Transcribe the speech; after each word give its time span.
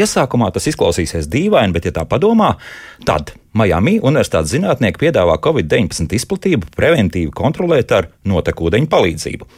Iesākumā 0.00 0.50
tas 0.54 0.68
izklausīsies 0.70 1.28
dīvaini, 1.30 1.74
bet, 1.76 1.90
ja 1.90 1.94
tā 2.00 2.06
padomā, 2.08 2.54
tad 3.06 3.34
Miami 3.50 3.96
Universitātes 3.98 4.52
zinātnieki 4.54 5.00
piedāvā 5.00 5.34
Covid-19 5.42 6.14
izplatību 6.14 6.68
preventīvi 6.76 7.32
kontrolēt 7.34 7.90
ar 7.90 8.06
notekūdeņu 8.30 8.86
palīdzību. 8.90 9.48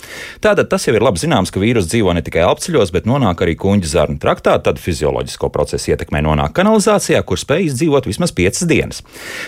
Tātad 0.41 0.71
tas 0.73 0.87
jau 0.87 0.95
ir 0.97 1.05
labi 1.05 1.21
zināms, 1.21 1.53
ka 1.53 1.61
vīruss 1.61 1.91
dzīvo 1.93 2.15
ne 2.17 2.23
tikai 2.25 2.47
apceļos, 2.49 2.89
bet 2.95 3.05
nonāk 3.09 3.43
arī 3.45 3.53
kuģa 3.61 3.91
zarnu 3.91 4.17
traktā, 4.23 4.55
tad 4.65 4.81
fizioloģisko 4.81 5.51
procesu 5.53 5.93
ietekmē 5.93 6.23
nonāk 6.25 6.55
kanalizācijā, 6.57 7.21
kur 7.29 7.41
spēj 7.41 7.67
izdzīvot 7.67 8.09
vismaz 8.09 8.33
5 8.39 8.63
dienas. 8.71 9.03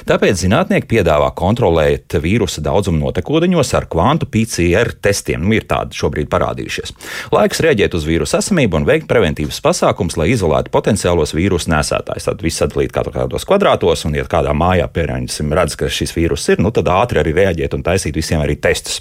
Tāpēc 0.05 0.43
zinātnieki 0.43 0.91
piedāvā 0.93 1.31
kontrolēt 1.41 2.19
vīrusa 2.21 2.61
daudzumu 2.69 3.01
notekūdeņos 3.01 3.73
ar 3.81 3.89
kvantu 3.89 4.29
PCR 4.29 4.93
testiem. 5.01 5.41
Nu, 5.41 5.57
ir 5.57 5.65
tādi 5.71 5.97
šobrīd 5.97 6.29
parādījušies. 6.29 6.93
Laiks 7.33 7.65
rēģēt 7.65 7.97
uz 7.97 8.05
vīrusu 8.05 8.37
esamību 8.43 8.83
un 8.83 8.89
veikt 8.93 9.09
preventīvas 9.09 9.63
pasākums, 9.65 10.19
lai 10.21 10.29
izolētu 10.37 10.73
potenciālos 10.75 11.33
vīrusu 11.33 11.73
nesētājus. 11.73 12.29
Tad 12.29 12.45
viss 12.45 12.61
sadalīt 12.61 12.93
kādos 12.93 13.49
kvadrātos 13.49 13.84
un 14.09 14.17
iet 14.17 14.31
kādā 14.33 14.55
mājā, 14.57 14.89
piemēram, 14.93 15.29
redz, 15.55 15.77
ka 15.79 15.89
šis 15.93 16.15
vīrus 16.17 16.49
ir, 16.53 16.63
nu 16.65 16.73
tad 16.75 16.89
ātri 16.91 17.21
arī 17.23 17.35
reaģēt 17.37 17.77
un 17.77 17.85
taisīt 17.87 18.17
visiem 18.17 18.43
arī 18.43 18.57
testus. 18.61 19.01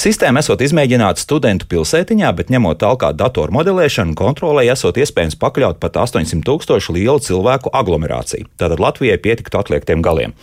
Sistēma 0.00 0.42
esot 0.42 0.62
izmēģināta 0.64 1.20
studentu 1.20 1.68
pilsētiņā, 1.70 2.32
bet 2.38 2.52
ņemot 2.54 2.80
tālāk 2.82 3.16
datoru 3.18 3.54
modelēšanu, 3.54 4.16
kontrolē 4.18 4.66
esot 4.72 4.98
iespējams 5.00 5.38
pakļaut 5.40 5.80
pat 5.82 5.98
800 6.02 6.44
tūkstošu 6.46 6.96
lielu 6.96 7.20
cilvēku 7.22 7.72
aglomerāciju. 7.74 8.48
Tātad 8.60 8.82
Latvijai 8.82 9.18
pietiktu 9.20 9.60
atliektiem 9.60 10.02
galiem. 10.04 10.34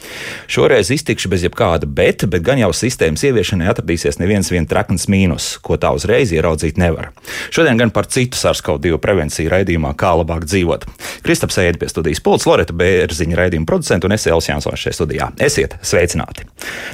Šoreiz 0.51 0.91
iztikšu 0.93 1.31
bez 1.31 1.45
jebkāda 1.47 1.89
bet, 1.89 2.25
bet 2.31 2.45
gan 2.45 2.61
jau 2.61 2.71
sistēmas 2.75 3.23
ieviešanai 3.27 3.69
atradīsies 3.71 4.19
neviens 4.21 4.51
vien 4.51 4.67
trakns 4.69 5.07
mīnus, 5.11 5.53
ko 5.63 5.77
tā 5.81 5.93
uzreiz 5.95 6.33
ieraudzīt 6.35 6.79
nevar. 6.81 7.11
Šodien 7.53 7.79
gan 7.79 7.93
par 7.93 8.09
citu 8.11 8.39
SARS-CoV-2 8.39 8.99
prevenciju 9.01 9.51
raidījumā, 9.51 9.93
kā 9.99 10.13
labāk 10.19 10.45
dzīvot. 10.49 10.87
Kristaps 11.25 11.59
Ēdi 11.61 11.81
pie 11.81 11.89
studijas 11.91 12.21
pults, 12.23 12.47
Loreta 12.49 12.75
Bērziņa 12.77 13.39
raidījuma 13.39 13.69
producenta 13.71 14.07
un 14.07 14.11
es 14.11 14.25
Elsijas 14.27 14.49
Jansons 14.49 14.81
šajā 14.83 14.95
studijā. 14.97 15.29
Esiet 15.39 15.77
sveicināti! 15.87 16.43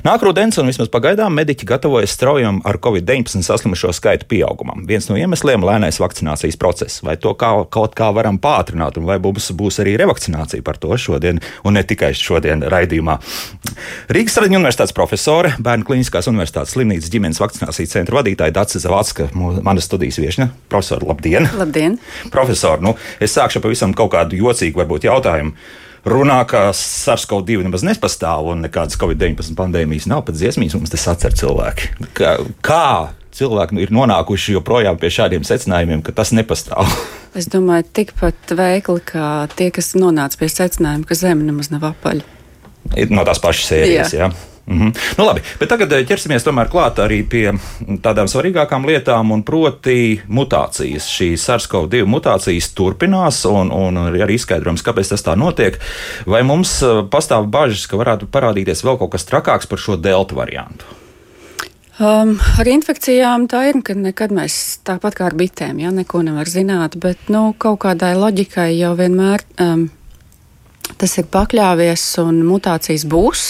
Nāk 0.05 0.21
rudens, 0.21 0.59
un 0.61 0.67
vismaz 0.69 0.91
pagaidām 0.93 1.33
mediķi 1.33 1.65
gatavojas 1.65 2.11
straujam 2.13 2.59
ar 2.69 2.77
covid-19 2.83 3.41
saslimušo 3.41 3.89
skaitu 3.97 4.27
pieaugumam. 4.29 4.83
Viens 4.85 5.07
no 5.09 5.17
iemesliem- 5.17 5.65
lēnais 5.69 5.97
vakcinācijas 5.97 6.59
process. 6.61 7.01
Vai 7.01 7.15
to 7.17 7.33
kā, 7.33 7.49
kaut 7.73 7.95
kā 7.97 8.11
varam 8.13 8.37
pātrināt, 8.37 8.97
un 8.97 9.05
vai 9.09 9.17
mums 9.17 9.49
būs 9.51 9.79
arī 9.81 9.95
revakcinācija 9.97 10.63
par 10.63 10.77
to 10.77 10.89
šodien, 10.89 11.41
un 11.65 11.73
ne 11.73 11.83
tikai 11.83 12.11
šodien 12.13 12.61
raidījumā. 12.61 13.17
Rīgas 14.09 14.37
Traģiņu 14.37 14.61
universitātes 14.61 14.93
profesore, 14.93 15.55
Bērnu 15.57 15.83
klīniskās 15.83 16.29
universitātes 16.29 16.77
slimnīcas 16.77 17.09
ģimenes 17.09 17.41
vakcinācijas 17.41 17.89
centra 17.89 18.21
vadītāja 18.21 18.53
Dācis 18.53 18.85
Zavacka, 18.85 19.31
manas 19.33 19.89
studijas 19.89 20.21
viešņa. 20.21 20.49
Profesor, 20.69 21.01
labdien! 21.03 21.49
Labdien! 21.57 21.97
Profesor, 22.29 22.79
nu, 22.81 22.95
es 23.19 23.33
sākšu 23.33 23.61
pavisam 23.61 23.93
kaut 23.93 24.11
kādu 24.11 24.37
jocīgu 24.37 24.85
varbūt 24.85 25.09
jautājumu 25.09 25.53
runā, 26.11 26.39
ka 26.49 26.69
SARS-CoV-2 26.75 27.67
nemaz 27.67 27.85
nepastāv 27.87 28.51
un 28.53 28.65
nekādas 28.65 28.99
Covid-19 29.01 29.57
pandēmijas 29.57 30.07
nav, 30.11 30.25
pat 30.27 30.37
dziesmīs 30.39 30.75
mums 30.77 30.93
tas 30.93 31.07
atcer 31.13 31.35
cilvēki. 31.37 31.93
Kā, 32.17 32.37
kā 32.65 32.87
cilvēki 33.37 33.81
ir 33.83 33.93
nonākuši 33.95 34.57
joprojām 34.57 34.99
pie 35.01 35.11
šādiem 35.13 35.45
secinājumiem, 35.47 36.03
ka 36.05 36.15
tas 36.17 36.33
nepastāv? 36.35 36.89
Es 37.37 37.45
domāju, 37.53 37.83
tikpat 37.93 38.49
veikli, 38.57 39.01
kā 39.05 39.25
tie, 39.53 39.67
kas 39.69 39.91
nonāca 39.93 40.39
pie 40.39 40.47
secinājuma, 40.49 41.05
ka 41.05 41.13
Zeme 41.19 41.45
nemaz 41.45 41.67
nav 41.69 41.83
apaļa. 41.91 42.23
No 43.13 43.25
tās 43.27 43.41
pašas 43.43 43.67
sērijas, 43.69 44.15
jā. 44.15 44.31
jā. 44.31 44.56
Mm 44.67 44.79
-hmm. 44.79 44.97
nu, 45.17 45.25
labi, 45.25 45.41
bet 45.59 45.69
tagad 45.69 45.91
eh, 45.93 46.05
ķersimies 46.05 46.43
klāt 46.43 46.99
arī 46.99 47.23
pie 47.29 47.53
tādām 48.03 48.27
svarīgākām 48.27 48.85
lietām, 48.85 49.31
un 49.31 49.43
proti 49.43 50.21
mutācijas. 50.27 51.07
Šīs 51.07 51.47
SARS-CoV-2 51.47 52.05
mutācijas 52.05 52.73
turpinās, 52.73 53.45
un, 53.45 53.71
un 53.71 53.97
arī 53.97 54.33
izskaidrojums, 54.33 54.83
kāpēc 54.83 55.09
tas 55.09 55.23
tā 55.23 55.35
notiek. 55.35 55.79
Vai 56.25 56.43
mums 56.43 56.83
eh, 56.83 57.03
pastāv 57.09 57.47
bažas, 57.47 57.87
ka 57.87 57.97
varētu 57.97 58.27
parādīties 58.27 58.83
vēl 58.83 58.97
kaut 58.97 59.11
kas 59.11 59.25
trakāks 59.25 59.67
par 59.67 59.79
šo 59.79 59.95
delta 59.95 60.35
variantu? 60.35 60.85
Um, 61.97 62.35
ar 62.59 62.67
infekcijām 62.67 63.47
tā 63.49 63.63
ir, 63.69 63.79
ka 63.81 63.95
nekad 63.97 64.29
mēs 64.29 64.79
tāpat 64.85 65.15
kā 65.17 65.31
ar 65.31 65.33
bitēm, 65.33 65.79
ja 65.81 65.89
neko 65.89 66.21
nevar 66.21 66.45
zināt, 66.45 66.99
bet 67.01 67.17
nu, 67.33 67.55
kaut 67.57 67.79
kādai 67.79 68.13
loģikai 68.13 68.77
jau 68.77 68.91
vienmēr 68.99 69.41
um, 69.57 69.89
Tas 70.97 71.17
ir 71.19 71.27
pakļāvies 71.33 72.03
un 72.23 72.39
mutācijas 72.47 73.03
būs. 73.09 73.43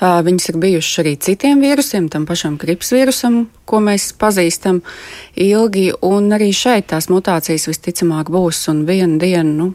Viņas 0.00 0.48
ir 0.52 0.58
bijušas 0.62 1.02
arī 1.02 1.16
citiem 1.20 1.60
vīrusiem, 1.64 2.06
tam 2.12 2.24
pašam 2.28 2.56
gripas 2.60 2.92
vīrusam, 2.94 3.42
ko 3.68 3.82
mēs 3.84 4.12
pazīstam 4.20 4.80
ilgi. 5.34 5.90
Un 6.06 6.30
arī 6.36 6.52
šeit 6.56 6.88
tās 6.94 7.10
mutācijas 7.12 7.66
visticamāk 7.68 8.30
būs. 8.32 8.62
Un 8.72 8.86
vienu 8.88 9.18
dienu, 9.20 9.74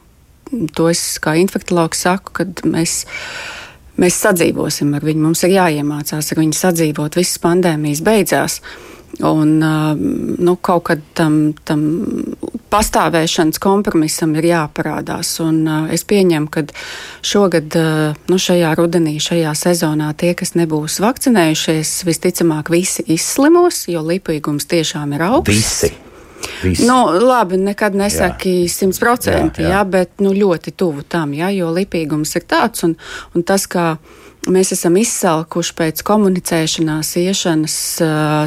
nu, 0.56 0.66
to 0.78 0.90
es 0.94 1.04
kā 1.22 1.36
infektuologs 1.42 2.08
saku, 2.08 2.40
kad 2.42 2.66
mēs 2.66 3.04
mēs 4.02 4.18
sadzīvosim 4.26 4.96
ar 4.96 5.06
viņu. 5.08 5.24
Mums 5.28 5.44
ir 5.48 5.56
jāiemācās 5.56 6.32
ar 6.32 6.42
viņu 6.42 6.58
sadzīvot. 6.58 7.20
Visas 7.20 7.40
pandēmijas 7.44 8.04
beidzās. 8.06 8.60
Un 9.24 9.52
nu, 9.60 10.56
kaut 10.60 10.84
kad 10.90 11.04
tam, 11.16 11.54
tam 11.64 11.84
pastāvēšanas 12.74 13.62
kompromisam 13.64 14.34
ir 14.36 14.50
jāparādās. 14.50 15.30
Un, 15.44 15.62
es 15.96 16.04
pieņemu, 16.08 16.50
ka 16.52 16.66
šogad, 17.26 17.78
nu, 18.28 18.40
šajā 18.48 18.74
rudenī, 18.76 19.16
šajā 19.24 19.54
sezonā 19.56 20.12
tie, 20.20 20.34
kas 20.36 20.56
nebūs 20.60 21.00
vakcinējušies, 21.04 21.94
visticamāk 22.10 22.74
visi 22.74 23.06
izslimos, 23.16 23.86
jo 23.92 24.04
lipīgums 24.04 24.68
tiešām 24.72 25.16
ir 25.16 25.30
augsts. 25.30 25.56
Visi. 25.56 25.94
Visi. 26.64 26.86
Nu, 26.86 27.08
labi, 27.26 27.58
nekad 27.58 27.96
nesaki 27.98 28.66
simtprocentīgi, 28.70 29.72
bet 29.90 30.22
nu, 30.24 30.34
ļoti 30.36 30.76
tuvu 30.78 31.06
tam, 31.10 31.34
jā, 31.34 31.50
jo 31.56 31.72
lipīgums 31.74 32.36
ir 32.38 32.46
tāds 32.50 32.86
un, 32.86 32.96
un 33.36 33.46
tas, 33.48 33.66
kā 33.72 33.96
mēs 34.52 34.74
esam 34.76 34.98
izsalkuši 35.00 35.74
pēc 35.78 36.02
komunicēšanās, 36.06 37.12
iešanas 37.22 37.78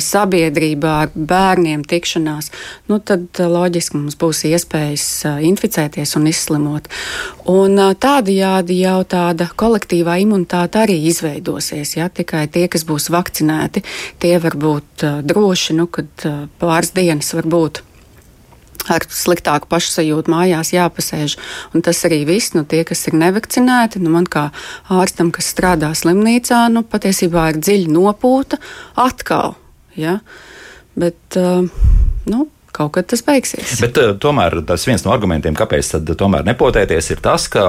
sabiedrībā 0.04 0.94
ar 1.04 1.12
bērniem, 1.14 1.84
tikšanās, 1.88 2.50
nu, 2.90 3.00
tad 3.00 3.40
loģiski 3.40 3.98
mums 3.98 4.18
būs 4.20 4.44
iespējas 4.50 5.08
inficēties 5.48 6.14
un 6.18 6.28
izslimot. 6.30 6.88
Un 7.48 7.80
tādajādi 8.00 8.80
jau 8.82 9.00
tāda 9.08 9.48
kolektīvā 9.58 10.18
imunitāte 10.24 10.82
arī 10.84 10.98
izveidosies. 11.10 11.96
Ja? 11.96 12.08
Tikai 12.12 12.46
tie, 12.52 12.66
kas 12.70 12.86
būs 12.88 13.10
vakcinēti, 13.14 13.84
tie 14.22 14.36
var 14.42 14.58
būt 14.58 15.06
droši, 15.28 15.78
nu, 15.78 15.88
kad 15.92 16.28
pāris 16.60 16.94
dienas 16.96 17.34
var 17.36 17.48
būt 17.48 17.82
ar 18.94 19.06
sliktāku 19.12 19.70
pašsajūtu 19.70 20.32
mājās 20.32 20.72
jāpasēž. 20.74 21.38
Un 21.74 21.84
tas 21.86 22.02
arī 22.08 22.22
viss, 22.28 22.54
nu, 22.56 22.64
tie, 22.68 22.82
kas 22.88 23.06
ir 23.10 23.16
nevakcinēti, 23.20 24.02
nu, 24.04 24.12
man 24.14 24.28
kā 24.28 24.48
ārstam, 24.92 25.32
kas 25.34 25.50
strādā 25.54 25.92
slimnīcā, 25.96 26.66
nu, 26.74 26.84
patiesībā 26.88 27.48
ir 27.52 27.62
dziļa 27.62 27.94
nopūta 27.94 28.60
atkal. 28.98 29.56
Ja? 29.98 30.18
Bet, 30.98 31.20
uh, 31.38 31.66
nu, 32.28 32.46
kaut 32.78 32.94
kad 32.96 33.08
tas 33.10 33.24
beigsies. 33.26 33.76
Bet 33.82 33.98
uh, 34.00 34.14
tomēr 34.20 34.60
tas 34.68 34.86
viens 34.88 35.04
no 35.06 35.12
argumentiem, 35.14 35.56
kāpēc 35.58 35.92
tad 35.96 36.12
tomēr 36.18 36.46
nepotēties, 36.48 37.12
ir 37.14 37.22
tas, 37.24 37.48
ka 37.52 37.64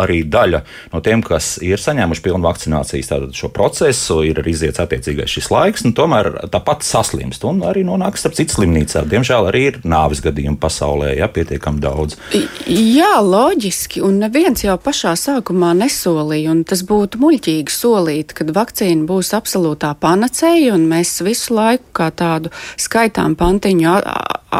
arī 0.00 0.22
daļa 0.28 0.62
no 0.94 1.02
tiem, 1.04 1.22
kas 1.24 1.56
ir 1.64 1.80
saņēmuši 1.82 2.24
pilnu 2.24 2.44
vakcinācijas 2.44 3.12
šo 3.36 3.50
procesu, 3.54 4.20
ir 4.26 4.40
arī 4.42 4.54
iziets 4.54 4.82
attiecīgais 4.82 5.30
šis 5.36 5.50
laiks, 5.52 5.84
un 5.86 5.94
tomēr 5.96 6.30
tāpat 6.52 6.84
saslimst 6.86 7.44
un 7.48 7.62
arī 7.66 7.84
nonāk 7.86 8.18
starp 8.20 8.36
citu 8.38 8.58
slimnīcā. 8.58 9.04
Diemžēl 9.10 9.50
arī 9.50 9.64
ir 9.70 9.80
nāvis 9.86 10.22
gadījumu 10.24 10.58
pasaulē, 10.62 11.14
ja 11.18 11.28
pietiekami 11.32 11.82
daudz. 11.82 12.18
Jā, 12.66 13.18
loģiski, 13.24 14.02
un 14.04 14.20
neviens 14.22 14.64
jau 14.64 14.76
pašā 14.80 15.14
sākumā 15.18 15.74
nesolīja, 15.78 16.52
un 16.54 16.64
tas 16.68 16.84
būtu 16.86 17.20
muļķīgi 17.22 17.74
solīt, 17.74 18.34
kad 18.38 18.52
vakcīna 18.56 19.06
būs 19.08 19.34
absolūtā 19.36 19.94
panacēja, 20.00 20.74
un 20.76 20.88
mēs 20.90 21.18
visu 21.26 21.56
laiku 21.56 21.90
kā 21.96 22.10
tādu 22.14 22.52
skaitām 22.80 23.36
pantiņu 23.38 23.98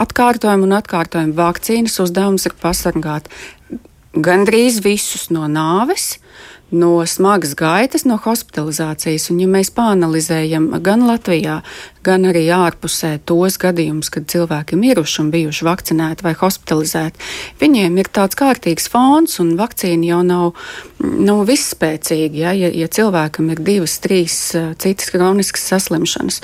atkārtojumu 0.02 0.68
un 0.68 0.78
atkārtojumu 0.80 1.36
vakcīnas 1.38 2.00
uzdevums 2.02 2.48
ir 2.48 2.56
pasargāt 2.60 3.30
gandrīz 4.14 4.80
visus 4.84 5.28
no 5.34 5.48
nāves, 5.50 6.18
no 6.74 6.96
smagas 7.06 7.54
gaitas, 7.58 8.06
no 8.08 8.18
hospitalizācijas. 8.22 9.28
Un, 9.32 9.42
ja 9.42 9.50
mēs 9.50 9.70
pāanalizējam 9.74 10.70
gan 10.84 11.06
Latvijā, 11.08 11.60
gan 12.04 12.28
arī 12.30 12.44
ārpusē 12.54 13.16
tos 13.28 13.58
gadījumus, 13.62 14.10
kad 14.14 14.28
cilvēki 14.30 14.76
ir 14.76 14.82
miruši 14.82 15.20
un 15.24 15.30
bijuši 15.34 15.68
vakcinēti 15.68 16.26
vai 16.26 16.34
hospitalizēti, 16.38 17.28
viņiem 17.62 17.98
ir 18.02 18.10
tāds 18.14 18.38
kārtīgs 18.38 18.90
fons, 18.92 19.38
un 19.42 19.54
vakcīna 19.60 20.10
jau 20.12 20.22
nav, 20.26 20.64
nav 21.00 21.44
visspēcīga. 21.48 22.40
Ja, 22.44 22.54
ja, 22.56 22.70
ja 22.72 22.88
cilvēkam 22.88 23.52
ir 23.54 23.62
divas, 23.64 23.98
trīs 24.04 24.38
citas 24.82 25.12
kroniskas 25.14 25.68
saslimšanas, 25.72 26.40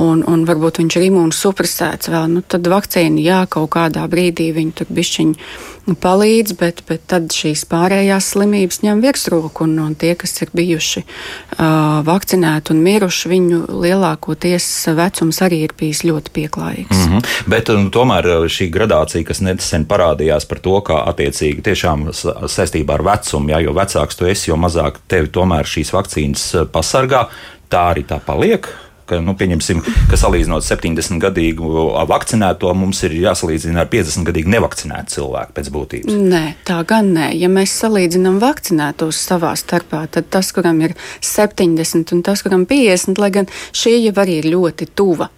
un, 0.00 0.24
un 0.26 0.42
varbūt 0.48 0.80
viņš 0.82 0.98
ir 0.98 1.08
imūnsupresēts 1.10 2.10
vēl, 2.12 2.26
nu, 2.36 2.42
tad 2.46 2.66
vakcīna 2.70 3.22
jā, 3.24 3.44
kaut 3.50 3.72
kādā 3.76 4.06
brīdī 4.10 4.50
viņu 4.56 4.78
tur 4.80 4.92
bišķiņu 4.94 5.94
palīdz, 6.00 6.54
bet, 6.56 6.80
bet 6.88 7.04
tad 7.10 7.28
šīs 7.34 7.66
pārējās 7.68 8.30
slimības 8.32 8.80
ņem 8.84 9.02
virsroku, 9.04 9.66
un, 9.66 9.76
un 9.84 9.94
tie, 9.98 10.14
kas 10.18 10.32
ir 10.40 10.52
bijuši 10.56 11.04
uh, 11.04 12.00
vakcinēti 12.06 12.72
un 12.72 12.80
miruši, 12.84 13.30
viņu 13.34 13.60
lielākoties 13.84 14.68
vecums 14.86 15.40
arī 15.42 15.62
ir 15.64 15.74
bijis 15.78 16.04
ļoti 16.04 16.32
pieklājīgs. 16.34 16.96
Mm 16.96 17.12
-hmm. 17.12 17.50
Bet 17.50 17.68
um, 17.68 17.90
tomēr 17.90 18.26
uh, 18.26 18.46
šī 18.46 18.70
gradācija, 18.70 19.24
kas 19.24 19.40
nesen 19.40 19.86
parādījās 19.86 20.48
par 20.48 20.58
to, 20.58 20.80
ka 20.80 21.04
attiecīgi 21.10 21.62
tiešām 21.62 22.08
saistībā 22.46 22.94
ar 22.94 23.02
vecumu, 23.02 23.50
ja, 23.50 23.60
jo 23.60 23.72
vecāks 23.72 24.16
tu 24.16 24.26
esi, 24.26 24.50
jo 24.50 24.56
mazāk 24.56 25.00
tevi 25.08 25.28
tomēr 25.28 25.64
šīs 25.64 25.92
vakcīnas 25.92 26.54
uh, 26.54 26.66
pasargā, 26.72 27.26
tā 27.68 27.88
arī 27.94 28.04
tā 28.04 28.20
paliek 28.20 28.68
ka, 29.14 29.22
nu, 29.24 29.34
pieņemsim, 29.38 29.82
ka 30.10 30.18
salīdzinot 30.18 30.66
70 30.66 31.20
gadīgu 31.22 31.84
vakcinēto, 32.10 32.72
mums 32.78 33.02
ir 33.06 33.16
jāsalīdzina 33.22 33.84
ar 33.84 33.90
50 33.92 34.26
gadīgu 34.28 34.52
nevakcinētu 34.54 35.18
cilvēku 35.18 35.56
pēc 35.56 35.70
būtības. 35.74 36.18
Nē, 36.32 36.44
tā 36.66 36.80
gan 36.88 37.12
nē. 37.16 37.30
Ja 37.38 37.50
mēs 37.52 37.76
salīdzinām 37.82 38.40
vakcinētos 38.42 39.22
savā 39.28 39.54
starpā, 39.58 40.04
tad 40.10 40.30
tas, 40.34 40.52
kuram 40.56 40.82
ir 40.84 40.96
70 41.24 42.14
un 42.16 42.26
tas, 42.26 42.44
kuram 42.44 42.66
50, 42.70 43.22
lai 43.22 43.32
gan 43.34 43.50
šī 43.74 43.98
jau 44.08 44.18
arī 44.24 44.42
ir 44.42 44.52
ļoti 44.54 44.92
tuva. 44.96 45.30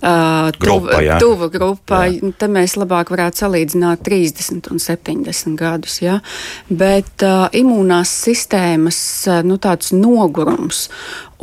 Uh, 0.00 0.48
grupa, 0.56 0.96
tuva, 0.96 1.16
tuva 1.20 1.46
grupa. 1.52 1.96
Jā. 2.08 2.30
Te 2.40 2.46
mēs 2.48 2.78
labāk 2.80 3.10
varētu 3.12 3.42
salīdzināt 3.42 4.00
30 4.06 4.70
un 4.72 4.80
70 4.80 5.58
gadus. 5.60 5.98
Ja? 6.00 6.22
Bet 6.72 7.20
uh, 7.26 7.50
imūnās 7.52 8.14
sistēmas 8.24 9.00
uh, 9.28 9.42
nu, 9.44 9.58
nogurums 10.00 10.86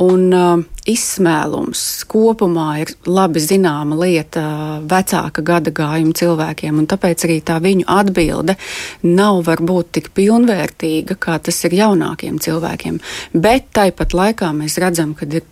un 0.04 0.28
uh, 0.34 0.62
izsmēlums 0.88 1.82
kopumā 2.08 2.68
ir 2.82 2.92
labi 3.08 3.42
zināma 3.42 3.98
lieta 3.98 4.44
vecāka 4.88 5.42
gada 5.44 5.72
gājuma 5.74 6.14
cilvēkiem, 6.18 6.78
un 6.80 6.88
tāpēc 6.90 7.26
arī 7.26 7.38
tā 7.44 7.58
viņu 7.64 7.86
atbilde 7.90 8.56
nav 9.04 9.42
varbūt 9.48 9.92
tik 9.98 10.10
pilnvērtīga, 10.16 11.18
kā 11.20 11.38
tas 11.42 11.60
ir 11.68 11.76
jaunākiem 11.80 12.40
cilvēkiem. 12.42 12.98
Bet 13.34 13.72
tāpat 13.76 14.16
laikā 14.16 14.52
mēs 14.56 14.78
redzam, 14.82 15.14
ka 15.18 15.28
ir 15.28 15.46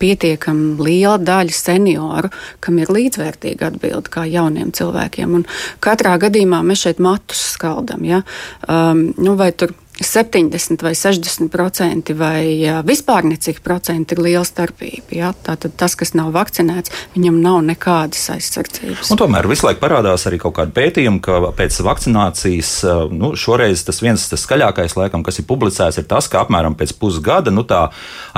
pietiekami 0.00 0.80
liela 0.80 1.18
daļa 1.20 1.54
senioru, 1.54 2.30
kam 2.64 2.80
ir 2.80 2.92
līdzvērtīga 2.94 3.70
atbilde 3.70 4.12
kā 4.12 4.24
jauniem 4.30 4.72
cilvēkiem. 4.76 5.36
Un 5.40 5.46
katrā 5.84 6.16
gadījumā 6.22 6.62
mēs 6.66 6.86
šeit 6.86 7.02
matus 7.04 7.42
skaldam. 7.58 8.06
Ja? 8.08 8.22
Um, 8.64 9.10
nu, 9.20 9.36
vai 9.40 9.52
tur 9.52 9.74
70 10.00 10.82
vai 10.82 10.94
60 10.94 11.50
procenti 11.52 12.14
vai 12.16 12.64
vispār 12.88 13.26
necik 13.28 13.60
procenti 13.64 14.16
ir 14.16 14.22
liela 14.24 14.44
starpība. 14.48 15.12
Ja? 15.12 15.32
Tātad 15.44 15.74
tas, 15.76 15.94
kas 15.98 16.14
nav 16.16 16.32
vakcinēts, 16.34 16.92
viņam 17.14 17.40
nav 17.44 17.60
nekādas 17.68 18.22
aizsardzības. 18.32 19.10
Un 19.12 19.20
tomēr 19.20 19.48
visu 19.50 19.66
laiku 19.66 19.82
parādās 19.82 20.24
arī 20.28 20.40
kaut 20.40 20.56
kādi 20.56 20.72
pētījumi, 20.76 21.20
ka 21.24 21.52
pēc 21.56 21.76
vakcinācijas, 21.84 22.72
nu, 23.12 23.34
šoreiz 23.36 23.84
tas 23.84 24.00
viens 24.00 24.24
tas 24.30 24.46
skaļākais, 24.46 24.96
laikam, 24.96 25.24
kas 25.26 25.42
ir 25.42 25.48
publicēts, 25.50 26.00
ir 26.00 26.08
tas, 26.08 26.30
ka 26.32 26.46
apmēram 26.46 26.78
pēc 26.80 26.96
pusgada 27.00 27.52
nu, 27.52 27.66
tā 27.68 27.82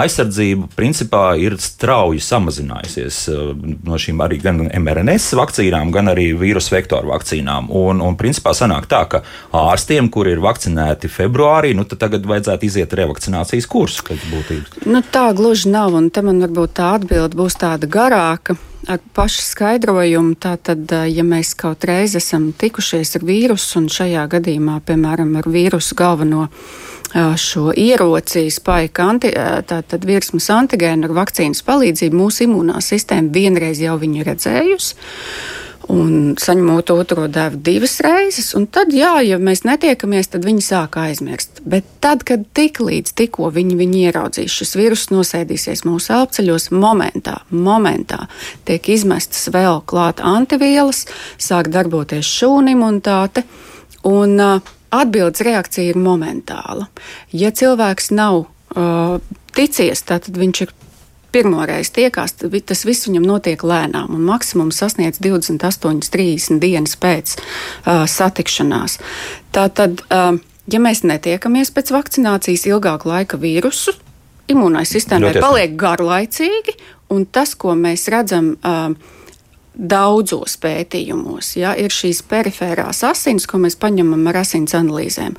aizsardzība 0.02 0.72
principā 0.74 1.24
ir 1.38 1.58
strauji 1.62 2.22
samazinājusies 2.26 3.22
no 3.86 4.00
šīm 4.02 4.20
arī 4.24 4.40
gan 4.42 4.64
mRNS 4.66 5.30
vakcīnām, 5.38 5.94
gan 5.94 6.10
arī 6.10 6.32
vīrusu 6.38 6.74
vektoru 6.74 7.12
vakcīnām. 7.12 7.70
Un, 7.70 8.02
un 8.02 8.18
principā 8.18 8.54
sanāk 8.56 8.90
tā, 8.90 9.04
ka 9.06 9.22
ārstiem, 9.62 10.10
kuri 10.12 10.34
ir 10.34 10.42
vakcinēti 10.42 11.10
februārī, 11.12 11.51
februārī, 11.52 11.74
nu, 11.76 11.84
tad 11.84 12.00
tagad 12.00 12.26
vajadzētu 12.26 12.66
iziet 12.66 12.92
revakcinācijas 12.96 13.68
kursu 13.68 14.04
pēc 14.06 14.26
būtības. 14.30 14.86
Nu, 14.86 15.02
tā 15.02 15.32
gluži 15.36 15.70
nav, 15.70 15.94
un 15.94 16.10
te 16.10 16.22
man 16.22 16.40
varbūt 16.40 16.76
tā 16.78 16.94
atbilde 16.96 17.36
būs 17.36 17.58
tāda 17.58 17.86
garāka. 17.86 18.56
Ar 18.88 18.98
pašu 19.14 19.44
skaidrojumu, 19.46 20.34
tātad, 20.42 20.90
ja 21.06 21.22
mēs 21.22 21.54
kaut 21.54 21.84
reiz 21.86 22.16
esam 22.18 22.52
tikušies 22.52 23.14
ar 23.14 23.22
vīrusu, 23.22 23.78
un 23.78 23.86
šajā 23.86 24.26
gadījumā, 24.32 24.80
piemēram, 24.82 25.36
ar 25.38 25.46
vīrusu 25.46 25.94
galveno 25.94 26.48
šo 27.12 27.70
ieroci, 27.76 28.48
spēku, 28.50 29.04
anti, 29.04 29.30
tātad 29.68 30.02
virsmas 30.08 30.48
antigēnu 30.50 31.06
ar 31.06 31.14
vakcīnas 31.20 31.62
palīdzību, 31.62 32.18
mūsu 32.24 32.48
imūnā 32.48 32.80
sistēma 32.82 33.30
vienreiz 33.30 33.78
jau 33.84 33.94
viņu 34.00 34.24
redzējusi 34.26 35.61
un 35.90 36.34
saņemot 36.38 36.90
otro 36.94 37.26
devu 37.32 37.58
divas 37.64 37.98
reizes. 38.04 38.52
Tad, 38.74 38.92
jā, 38.94 39.14
ja 39.26 39.38
mēs 39.42 39.64
netiekamies, 39.66 40.30
tad 40.32 40.46
viņi 40.46 40.64
sāk 40.64 40.98
aizmirst. 41.02 41.62
Bet 41.68 41.88
tad, 42.04 42.26
kad 42.28 42.44
tik 42.56 42.82
līdz 42.82 43.14
tikko 43.18 43.50
viņi, 43.54 43.78
viņi 43.80 44.04
ieraudzīs, 44.08 44.58
šis 44.60 44.76
vīrus 44.78 45.08
nosēdīsies 45.14 45.84
mūsu 45.88 46.14
elpceļos, 46.18 46.70
momentā, 46.74 47.40
momentā 47.50 48.26
tiek 48.68 48.92
izmestas 48.94 49.48
vēl 49.52 49.82
klāt 49.86 50.22
antivielas, 50.22 51.06
sāk 51.40 51.72
darboties 51.72 52.28
šūnu 52.28 52.76
imunitāte. 52.76 53.46
Un, 54.08 54.38
uh, 54.40 54.72
Atbildes 54.92 55.40
reakcija 55.40 55.94
ir 55.94 55.96
momentāla. 55.96 56.84
Ja 57.32 57.48
cilvēks 57.48 58.10
nav 58.12 58.42
uh, 58.42 59.22
ticies, 59.56 60.02
tad 60.04 60.28
viņš 60.36 60.60
ir 60.66 60.74
pirmoreiz 61.32 61.90
tiekās, 61.94 62.36
tas 62.38 62.84
viss 62.86 63.08
viņam 63.08 63.26
notiek 63.26 63.64
lēnām, 63.64 64.12
un 64.14 64.24
maksimums 64.28 64.80
sasniedz 64.82 65.20
28, 65.24 66.10
30 66.12 66.60
dienas 66.62 66.96
pēc 67.00 67.36
uh, 67.38 68.04
satikšanās. 68.08 68.98
Tātad, 69.56 70.04
uh, 70.08 70.36
ja 70.72 70.82
mēs 70.82 71.04
netiekamies 71.08 71.72
pēc 71.74 71.92
vakcinācijas 71.94 72.66
ilgāku 72.70 73.10
laika 73.12 73.40
vīrusu, 73.40 73.96
imūnai 74.52 74.84
sistēmai 74.88 75.34
paliek 75.40 75.76
garlaicīgi, 75.80 76.76
un 77.12 77.26
tas, 77.26 77.56
ko 77.58 77.76
mēs 77.78 78.08
redzam, 78.12 78.54
uh, 78.60 79.20
daudzos 79.74 80.58
pētījumos 80.60 81.54
ja, 81.56 81.72
ir 81.78 81.92
šīs 81.92 82.22
perifērās 82.28 83.02
asins, 83.08 83.46
ko 83.48 83.60
mēs 83.62 83.78
paņemam 83.80 84.26
ar 84.28 84.42
asins 84.42 84.74
analīzēm. 84.76 85.36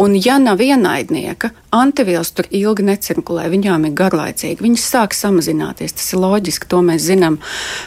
Un, 0.00 0.16
ja 0.16 0.38
nav 0.40 0.62
ienaidnieka, 0.64 1.50
antivielas 1.76 2.32
tur 2.36 2.48
ilgi 2.54 2.86
necirkulē, 2.88 3.46
viņām 3.52 3.88
ir 3.88 3.96
garlaicīgi, 3.98 4.64
viņas 4.64 4.88
sāk 4.96 5.16
samazināties. 5.16 5.96
Tas 5.98 6.12
ir 6.14 6.24
loģiski, 6.24 6.70
to 6.70 6.80
mēs 6.86 7.04
zinām 7.10 7.38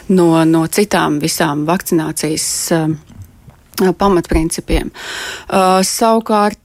no, 0.09 0.29
no 0.45 0.63
citām 0.69 1.17
visām 1.23 1.65
vakcinācijas 1.69 2.47
uh, 2.77 2.87
pamatprincipiem. 3.97 4.93
Uh, 5.49 5.81
savukārt, 5.85 6.61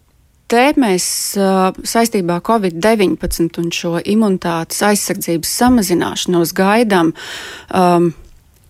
te 0.53 0.67
mēs 0.77 1.07
uh, 1.41 1.71
saistībā 1.73 2.37
ar 2.41 2.45
Covid-19 2.45 3.63
un 3.63 3.71
šo 3.73 3.97
imunitātes 4.05 4.83
aizsardzības 4.85 5.55
samazināšanos 5.63 6.53
gaidām 6.57 7.15
um, 7.73 8.13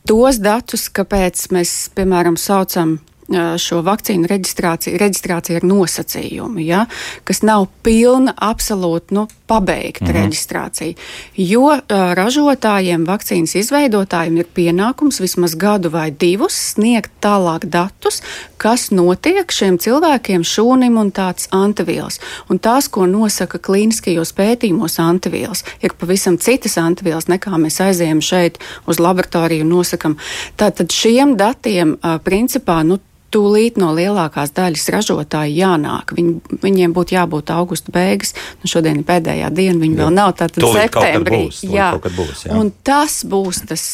tos 0.09 0.41
datus, 0.43 0.89
kāpēc 0.93 1.49
mēs, 1.55 1.73
piemēram, 1.97 2.39
saucam 2.41 2.99
šo 3.31 3.81
vakcīnu 3.87 4.27
reģistrāciju, 4.31 4.99
reģistrāciju 5.01 5.61
ar 5.61 5.67
nosacījumu, 5.67 6.63
ja, 6.65 6.87
kas 7.29 7.43
nav 7.47 7.69
pilna, 7.87 8.35
absolūti 8.35 9.15
nu, 9.15 9.27
pabeigta 9.47 10.05
-hmm. 10.05 10.17
reģistrācija. 10.17 10.95
Jo 11.37 11.63
uh, 11.63 11.81
ražotājiem, 12.19 13.07
vakcīnas 13.07 13.55
izveidotājiem 13.55 14.39
ir 14.39 14.47
pienākums 14.55 15.21
vismaz 15.21 15.55
gadu 15.55 15.91
vai 15.91 16.11
divus 16.11 16.57
sniegt 16.73 17.11
tālāk 17.21 17.65
datus, 17.65 18.23
kas 18.57 18.91
notiek 18.91 19.53
šiem 19.53 19.79
cilvēkiem 19.79 20.43
šūnim 20.43 20.99
un 20.99 21.13
tāds 21.13 21.49
antivielas. 21.51 22.21
Un 22.49 22.59
tās, 22.59 22.89
ko 22.89 23.07
nosaka 23.07 23.59
klīniskajos 23.59 24.33
pētījumos 24.33 24.99
antivielas, 24.99 25.65
ir 25.83 25.93
pavisam 25.99 26.39
citas 26.39 26.79
antivielas 26.79 27.29
nekā 27.29 27.51
mēs 27.59 27.81
aizējam 27.81 28.21
šeit 28.21 28.59
uz 28.87 28.99
laboratoriju 28.99 29.63
un 29.63 29.69
nosakam. 29.69 30.17
Tātad 30.57 30.91
šiem 30.91 31.37
datiem 31.37 31.97
uh, 31.97 32.19
principā 32.25 32.83
nu, 32.83 32.99
tūlīt 33.33 33.79
no 33.81 33.91
lielākās 33.97 34.55
daļas 34.57 34.89
ražotāju 34.95 35.57
jānāk. 35.57 36.15
Viņ, 36.17 36.33
viņiem 36.63 36.95
būtu 36.97 37.17
jābūt 37.17 37.53
augusta 37.55 37.95
beigas, 37.95 38.35
nu 38.63 38.71
šodien 38.71 39.03
ir 39.03 39.09
pēdējā 39.09 39.51
diena, 39.55 39.79
viņi 39.83 39.97
jā. 39.97 40.01
vēl 40.03 40.17
nav 40.17 40.35
tātad 40.41 40.67
septembrī. 40.77 41.45
Būs, 41.49 41.63
jā. 41.67 41.93
Būs, 42.03 42.47
jā. 42.49 42.57
Un 42.59 42.73
tas 42.85 43.23
būs 43.29 43.65
tas 43.71 43.87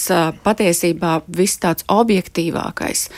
patiesībā 0.44 1.20
viss 1.38 1.62
tāds 1.62 1.86
objektīvākais 1.88 3.08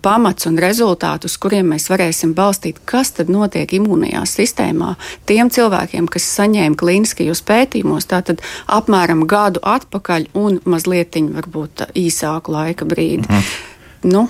pamats 0.00 0.46
un 0.46 0.56
rezultātus, 0.58 1.36
kuriem 1.38 1.74
mēs 1.74 1.90
varēsim 1.90 2.32
balstīt, 2.34 2.78
kas 2.88 3.12
tad 3.12 3.28
notiek 3.28 3.72
imūnijā 3.76 4.22
sistēmā 4.28 4.94
tiem 5.28 5.50
cilvēkiem, 5.52 6.08
kas 6.08 6.28
saņēma 6.38 6.78
klīniskajos 6.80 7.42
pētījumos, 7.46 8.08
tātad 8.08 8.40
apmēram 8.66 9.26
gadu 9.28 9.60
atpakaļ 9.62 10.30
un 10.34 10.60
mazliet 10.64 11.16
varbūt 11.16 11.90
īsāku 11.94 12.52
laika 12.52 12.84
brīdi. 12.84 13.28
Mhm. 13.28 14.10
Nu, 14.12 14.28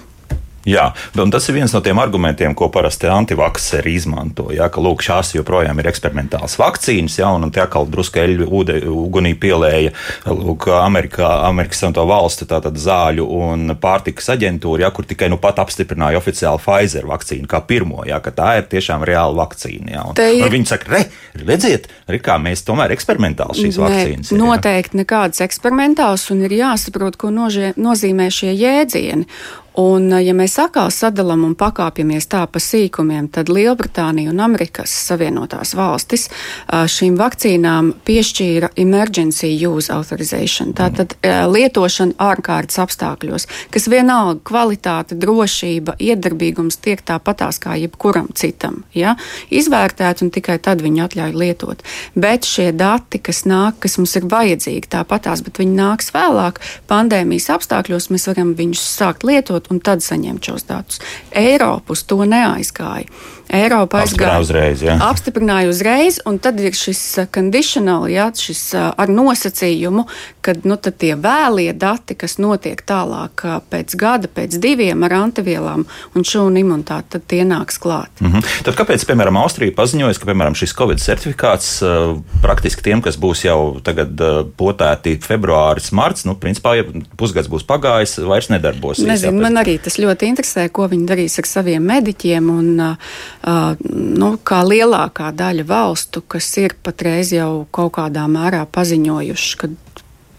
Jā, 0.66 0.88
un 1.22 1.30
tas 1.30 1.44
ir 1.46 1.54
viens 1.60 1.70
no 1.70 1.78
tiem 1.84 2.00
argumentiem, 2.02 2.54
ko 2.58 2.66
parasti 2.74 3.06
antivakseri 3.06 3.92
izmanto. 3.94 4.48
Jā, 4.54 4.66
ka 4.72 4.82
lūk, 4.82 5.04
šās 5.06 5.30
joprojām 5.36 5.78
ir 5.78 5.86
eksperimentāls 5.92 6.56
vakcīnas, 6.58 7.20
jā, 7.20 7.28
un 7.30 7.52
tie 7.54 7.62
atkal 7.62 7.86
drusku 7.90 8.18
eļļu 8.18 8.48
ugunī 8.90 9.36
pielēja 9.38 9.92
lūk, 10.26 10.66
Amerikā, 10.80 11.28
Amerikas 11.46 11.84
Savienoto 11.84 12.06
Valstu 12.10 12.48
tātad 12.50 12.80
zāļu 12.82 13.26
un 13.38 13.76
pārtikas 13.78 14.32
aģentūra, 14.34 14.86
jā, 14.86 14.90
kur 14.96 15.06
tikai 15.06 15.28
nu 15.30 15.38
pat 15.42 15.60
apstiprināja 15.62 16.18
oficiāli 16.18 16.62
Pfizer 16.64 17.06
vakcīnu 17.06 17.46
kā 17.50 17.60
pirmo, 17.68 18.02
jā, 18.08 18.18
ka 18.24 18.32
tā 18.34 18.48
ir 18.58 18.66
tiešām 18.72 19.06
reāla 19.06 19.38
vakcīna. 19.44 19.92
Jā, 19.94 20.02
un, 20.10 20.18
ir... 20.18 20.42
un 20.48 20.54
viņi 20.56 20.70
saka, 20.72 20.90
re, 20.96 21.04
redziet, 21.46 21.86
re, 22.10 22.18
kā 22.18 22.40
mēs 22.42 22.66
tomēr 22.66 22.96
eksperimentāli 22.96 23.60
šīs 23.60 23.78
ne, 23.78 23.84
vakcīnas. 23.84 24.32
Ir, 24.34 24.42
noteikti 24.42 25.02
nekādas 25.04 25.46
eksperimentāls 25.46 26.26
un 26.34 26.42
ir 26.48 26.58
jāsaprot, 26.58 27.20
ko 27.22 27.30
nožie, 27.30 27.70
nozīmē 27.78 28.26
šie 28.34 28.50
jēdzieni. 28.56 29.30
Un, 29.76 30.08
ja 30.24 30.32
mēs 30.32 30.54
atkal 30.56 30.88
sadalām 30.94 31.42
un 31.44 31.52
pakāpjamies 31.58 32.24
tā 32.32 32.46
pa 32.48 32.60
sīkumiem, 32.62 33.26
tad 33.28 33.50
Lielbritānija 33.52 34.30
un 34.32 34.40
Amerikas 34.40 34.92
Savienotās 35.04 35.74
valstis 35.76 36.30
šīm 36.66 37.18
vakcīnām 37.20 37.90
piešķīra 38.06 38.70
emergency 38.80 39.50
use 39.68 39.92
authorization, 39.92 40.72
tātad 40.76 41.12
lietošana 41.20 42.16
ārkārtas 42.24 42.80
apstākļos, 42.86 43.44
kas 43.74 43.88
vienalga 43.92 44.40
kvalitāte, 44.48 45.18
drošība, 45.20 45.98
iedarbīgums 46.00 46.80
tiek 46.80 47.04
tāpatās 47.04 47.60
kā 47.60 47.76
jebkuram 47.76 48.30
citam. 48.32 48.80
Ja? 48.96 49.18
Izvērtēt 49.52 50.24
un 50.24 50.32
tikai 50.32 50.56
tad 50.62 50.80
viņu 50.84 51.04
atļauj 51.04 51.36
lietot. 51.36 51.84
Bet 52.16 52.48
šie 52.48 52.70
dati, 52.72 53.20
kas 53.20 53.44
nāk, 53.44 53.82
kas 53.84 53.98
mums 54.00 54.16
ir 54.16 54.24
vajadzīgi 54.32 54.88
tāpatās, 54.96 55.44
bet 55.44 55.60
viņi 55.60 55.76
nāks 55.76 56.14
vēlāk, 56.16 56.64
pandēmijas 56.88 57.52
apstākļos 57.58 58.08
mēs 58.14 58.28
varam 58.32 58.56
viņus 58.56 58.88
sākt 58.96 59.28
lietot 59.28 59.65
un 59.70 59.80
tad 59.80 60.04
saņemt 60.04 60.50
šos 60.50 60.66
datus. 60.68 61.00
Eiropa 61.30 61.94
uz 61.94 62.04
to 62.08 62.22
neaizgāja. 62.24 63.08
Eiropa 63.52 64.00
aizgāja 64.02 64.40
uzreiz. 64.42 64.82
Ja. 64.82 64.96
Apstiprināja 65.06 65.70
uzreiz, 65.70 66.18
un 66.26 66.40
tad 66.42 66.58
ir 66.58 66.74
šis 66.74 67.00
uh, 67.20 67.28
conditional, 67.32 68.08
jā, 68.10 68.26
šis 68.34 68.62
uh, 68.74 68.88
ar 68.98 69.12
nosacījumu, 69.12 70.06
ka 70.42 70.56
nu, 70.66 70.78
tie 70.86 71.12
vēlie 71.14 71.70
dati, 71.78 72.16
kas 72.18 72.36
notiek 72.42 72.82
tālāk 72.86 73.44
uh, 73.46 73.58
pēc 73.70 73.94
gada, 73.98 74.30
pēc 74.32 74.58
diviem 74.62 75.06
ar 75.06 75.14
antivielām 75.20 75.86
un 75.86 76.26
šūnu 76.26 76.62
imunitāti, 76.62 77.14
tad 77.16 77.26
tie 77.30 77.44
nāks 77.46 77.78
klāt. 77.82 78.10
Mm 78.20 78.32
-hmm. 78.32 78.50
Tad 78.66 78.78
kāpēc, 78.80 79.06
piemēram, 79.06 79.38
Austrija 79.42 79.74
paziņoja, 79.76 80.18
ka 80.18 80.30
piemēram, 80.32 80.58
šis 80.58 80.74
Covid 80.74 80.98
certifikāts 80.98 81.70
praktiski 82.42 82.82
tiem, 82.82 83.02
kas 83.02 83.18
būs 83.18 83.44
jau 83.46 83.80
tagad 83.82 84.10
potēti 84.56 85.18
februāris, 85.22 85.92
marts, 85.92 86.24
nu, 86.24 86.34
principā, 86.34 86.76
ja 86.76 86.84
pusgads 87.16 87.48
būs 87.48 87.66
pagājis, 87.66 88.18
vairs 88.26 88.48
nedarbosies. 88.48 89.06
Nezinu, 89.06 89.42
man 89.42 89.56
arī 89.62 89.78
tas 89.78 89.98
ļoti 89.98 90.26
interesē, 90.32 90.68
ko 90.68 90.88
viņi 90.88 91.06
darīs 91.06 91.38
ar 91.38 91.46
saviem 91.46 91.82
mediķiem. 91.82 92.50
Un, 92.50 92.96
nu, 93.46 94.30
kā 94.42 94.60
lielākā 94.66 95.30
daļa 95.36 95.66
valstu, 95.68 96.22
kas 96.26 96.48
ir 96.58 96.74
patreiz 96.82 97.30
jau 97.34 97.66
kaut 97.74 97.94
kādā 97.98 98.26
mērā 98.30 98.64
paziņojuši, 98.74 99.58
ka 99.60 99.70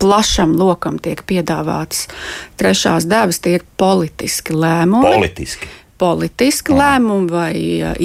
plašam 0.01 0.55
lokam 0.59 0.99
tiek 1.01 1.23
piedāvātas 1.27 2.05
trešās 2.59 3.07
devas, 3.09 3.39
tie 3.41 3.57
ir 3.57 3.67
politiski 3.79 4.55
lēmumi. 4.55 5.07
Politiski. 5.07 5.69
Politiski 5.97 6.75
Aha. 6.75 6.81
lēmumi 6.83 7.31
vai 7.31 7.53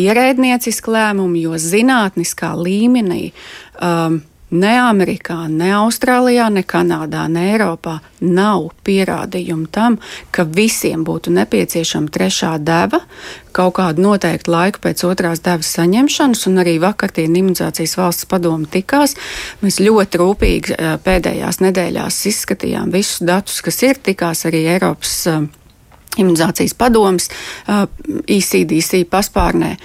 ierēdnieciski 0.00 0.94
lēmumi, 0.94 1.42
jo 1.44 1.58
zinātniskā 1.60 2.54
līmenī 2.56 3.26
um, 3.76 4.22
Ne 4.52 4.72
Amerikā, 4.76 5.46
ne 5.48 5.70
Austrālijā, 5.78 6.50
ne 6.52 6.60
Kanādā, 6.68 7.24
ne 7.32 7.46
Eiropā 7.54 7.94
nav 8.20 8.66
pierādījumu 8.84 9.70
tam, 9.72 9.96
ka 10.30 10.44
visiem 10.44 11.06
būtu 11.08 11.32
nepieciešama 11.32 12.12
trešā 12.12 12.58
deva 12.60 13.00
kaut 13.56 13.74
kādu 13.78 14.04
noteiktu 14.04 14.52
laiku 14.52 14.82
pēc 14.84 15.04
otrās 15.08 15.40
devas 15.44 15.72
saņemšanas, 15.76 16.44
un 16.50 16.60
arī 16.60 16.76
vakar 16.82 17.12
tie 17.16 17.24
imunizācijas 17.28 17.96
valsts 17.96 18.28
padomu 18.28 18.68
tikās. 18.68 19.16
Mēs 19.64 19.80
ļoti 19.80 20.20
rūpīgi 20.20 20.76
eh, 20.76 20.94
pēdējās 21.04 21.62
nedēļās 21.64 22.20
izskatījām 22.32 22.92
visus 22.92 23.24
datus, 23.24 23.60
kas 23.64 23.82
ir, 23.88 24.00
tikās 24.04 24.44
arī 24.48 24.66
Eiropas 24.74 25.16
eh, 25.32 25.42
imunizācijas 26.20 26.74
padomas 26.76 27.30
ECDC 28.28 29.04
paspārnē. 29.10 29.76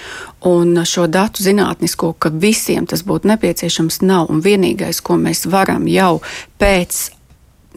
Un 0.46 0.78
šo 0.86 1.08
datu 1.10 1.42
zinātnisko, 1.42 2.12
ka 2.14 2.30
visiem 2.30 2.86
tas 2.86 3.02
būtu 3.08 3.32
nepieciešams, 3.34 4.02
nav. 4.06 4.30
Un 4.30 4.44
vienīgais, 4.46 5.02
ko 5.02 5.18
mēs 5.18 5.48
varam 5.50 5.88
jau 5.90 6.20
pēc 6.62 7.08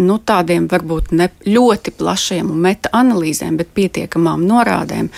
nu, 0.00 0.16
tādiem 0.24 0.66
varbūt 0.70 1.12
ne 1.16 1.28
ļoti 1.46 1.92
plašiem 1.98 2.50
un 2.50 2.60
meta-analīzēm, 2.64 3.56
bet 3.60 3.72
pietiekamām 3.76 4.42
norādēm, 4.48 5.10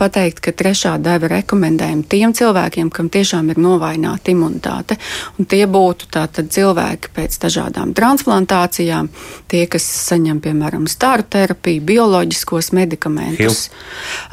pateikt, 0.00 0.40
ka 0.44 0.54
trešā 0.56 0.94
deva 1.02 1.30
rekomendējumi 1.32 2.06
tiem 2.10 2.34
cilvēkiem, 2.38 2.90
kam 2.94 3.10
tiešām 3.12 3.50
ir 3.52 3.60
novājināta 3.62 4.32
imunitāte. 4.32 4.98
Un 5.38 5.48
tie 5.50 5.64
būtu 5.70 6.10
tātad 6.14 6.52
cilvēki 6.54 7.12
pēc 7.16 7.38
dažādām 7.44 7.94
transplantācijām, 7.98 9.10
tie, 9.50 9.64
kas 9.70 9.86
saņem, 10.08 10.42
piemēram, 10.44 10.86
stāru 10.90 11.26
terapiju, 11.28 11.84
bioloģiskos 11.88 12.72
medikamentus. 12.78 13.68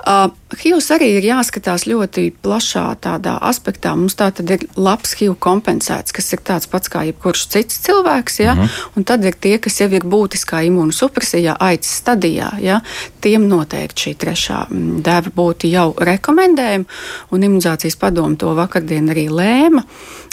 Uh, 0.06 0.30
HIV 0.60 0.82
arī 0.96 1.10
ir 1.18 1.28
jāskatās 1.28 1.86
ļoti 1.90 2.28
plašā 2.44 2.86
tādā 3.04 3.36
aspektā. 3.50 3.94
Mums 3.98 4.18
tā 4.20 4.30
tad 4.36 4.52
ir 4.52 4.66
labs 4.76 5.16
HIV 5.20 5.36
kompensēts, 5.44 6.16
kas 6.16 6.34
ir 6.36 6.42
tāds 6.46 6.70
pats 6.72 6.92
kā 6.92 7.04
jebkurš 7.10 7.46
cits 7.54 7.82
cilvēks, 7.86 8.40
ja? 8.40 8.54
uh 8.54 8.58
mhm. 8.58 8.66
-huh. 8.66 8.98
un 8.98 9.04
tad 9.04 9.26
ir 9.26 9.36
tie, 9.40 9.58
kas 9.58 9.80
jau 9.82 9.90
ir 9.92 10.04
būtiskā 10.04 10.64
imūnosupresijā, 10.70 11.56
aicis 11.60 12.02
stadijā, 12.02 12.52
ja, 12.62 12.82
tiem 13.22 13.48
noteikti 13.48 14.02
šī 14.02 14.16
trešā 14.16 14.66
mm, 14.70 15.02
dēva 15.02 15.32
būtu 15.36 15.72
jau 15.72 15.94
rekomendējama, 15.98 16.86
un 17.32 17.44
imunizācijas 17.44 17.96
padomu 17.96 18.36
to 18.36 18.54
vakardien 18.56 19.10
arī 19.10 19.30
lēma. 19.30 19.84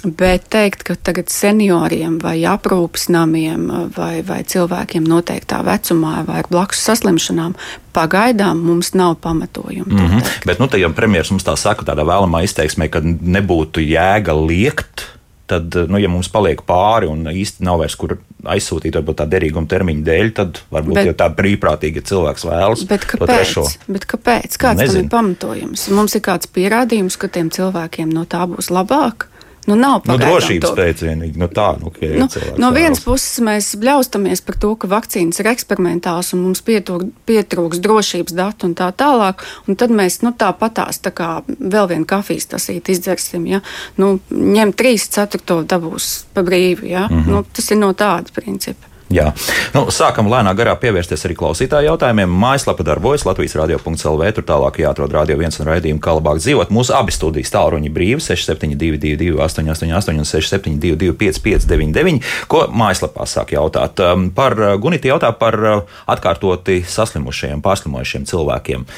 Bet 0.03 0.49
teikt, 0.51 0.83
ka 0.83 0.97
tagad 0.99 1.31
senioriem 1.31 2.17
vai 2.23 2.41
aprūpas 2.49 3.07
namiem 3.13 3.69
vai, 3.95 4.25
vai 4.27 4.41
cilvēkiem 4.43 5.07
noteiktā 5.07 5.61
vecumā 5.63 6.25
vai 6.27 6.43
blakus 6.51 6.83
saslimšanām 6.83 7.55
pagaidām 7.95 8.65
mums 8.67 8.95
nav 8.99 9.21
pamatojumu. 9.23 9.93
Mm 9.95 10.09
-hmm. 10.09 10.35
Bet, 10.47 10.59
nu, 10.59 10.67
tajam 10.67 10.95
premjeras 10.95 11.31
mums 11.31 11.47
tā 11.47 11.57
saka, 11.57 11.85
tādā 11.85 12.03
vēlamā 12.03 12.43
izteiksmē, 12.43 12.89
ka 12.89 13.01
nebūtu 13.05 13.81
jēga 13.81 14.35
liekt 14.47 15.07
tad, 15.47 15.75
nu, 15.89 15.99
ja 15.99 16.09
mums 16.09 16.31
paliek 16.33 16.63
pāri 16.67 17.09
un 17.11 17.27
īsti 17.29 17.65
nav 17.67 17.83
vairs 17.83 17.97
kur 18.01 18.17
aizsūtīt, 18.55 18.97
varbūt 18.99 19.21
tā 19.21 19.27
derīguma 19.31 19.69
termiņa 19.71 20.05
dēļ, 20.07 20.31
tad 20.39 20.63
varbūt 20.73 20.99
bet, 20.99 21.11
jau 21.11 21.17
tā 21.19 21.29
brīvprātīgi 21.37 22.05
cilvēks 22.09 22.47
vēlas 22.49 22.87
bet 22.91 23.05
kāpēc? 23.11 23.19
to 23.19 23.27
trešo. 23.33 23.67
Bet 23.97 24.07
kāpēc? 24.11 24.57
Kāds 24.63 24.85
tam 24.85 24.97
ir 25.03 25.11
pamatojums? 25.13 25.89
Mums 25.95 26.17
ir 26.19 26.25
kāds 26.25 26.51
pierādījums, 26.55 27.19
ka 27.21 27.31
tiem 27.33 27.53
cilvēkiem 27.55 28.15
no 28.15 28.25
tā 28.25 28.47
būs 28.51 28.73
labāk? 28.75 29.29
Nu, 29.67 29.77
nav 29.79 30.03
nu, 30.11 30.17
drošības 30.19 30.73
pēcienīgi. 30.75 31.39
Nu, 31.39 31.47
tā, 31.47 31.69
nu, 31.79 31.93
nu, 32.19 32.27
no 32.59 32.71
vienas 32.75 33.03
puses 33.05 33.39
mēs 33.47 33.69
bļaustamies 33.79 34.43
par 34.43 34.59
to, 34.59 34.73
ka 34.75 34.91
vakcīnas 34.91 35.39
ir 35.39 35.51
eksperimentāls 35.53 36.33
un 36.35 36.43
mums 36.49 36.65
pietrūks, 36.67 37.13
pietrūks 37.31 37.83
drošības 37.85 38.35
datu 38.35 38.67
un 38.67 38.75
tā 38.79 38.91
tālāk. 38.99 39.45
Un 39.71 39.79
tad 39.79 39.95
mēs 39.95 40.19
nu, 40.27 40.35
tāpatās 40.35 40.99
tā 41.05 41.15
kā 41.15 41.31
vēl 41.47 41.93
vienu 41.95 42.09
kafijas 42.11 42.51
tasīti 42.51 42.97
izdzersim. 42.97 43.47
Ja? 43.47 43.63
Nu, 44.03 44.17
ņem 44.31 44.75
trīs 44.75 45.07
ceturto 45.15 45.61
dabūs 45.63 46.13
pa 46.35 46.43
brīvu. 46.43 46.89
Ja? 46.91 47.07
Mm 47.07 47.21
-hmm. 47.21 47.31
nu, 47.31 47.45
tas 47.53 47.71
ir 47.71 47.79
no 47.79 47.93
tāda 47.95 48.35
principa. 48.35 48.92
Jā. 49.13 49.29
Nu, 49.75 49.85
sākam 49.93 50.31
lēnā 50.33 50.55
garā 50.57 50.73
pievērsties 50.81 51.27
arī 51.27 51.37
klausītāju 51.37 51.91
jautājumiem. 51.91 52.33
Mājaslapa 52.43 52.85
darbojas 52.87 53.27
Latvijas 53.29 53.57
radio.clv. 53.61 54.31
Tur 54.37 54.47
tālāk 54.49 54.81
jāatrod 54.83 55.13
radio 55.13 55.37
viens 55.41 55.59
un 55.61 55.69
raidījumu, 55.69 56.01
kā 56.03 56.17
labāk 56.17 56.41
dzīvot. 56.41 56.73
Mūsu 56.73 56.97
abi 56.97 57.15
studijas 57.15 57.53
tālruņi 57.53 57.93
brīvi 57.93 58.25
6722, 58.25 59.37
888 59.37 60.23
un 60.23 60.29
672, 60.29 61.13
559, 61.21 62.33
ko 62.49 62.65
mājaslapā 62.73 63.29
sāk 63.29 63.53
jautāt. 63.57 64.01
Um, 64.01 64.31
par 64.35 64.57
uh, 64.61 64.75
Guniti 64.81 65.13
jautā 65.13 65.35
par 65.37 65.61
uh, 65.61 66.03
atkārtoti 66.11 66.81
saslimušajiem, 66.89 67.63
pārslimojušiem 67.65 68.29
cilvēkiem. 68.33 68.89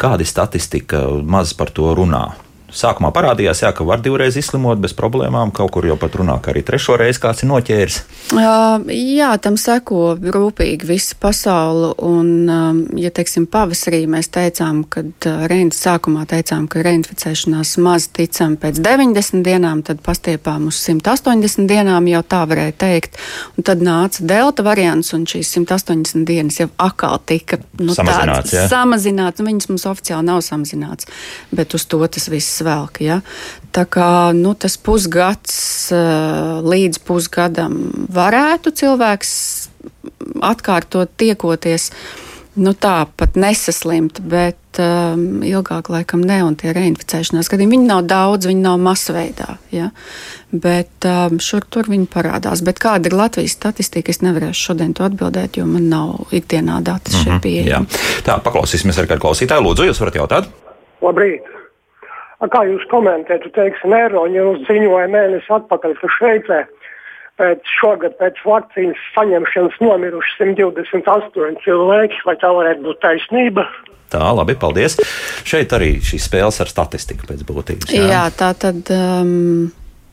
Kādi 0.00 0.28
statistika 0.28 1.06
maz 1.24 1.56
par 1.56 1.72
to 1.72 1.94
runā? 1.96 2.28
Sākumā 2.72 3.10
parādījās, 3.12 3.60
jā, 3.66 3.70
ka 3.76 3.84
var 3.84 4.00
divreiz 4.00 4.36
izslimot 4.40 4.80
bez 4.80 4.94
problēmām. 4.96 5.52
Kaut 5.52 5.74
kur 5.74 5.84
jau 5.84 5.98
pat 6.00 6.14
runā, 6.16 6.38
ka 6.40 6.52
arī 6.54 6.62
trešo 6.64 6.96
reizi 7.00 7.20
kāds 7.20 7.44
ir 7.44 7.50
noķēris. 7.50 7.98
Uh, 8.32 8.86
jā, 8.96 9.28
tam 9.44 9.58
seko 9.60 10.14
rūpīgi 10.16 10.88
visa 10.88 11.18
pasaule. 11.20 11.92
Un, 12.00 12.30
um, 12.48 12.80
ja 12.96 13.12
teiksim, 13.12 13.44
pavasarī 13.52 14.06
mēs 14.10 14.30
teicām, 14.32 14.82
ka 14.88 15.04
uh, 15.04 15.44
reintas 15.52 15.82
sākumā 15.84 16.24
teicām, 16.30 16.64
ka 16.72 16.84
reinficēšanās 16.86 17.74
maz 17.84 18.08
ticam 18.16 18.56
pēc 18.60 18.80
90 18.80 19.44
dienām, 19.44 19.84
tad 19.84 20.00
pastiepām 20.04 20.70
uz 20.72 20.80
180 20.80 21.68
dienām 21.68 22.08
jau 22.08 22.24
tā 22.24 22.42
varēja 22.48 22.76
teikt. 22.86 23.20
Un 23.58 23.68
tad 23.68 23.84
nāca 23.84 24.24
delta 24.32 24.64
variants, 24.64 25.12
un 25.12 25.28
šīs 25.28 25.52
180 25.58 26.24
dienas 26.28 26.62
jau 26.62 26.70
atkal 26.80 27.20
tika 27.28 27.60
nu, 27.82 27.92
samazināts. 27.92 28.56
Samazināts, 28.72 29.44
viņas 29.44 29.68
mums 29.68 29.86
oficiāli 29.92 30.30
nav 30.30 30.40
samazināts, 30.46 31.10
bet 31.52 31.76
uz 31.76 31.84
to 31.84 32.00
tas 32.08 32.30
viss 32.32 32.61
velk. 32.66 33.02
Ja? 33.04 33.20
Tā 33.72 33.86
kā 33.88 34.10
nu, 34.36 34.54
tas 34.54 34.76
pusgads 34.76 35.54
eh, 35.94 36.60
līdz 36.62 37.02
pusgadam 37.06 37.78
varētu 38.12 38.74
cilvēks 38.82 39.32
atkārtot 40.42 41.16
tiekoties. 41.20 41.90
Nu, 42.52 42.74
tā 42.76 43.06
pat 43.16 43.38
nesaslimt, 43.40 44.18
bet 44.28 44.76
um, 44.82 45.40
ilgāk 45.40 45.88
laikam 45.88 46.20
ne. 46.20 46.42
Un 46.44 46.56
tie 46.60 46.74
reinficēšanās 46.76 47.48
gadījumi 47.48 47.78
viņi 47.78 47.88
nav 47.88 48.02
daudz, 48.10 48.50
viņi 48.50 48.60
nav 48.60 48.76
masveidā. 48.82 49.54
Ja? 49.72 49.88
Bet 50.52 51.08
um, 51.08 51.38
šur 51.40 51.64
tur 51.64 51.88
viņi 51.88 52.10
parādās. 52.12 52.60
Bet 52.66 52.82
kāda 52.82 53.08
ir 53.08 53.16
Latvijas 53.16 53.56
statistika, 53.56 54.12
es 54.12 54.20
nevarēšu 54.20 54.68
šodien 54.68 54.92
to 54.92 55.08
atbildēt, 55.08 55.56
jo 55.56 55.64
man 55.70 55.88
nav 55.88 56.28
ikdienā 56.28 56.82
dati 56.84 57.16
šeit 57.16 57.24
mm 57.24 57.32
-hmm, 57.32 57.42
pieejami. 57.48 58.04
Tā, 58.28 58.36
paklausīsimies 58.44 59.00
ar 59.00 59.08
kādu 59.08 59.24
klausītāju. 59.24 59.68
Lūdzu, 59.70 59.88
jūs 59.88 60.04
varat 60.04 60.20
jautāt? 60.20 60.52
Labrīt! 61.00 61.61
Kā 62.50 62.64
jūs 62.66 62.82
komentētu, 62.90 63.52
teiksim, 63.54 63.92
Eiroņa 63.94 64.46
ziņoja 64.66 65.10
mēnesi 65.12 65.52
atpakaļ, 65.54 65.92
ka 66.00 66.10
Šveicē 66.16 66.62
pēc 67.40 67.74
šogad 67.78 68.16
pēc 68.18 68.40
vakcīnas 68.46 69.04
saņemšanas 69.14 69.78
nomiruši 69.82 70.34
128 70.40 71.62
cilvēki, 71.64 72.18
vai 72.26 72.34
tā 72.42 72.50
varētu 72.54 72.86
būt 72.88 73.00
taisnība? 73.04 73.66
Tā, 74.12 74.26
labi, 74.36 74.56
paldies. 74.60 74.98
Šeit 75.48 75.72
arī 75.72 75.94
šīs 76.04 76.26
spēles 76.28 76.58
ar 76.60 76.68
statistiku 76.68 77.30
pēc 77.30 77.46
būtības. 77.48 77.94
Jā, 77.94 78.10
jā 78.10 78.24
tā 78.36 78.52
tad. 78.58 78.90
Um... 78.92 79.70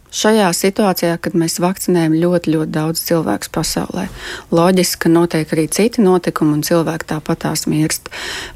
Šajā 0.10 0.48
situācijā, 0.58 1.18
kad 1.22 1.36
mēs 1.38 1.60
vakcinējam 1.62 2.16
ļoti, 2.18 2.54
ļoti 2.56 2.74
daudz 2.74 3.04
cilvēku 3.06 3.52
pasaulē, 3.54 4.08
loģiski, 4.50 5.04
ka 5.06 5.12
notiek 5.14 5.52
arī 5.54 5.68
citi 5.70 6.02
notikumi, 6.02 6.58
un 6.58 6.64
cilvēki 6.66 7.12
tāpat 7.12 7.44
tās 7.46 7.68
mirst. 7.70 8.10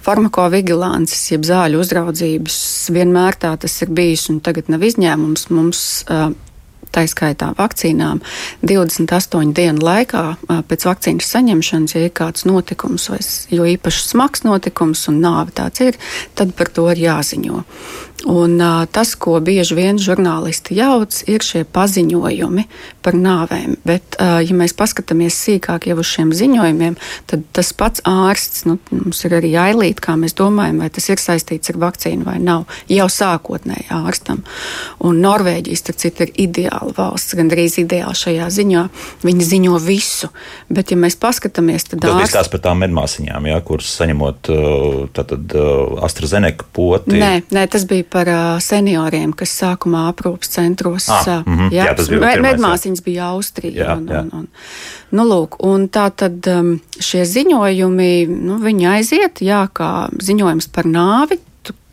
Farmakovigilances, 0.06 1.28
jeb 1.36 1.46
zāļu 1.46 1.84
uzraudzības, 1.84 2.58
vienmēr 2.96 3.38
tā 3.38 3.54
tas 3.62 3.78
ir 3.86 3.94
bijis, 3.94 4.26
un 4.34 4.42
tagad 4.42 4.74
nav 4.74 4.82
izņēmums. 4.90 5.46
Mums 5.54 5.84
tā 6.94 7.04
skaitā 7.10 7.52
vakcīnām, 7.58 8.22
28 8.66 9.54
dienu 9.58 9.84
laikā 9.84 10.24
pēc 10.70 10.88
vakcīnas 10.90 11.32
saņemšanas, 11.36 11.96
ja 11.98 12.08
ir 12.08 12.14
kāds 12.16 12.46
notikums, 12.50 13.10
vai 13.12 13.20
jo 13.54 13.68
īpaši 13.74 14.06
smags 14.12 14.46
notikums 14.46 15.08
un 15.12 15.22
nāve 15.24 15.56
tāds 15.58 15.84
ir, 15.86 15.98
tad 16.38 16.54
par 16.58 16.70
to 16.74 16.90
ir 16.94 17.02
jāziņo. 17.08 17.64
Un, 18.24 18.56
uh, 18.62 18.86
tas, 18.88 19.16
ko 19.20 19.36
bieži 19.44 19.76
vien 19.76 19.98
žurnālisti 20.00 20.78
jauc, 20.78 21.12
ir 21.28 21.44
šie 21.44 21.66
paziņojumi 21.68 22.64
par 23.04 23.18
nāvēm. 23.20 23.76
Bet, 23.84 24.16
uh, 24.16 24.38
ja 24.40 24.56
mēs 24.56 24.72
paskatāmies 24.80 25.36
sīkāk 25.36 25.90
jau 25.90 25.98
uz 26.00 26.08
šiem 26.08 26.32
ziņojumiem, 26.32 26.96
tad 27.28 27.44
tas 27.52 27.74
pats 27.76 28.04
ārsts, 28.08 28.64
nu, 28.70 28.78
mums 28.96 29.20
ir 29.28 29.36
arī 29.42 29.52
ailīt, 29.60 30.00
kā 30.04 30.16
mēs 30.20 30.38
domājam, 30.40 30.80
vai 30.80 30.88
tas 30.94 31.10
ir 31.12 31.20
saistīts 31.20 31.74
ar 31.74 31.82
vakcīnu 31.84 32.24
vai 32.24 32.38
nav, 32.40 32.64
jau 32.88 33.10
sākotnēji 33.12 33.90
ārstam. 33.92 34.40
Un 35.04 35.20
Norvēģijas, 35.24 35.84
starp 35.84 36.00
citu, 36.06 36.24
ir 36.24 36.34
ideāla 36.48 36.96
valsts, 36.96 37.36
gandrīz 37.36 37.76
ideāla 37.84 38.16
šajā 38.16 38.48
ziņā. 38.56 38.86
Viņi 39.28 39.50
ziņo 39.50 39.84
visu. 39.84 40.32
Bet, 40.72 40.96
ja 40.96 41.00
mēs 41.00 41.20
paskatāmies, 41.20 41.90
tad 41.92 42.06
tas 42.06 42.16
ārsts... 42.16 42.32
bija 42.32 42.40
tās 42.40 42.54
par 42.56 42.64
tām 42.70 42.86
medmāsiņām, 42.86 43.52
jā, 43.52 43.60
kuras 43.68 43.92
saņemot 44.00 44.54
tātad, 45.20 45.60
AstraZeneca 46.08 46.72
poti. 46.72 47.20
Nē, 47.20 47.34
nē, 47.52 47.68
tas 47.74 47.84
bija 47.90 48.13
par 48.14 48.30
senioriem, 48.62 49.34
kas 49.38 49.56
sākumā 49.62 50.06
aprūpas 50.12 50.52
centros. 50.54 51.10
Ah, 51.10 51.44
mm 51.46 51.58
-hmm. 51.58 51.72
jā, 51.74 51.86
jā, 51.88 51.96
tas 51.98 52.10
bija 52.10 52.42
medmāsiņas 52.42 53.04
bija 53.06 53.30
Austrija. 53.34 53.86
Jā, 53.86 53.98
un, 53.98 54.06
jā. 54.08 54.22
Un, 54.22 54.30
un, 54.34 54.48
nu, 55.12 55.24
lūk, 55.32 55.58
un 55.60 55.88
tā 55.90 56.10
tad 56.16 56.50
šie 57.00 57.26
ziņojumi, 57.26 58.28
nu, 58.28 58.60
viņi 58.62 58.88
aiziet, 58.98 59.42
jā, 59.42 59.68
kā 59.74 60.10
ziņojums 60.30 60.68
par 60.68 60.86
nāvi 60.86 61.40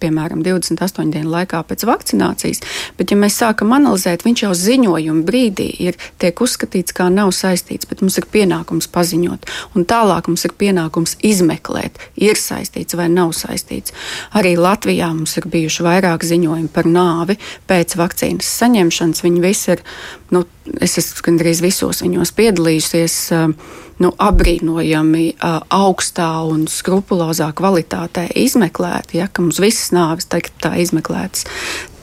piemēram, 0.00 0.42
28 0.47 1.12
dienu 1.14 1.33
laikā 1.33 1.62
pēc 1.69 1.85
vakcinācijas, 1.88 2.62
bet, 2.99 3.12
ja 3.12 3.19
mēs 3.21 3.38
sākam 3.40 3.75
analizēt, 3.76 4.25
viņš 4.26 4.45
jau 4.45 4.52
ziņojuma 4.57 5.25
brīdī 5.26 5.69
ir 5.87 5.99
tiek 6.23 6.40
uzskatīts 6.40 6.95
kā 6.97 7.09
nav 7.12 7.33
saistīts, 7.37 7.88
bet 7.90 8.02
mums 8.04 8.19
ir 8.21 8.28
pienākums 8.33 8.90
paziņot, 8.92 9.49
un 9.75 9.87
tālāk 9.88 10.30
mums 10.30 10.47
ir 10.49 10.57
pienākums 10.61 11.16
izmeklēt, 11.26 12.00
ir 12.21 12.40
saistīts 12.40 12.97
vai 12.99 13.11
nav 13.12 13.35
saistīts. 13.37 13.95
Arī 14.37 14.57
Latvijā 14.61 15.11
mums 15.12 15.37
ir 15.40 15.49
bijuši 15.50 15.87
vairāk 15.87 16.26
ziņojumi 16.26 16.73
par 16.75 16.88
nāvi 16.88 17.38
pēc 17.71 17.97
vakcīnas 18.00 18.49
saņemšanas. 18.61 19.25
Viņi 19.26 19.45
visi 19.45 19.75
ir, 19.76 19.85
nu, 20.35 20.45
es 20.80 20.99
esmu 21.00 21.28
gandrīz 21.30 21.62
visos 21.64 22.02
viņos 22.04 22.35
piedalījusies. 22.38 23.21
Uh, 23.37 23.87
nu, 24.00 24.11
apbrīnojami 24.16 25.26
uh, 25.35 25.61
augstā 25.76 26.28
un 26.49 26.64
skrupulozā 26.71 27.50
kvalitātē 27.57 28.26
izmeklēti, 28.40 29.21
ja 29.21 29.28
mums 29.38 29.61
visas 29.62 29.92
nāves 29.95 30.28
tagad 30.30 30.57
tā 30.62 30.73
izmeklētas, 30.83 31.45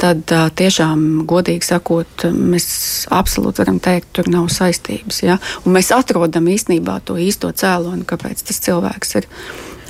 tad 0.02 0.30
uh, 0.34 0.48
tiešām, 0.54 1.26
godīgi 1.30 1.66
sakot, 1.72 2.28
mēs 2.34 2.68
absolūti 3.14 3.64
varam 3.64 3.82
teikt, 3.84 4.12
tur 4.20 4.30
nav 4.34 4.52
saistības. 4.54 5.24
Ja? 5.26 5.40
Un 5.66 5.78
mēs 5.78 5.90
atrodam 5.96 6.50
īstenībā 6.54 7.00
to 7.08 7.18
īsto 7.22 7.50
cēloni, 7.50 8.06
kāpēc 8.08 8.46
tas 8.46 8.62
cilvēks 8.68 9.18
ir 9.22 9.30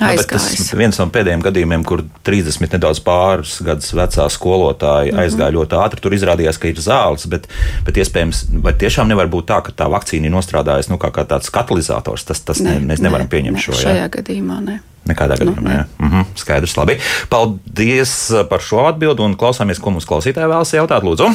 aizgājis. 0.04 0.48
Tas 0.58 0.74
viens 0.78 0.98
no 1.00 1.06
pēdējiem 1.12 1.42
gadījumiem, 1.44 1.84
kur 1.86 2.02
30 2.26 2.74
nedaudz 2.76 3.00
pāris 3.04 3.58
gadus 3.64 3.92
vecā 3.96 4.28
skolotāja 4.32 5.12
mm 5.12 5.16
-hmm. 5.16 5.24
aizgāja 5.24 5.56
ļoti 5.56 5.78
ātri. 5.78 6.02
Tur 6.04 6.16
izrādījās, 6.16 6.60
ka 6.60 6.68
ir 6.68 6.82
zāles, 6.82 7.26
bet, 7.30 7.48
bet 7.86 7.96
iespējams, 7.96 8.44
vai 8.64 8.72
tiešām 8.72 9.08
nevar 9.08 9.30
būt 9.30 9.50
tā, 9.50 9.60
ka 9.62 9.72
tā 9.72 9.88
vakcīna 9.90 10.30
ir 10.30 10.34
nostrādājusi 10.34 10.92
nu, 10.92 10.98
kā, 10.98 11.10
kā 11.10 11.24
tāds 11.24 11.50
katalizators. 11.50 12.24
Tas, 12.24 12.40
tas 12.40 12.60
ne, 12.60 12.78
ne, 12.78 12.86
mēs 12.92 13.02
nevaram 13.04 13.26
ne, 13.26 13.32
pieņemt 13.34 13.58
ne, 13.58 13.62
šo. 13.62 13.72
Šajā 13.72 14.06
jā. 14.06 14.08
gadījumā 14.18 14.60
ne. 14.64 14.80
Nekādā 15.08 15.38
nu, 15.38 15.52
gadījumā. 15.52 15.76
Nu, 15.76 16.06
mm 16.06 16.10
-hmm, 16.12 16.24
skaidrs, 16.36 16.76
labi. 16.76 16.98
Paldies 17.28 18.32
par 18.50 18.60
šo 18.60 18.86
atbildi 18.88 19.22
un 19.22 19.36
klausāmies, 19.36 19.80
ko 19.80 19.90
mums 19.90 20.06
klausītāji 20.06 20.50
vēlas 20.50 20.74
jautāt. 20.74 21.02
Lūdzu! 21.02 21.32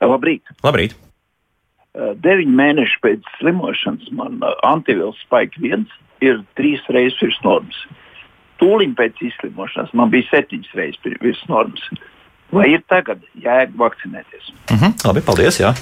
Labrīt! 0.00 0.42
Labrīt. 0.62 0.94
Deviņi 1.98 2.52
mēneši 2.54 3.00
pēc 3.02 3.30
slimošanas 3.38 4.10
man 4.14 4.38
antivīls 4.66 5.18
spēks 5.24 5.58
viens 5.58 5.88
ir 6.24 6.42
trīs 6.58 6.84
reizes 6.92 7.18
virs 7.22 7.40
normas. 7.44 7.82
Tūlīt 8.58 8.96
pēc 8.98 9.20
izslimošanas 9.28 9.94
man 9.98 10.10
bija 10.10 10.26
septiņas 10.32 10.74
reizes 10.78 11.20
virs 11.22 11.44
normas. 11.50 11.84
Vai 12.54 12.70
ir 12.72 12.82
tagad 12.88 13.22
jēga 13.36 13.76
vakcinēties? 13.76 14.50
Mhm, 14.70 14.84
-huh, 14.84 15.06
labi, 15.06 15.20
paldies! 15.20 15.60
Jā. 15.60 15.74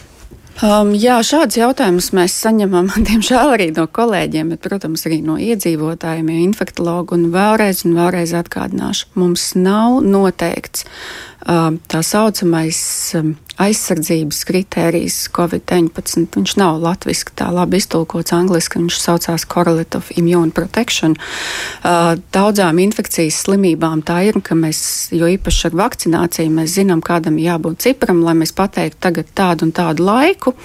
Um, 0.64 0.94
jā, 0.96 1.18
šādus 1.20 1.58
jautājumus 1.58 2.14
mēs 2.16 2.34
saņemam, 2.40 2.88
diemžēl, 3.08 3.52
arī 3.56 3.66
no 3.76 3.84
kolēģiem, 3.86 4.54
bet, 4.54 4.62
protams, 4.64 5.04
arī 5.08 5.20
no 5.24 5.36
iedzīvotājiem, 5.36 6.30
ja 6.32 6.44
infektologu. 6.46 7.18
Un 7.18 7.28
vēlreiz, 7.34 7.84
un 7.84 7.96
vēlreiz 7.98 8.32
atgādināšu, 8.38 9.10
mums 9.20 9.50
nav 9.58 10.00
noteikts 10.00 10.86
uh, 10.86 11.76
tā 11.92 12.00
saucamais 12.00 12.80
um, 13.20 13.34
aizsardzības 13.62 14.42
kritērijs 14.48 15.16
Covid-19. 15.36 16.26
Viņš 16.36 16.54
nav 16.60 16.78
latviešu 16.82 17.32
tā 17.38 17.48
labi 17.54 17.80
iztulkots 17.80 18.34
angliski, 18.36 18.80
viņš 18.82 18.98
saucās 19.00 19.46
Correlative 19.48 20.16
Immune 20.20 20.52
Protection. 20.56 21.16
Daudzām 22.36 22.80
infekcijas 22.84 23.42
slimībām 23.46 24.04
tā 24.06 24.20
ir, 24.28 24.40
ka 24.44 24.56
mēs, 24.58 24.80
jo 25.16 25.28
īpaši 25.32 25.70
ar 25.70 25.78
vakcināciju, 25.82 26.54
mēs 26.58 26.76
zinām, 26.78 27.02
kādam 27.04 27.40
jābūt 27.40 27.86
cipram, 27.88 28.22
lai 28.26 28.36
mēs 28.38 28.54
pateiktu 28.56 29.00
tagad 29.08 29.32
tādu 29.36 29.68
un 29.68 29.76
tādu 29.76 30.06
laiku. 30.06 30.56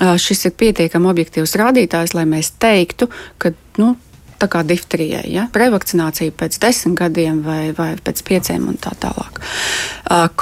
Šis 0.00 0.48
ir 0.48 0.56
pietiekami 0.58 1.10
objektīvs 1.12 1.58
rādītājs, 1.60 2.16
lai 2.18 2.26
mēs 2.28 2.54
teiktu, 2.62 3.10
ka 3.38 3.54
nu, 3.78 3.94
tā 4.42 4.48
kā 4.50 4.62
diftrijai, 4.66 5.24
ja? 5.30 5.46
revakcinācija 5.54 6.34
pēc 6.38 6.58
desmit 6.62 6.98
gadiem 6.98 7.42
vai, 7.46 7.60
vai 7.76 7.92
pēc 8.02 8.24
pieciem 8.26 8.66
un 8.72 8.80
tā 8.82 8.94
tālāk. 9.02 9.38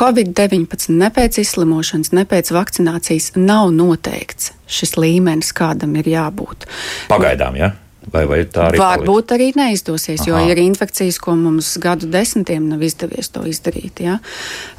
Covid-19 0.00 0.96
ne 0.96 1.10
pēc 1.14 1.42
izslimošanas, 1.44 2.14
ne 2.16 2.24
pēc 2.28 2.52
vakcinācijas 2.56 3.34
nav 3.36 3.70
noteikts 3.76 4.54
šis 4.70 4.96
līmenis, 5.00 5.52
kādam 5.56 5.96
ir 6.00 6.10
jābūt. 6.10 6.68
Pagaidām, 7.10 7.58
ja? 7.58 7.74
Vai, 8.08 8.22
vai 8.24 8.38
tā 8.48 8.70
arī 8.70 8.78
Varbūt 8.80 9.28
paliek? 9.28 9.32
arī 9.36 9.46
neizdosies, 9.60 10.22
Aha. 10.24 10.28
jo 10.30 10.38
ir 10.48 10.58
infekcijas, 10.62 11.18
ko 11.20 11.34
mums 11.36 11.74
gadu 11.82 12.08
desmitiem 12.08 12.64
nav 12.70 12.80
izdevies 12.82 13.28
to 13.28 13.42
izdarīt. 13.44 14.00
Ja? 14.00 14.16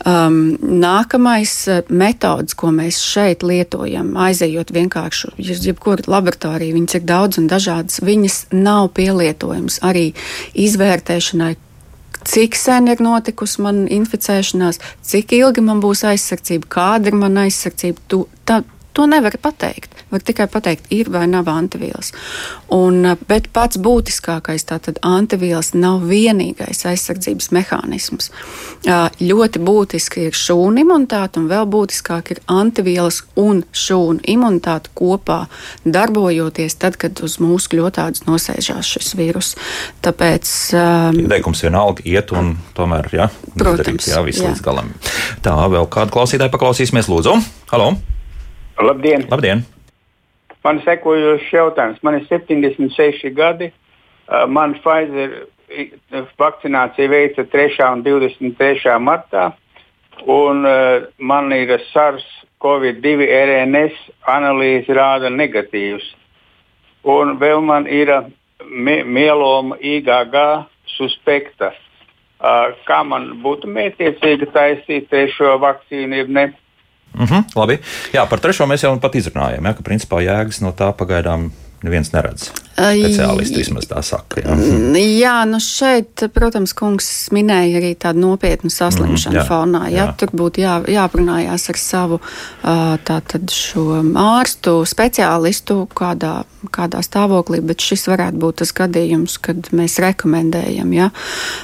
Um, 0.10 0.57
nākamais 0.57 1.53
uh, 1.69 1.84
metods, 1.93 2.57
ko 2.57 2.73
mēs 2.73 2.97
šeit 3.05 3.45
lietojam, 3.45 4.15
aizejot 4.17 4.73
vienkārši 4.73 5.36
uz 5.38 5.65
jebkuru 5.69 6.10
laboratoriju, 6.10 6.75
viņas 6.79 6.97
ir 6.97 7.05
daudz 7.13 7.38
un 7.38 7.47
dažādas, 7.51 8.01
viņas 8.01 8.39
nav 8.57 8.89
pielietojamas 8.97 9.79
arī 9.86 10.10
izvērtēšanai, 10.57 11.53
cik 12.25 12.57
sen 12.57 12.89
ir 12.89 13.05
notikusi 13.05 13.62
man 13.62 13.86
inficēšanās, 13.86 14.81
cik 15.05 15.38
ilgi 15.38 15.62
man 15.65 15.81
būs 15.84 16.03
aizsardzība, 16.10 16.73
kāda 16.73 17.13
ir 17.13 17.21
mana 17.21 17.45
aizsardzība. 17.45 18.01
Tu, 18.10 18.25
tā, 18.49 18.63
To 18.93 19.06
nevar 19.08 19.32
pateikt. 19.41 19.95
Var 20.12 20.19
tikai 20.19 20.47
pateikt, 20.51 20.89
ir 20.91 21.08
vai 21.12 21.27
nav 21.27 21.47
antivielas. 21.47 22.12
Un, 22.75 23.06
eh, 23.06 23.15
bet 23.27 23.47
pats 23.54 23.77
būtiskākais 23.77 24.65
tātad 24.67 24.99
antivielas 25.01 25.73
nav 25.73 26.01
vienīgais 26.01 26.84
aizsardzības 26.86 27.51
mehānisms. 27.56 28.30
Ļoti 29.21 29.62
būtiski 29.63 30.27
ir 30.27 30.36
šūnu 30.36 30.84
imunitāte, 30.84 31.38
un 31.38 31.47
vēl 31.47 31.65
būtiskāk 31.71 32.32
ir 32.32 32.39
antivielas 32.47 33.21
un 33.36 33.63
šūnu 33.71 34.25
imunitāte 34.27 34.91
kopā 34.95 35.47
darbojoties 35.86 36.75
tad, 36.75 36.97
kad 36.97 37.21
uz 37.23 37.38
mūsu 37.38 37.71
kļūtādas 37.71 38.25
nosēžās 38.27 38.93
šis 38.97 39.15
vīrus. 39.15 39.56
Tāpēc. 40.04 40.54
Um, 40.75 41.25
Teikums 41.32 41.63
vienalga 41.63 42.04
iet 42.06 42.32
un 42.36 42.58
tomēr, 42.75 43.12
jā, 43.13 43.30
protams, 43.56 43.86
darīt, 43.86 44.08
jā, 44.12 44.23
viss 44.25 44.41
jā. 44.41 44.51
līdz 44.51 44.65
galam. 44.65 44.93
Tā, 45.45 45.56
vēl 45.71 45.88
kādu 45.88 46.17
klausītāju 46.17 46.51
paklausīsimies, 46.51 47.12
lūdzu. 47.12 47.38
Halo! 47.71 47.93
Labdien! 48.82 49.26
Labdien. 49.30 49.62
Man 50.63 50.82
sekojošs 50.86 51.50
jautājums. 51.54 52.02
Man 52.06 52.17
ir 52.17 52.28
76 52.30 53.30
gadi. 53.38 53.72
Man 54.48 54.74
Pfizer 54.82 55.41
vakcinācija 56.39 57.10
veica 57.10 57.46
3. 57.50 57.78
un 57.91 58.04
23. 58.06 58.96
martā. 59.02 59.52
Un 60.30 60.65
man 61.17 61.54
ir 61.54 61.74
SARS 61.91 62.26
CoV-2 62.62 63.26
RNS 63.26 64.02
analīze 64.30 64.94
rāda 64.94 65.32
negatīvs. 65.34 66.06
Un 67.06 67.38
vēl 67.41 67.62
man 67.65 67.88
ir 67.89 68.12
mieloma 69.06 69.78
IgG 69.82 70.38
suspekta. 70.98 71.72
Kā 72.86 73.04
man 73.06 73.32
būtu 73.41 73.70
mētiecīgi 73.70 74.50
taisīt 74.54 75.10
trešo 75.10 75.58
vakcīnu, 75.62 76.22
ja 76.22 76.26
ne? 76.30 76.46
-huh, 77.17 77.43
labi. 77.56 77.80
Jā, 78.13 78.26
par 78.30 78.39
trešo 78.39 78.67
mēs 78.67 78.84
jau 78.84 79.00
pat 79.00 79.15
izrunājām, 79.15 79.65
ja, 79.65 79.74
ka 79.74 79.84
principā 79.84 80.21
jēgas 80.24 80.62
no 80.62 80.71
tā 80.71 80.91
pagaidām 80.93 81.52
neviens 81.86 82.12
neredz. 82.13 82.52
Speciālisti 82.82 83.60
vismaz 83.62 83.86
tā 83.89 84.00
saka. 84.06 84.41
Jā, 84.41 84.56
jā 84.98 85.34
nu 85.50 85.60
šeit, 85.62 86.24
protams, 86.34 86.74
kungs 86.78 87.08
minēja 87.36 87.78
arī 87.82 87.91
tādu 88.00 88.24
nopietnu 88.24 88.72
saslimšanu 88.74 89.36
mm, 89.36 89.39
jā, 89.39 89.46
fonā. 89.46 89.82
Jā, 89.91 89.98
jā. 89.98 90.06
Tur 90.17 90.34
būtu 90.41 90.63
jā, 90.63 90.78
jāprunājās 90.96 91.67
ar 91.74 91.80
savu 91.82 92.20
tātad 93.08 93.54
šo 93.54 93.86
ārstu, 94.17 94.76
speciālistu, 94.89 95.82
kādā, 95.98 96.34
kādā 96.74 97.02
stāvoklī, 97.06 97.62
bet 97.65 97.84
šis 97.86 98.08
varētu 98.10 98.41
būt 98.41 98.62
tas 98.63 98.74
gadījums, 98.78 99.38
kad 99.44 99.72
mēs 99.78 100.00
rekomendējam, 100.02 100.94
ja, 100.96 101.10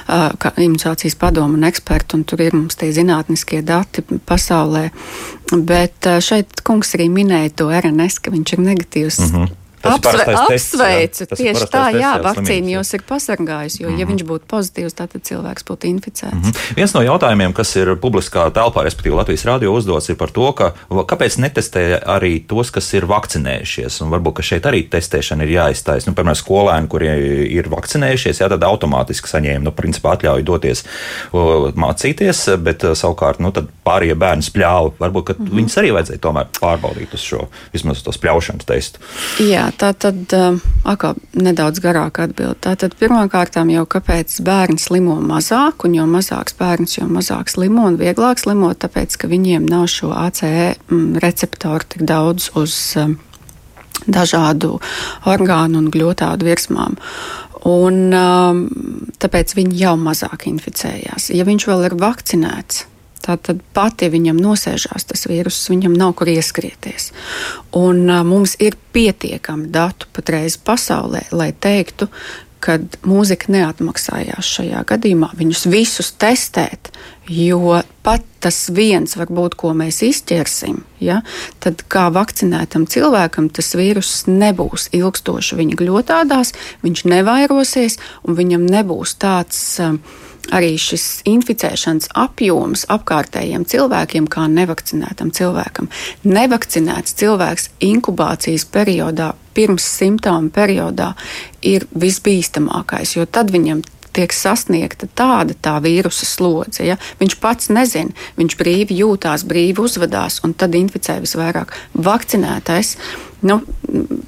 kā 0.06 0.52
imunitācijas 0.56 1.18
padomu 1.18 1.58
un 1.58 1.68
ekspertu, 1.70 2.18
un 2.20 2.26
tur 2.28 2.42
ir 2.44 2.58
mums 2.58 2.78
tie 2.78 2.92
zinātniskie 2.94 3.62
dati 3.66 4.04
pasaulē. 4.28 4.88
Bet 5.56 6.10
šeit 6.22 6.60
kungs 6.66 6.92
arī 6.98 7.08
minēja 7.10 7.54
to 7.62 7.70
RNS, 7.72 8.20
ka 8.22 8.34
viņš 8.34 8.54
ir 8.54 8.62
negatīvs. 8.66 9.22
Mm 9.24 9.32
-hmm 9.32 9.56
Apsve, 9.82 10.24
apsveicu, 10.34 11.26
tests, 11.26 11.40
tieši 11.40 11.68
tā, 11.72 11.84
jā, 11.94 12.14
vakcīna 12.24 12.72
jūs 12.78 12.94
ir 12.96 13.04
pasargājusi, 13.08 13.82
jo, 13.82 13.88
mm 13.88 13.94
-hmm. 13.94 14.00
ja 14.00 14.06
mhm. 14.06 14.12
viņš 14.12 14.24
būtu 14.30 14.44
pozitīvs, 14.50 14.94
tad 14.94 15.14
cilvēks 15.22 15.64
būtu 15.68 15.86
inficēts. 15.86 16.34
Mm 16.34 16.42
-hmm. 16.42 16.76
Viens 16.76 16.94
no 16.94 17.02
jautājumiem, 17.02 17.52
kas 17.52 17.76
ir 17.76 17.96
publiskā 17.96 18.50
telpā, 18.50 18.84
respektīvi 18.84 19.16
Latvijas 19.16 19.44
radio 19.44 19.72
uzdots, 19.72 20.08
ir 20.08 20.16
par 20.16 20.30
to, 20.30 20.52
ka 20.52 20.72
kāpēc 20.90 21.38
netestē 21.38 22.02
arī 22.04 22.46
tos, 22.46 22.70
kas 22.70 22.92
ir 22.94 23.06
vakcinējušies, 23.06 24.02
un 24.02 24.10
varbūt, 24.10 24.32
ka 24.32 24.42
šeit 24.42 24.66
arī 24.66 24.82
testēšana 24.90 25.42
ir 25.42 25.48
jāiztais. 25.48 26.06
Nu, 26.06 26.12
piemēram, 26.12 26.34
skolēni, 26.34 26.88
kuri 26.88 27.08
ir 27.54 27.68
vakcinējušies, 27.68 28.40
jā, 28.40 28.48
tad 28.48 28.62
automātiski 28.62 29.28
saņēma, 29.28 29.64
nu, 29.64 29.72
principā 29.72 30.16
atļauju 30.16 30.44
doties 30.44 30.84
o, 31.32 31.70
mācīties, 31.74 32.56
bet 32.64 32.84
savukārt, 32.98 33.40
nu, 33.40 33.52
tad 33.54 33.68
pārējie 33.86 34.16
bērni 34.18 34.42
spļāva. 34.46 34.94
Varbūt, 34.98 35.24
ka 35.24 35.36
mm 35.36 35.46
-hmm. 35.46 35.56
viņus 35.60 35.78
arī 35.80 35.92
vajadzēja 35.96 36.22
tomēr 36.24 36.50
pārbaudīt 36.60 37.14
uz 37.14 37.24
šo, 37.24 37.48
vismaz 37.72 38.00
uz 38.00 38.06
to 38.06 38.12
spļaušanas 38.12 38.68
testu. 38.68 39.00
Jā, 39.44 39.67
Jā, 39.68 39.74
tā 39.76 39.88
tad 39.92 40.32
atkal 40.88 41.18
nedaudz 41.36 41.82
garāk 41.84 42.22
atbild. 42.22 42.56
Tātad 42.64 42.94
pirmkārt 42.96 43.58
jau 43.58 43.84
kāpēc 43.84 44.38
bērns 44.40 44.86
slimo 44.88 45.18
mazāk, 45.20 45.84
un 45.84 45.96
jo 45.98 46.06
mazāks 46.08 46.56
bērns, 46.56 46.96
jo 46.96 47.08
mazāk 47.12 47.52
slimo 47.52 47.84
un 47.90 47.98
vieglāk 48.00 48.40
slimo, 48.40 48.72
tāpēc, 48.72 49.18
ka 49.20 49.28
viņiem 49.28 49.66
nav 49.68 49.88
šo 49.92 50.14
ACE 50.16 50.78
receptoru 51.20 51.84
tik 51.84 52.06
daudz 52.08 52.48
uz 52.56 52.96
dažādu 54.06 54.78
orgānu 55.28 55.82
un 55.82 55.92
gļotādu 55.92 56.48
virsmām. 56.48 56.96
Un, 57.68 58.14
tāpēc 59.20 59.56
viņi 59.58 59.82
jau 59.82 59.96
mazāk 60.00 60.48
inficējās. 60.48 61.28
Ja 61.34 61.44
viņš 61.44 61.68
vēl 61.68 61.90
ir 61.90 61.98
vakcinēts, 62.00 62.86
Tātad 63.28 63.60
pat, 63.76 64.00
ja 64.00 64.08
viņam 64.08 64.38
nosēžās 64.40 65.04
tas 65.10 65.26
vīruss, 65.28 65.68
viņam 65.68 65.92
nav 65.98 66.14
kur 66.16 66.30
ieskrieties. 66.32 67.10
Un 67.76 68.06
mums 68.24 68.54
ir 68.56 68.78
pietiekami 68.96 69.68
datu 69.72 70.08
patreiz 70.16 70.56
pasaulē, 70.56 71.26
lai 71.36 71.50
teiktu, 71.52 72.08
ka 72.64 72.78
mūzika 73.06 73.52
neatmaksājās 73.52 74.48
šajā 74.56 74.80
gadījumā. 74.88 75.28
Viņus 75.38 75.66
visus 75.70 76.08
testēt, 76.18 76.88
jo 77.28 77.76
pat 78.06 78.24
tas 78.42 78.62
viens, 78.72 79.12
varbūt, 79.18 79.58
ko 79.60 79.74
mēs 79.76 80.00
izķersim, 80.06 80.80
ja, 81.04 81.20
tad 81.62 81.84
kā 81.92 82.06
vakcinētam 82.14 82.86
cilvēkam 82.90 83.50
tas 83.52 83.74
vīruss 83.76 84.24
nebūs 84.30 84.88
ilgstoši 84.96 85.58
viņa 85.60 85.78
gļotādās, 85.82 86.54
viņš 86.86 87.04
nevairosies 87.12 88.00
un 88.24 88.40
viņam 88.40 88.64
nebūs 88.72 89.18
tāds. 89.20 89.60
Uh, 89.84 90.24
arī 90.54 90.74
šis 90.80 91.22
inficēšanas 91.28 92.10
apjoms 92.18 92.86
apkārtējiem 92.92 93.66
cilvēkiem, 93.68 94.28
kā 94.30 94.46
nevakcinētam 94.52 95.32
cilvēkam. 95.36 95.90
Nevakcinēts 96.28 97.16
cilvēks 97.20 97.70
inkubācijas 97.84 98.66
periodā, 98.72 99.32
pirms 99.56 99.86
simptomu 99.98 100.52
periodā, 100.54 101.12
ir 101.66 101.86
visbīstamākais, 101.98 103.16
jo 103.18 103.26
tad 103.26 103.52
viņam 103.54 103.82
tiek 104.18 104.34
sasniegta 104.34 105.06
tāda 105.14 105.54
tā 105.54 105.76
vīrusa 105.84 106.26
slodze. 106.26 106.84
Ja? 106.86 106.98
Viņš 107.20 107.38
pats 107.42 107.70
nezina, 107.70 108.14
viņš 108.38 108.58
brīvi 108.58 108.98
jūtās, 109.02 109.46
brīvi 109.48 109.84
uzvedās 109.84 110.40
un 110.46 110.56
tad 110.58 110.74
inficē 110.78 111.20
visvairāk. 111.22 111.74
Vakcinētais 111.94 112.96
nu, 113.46 113.60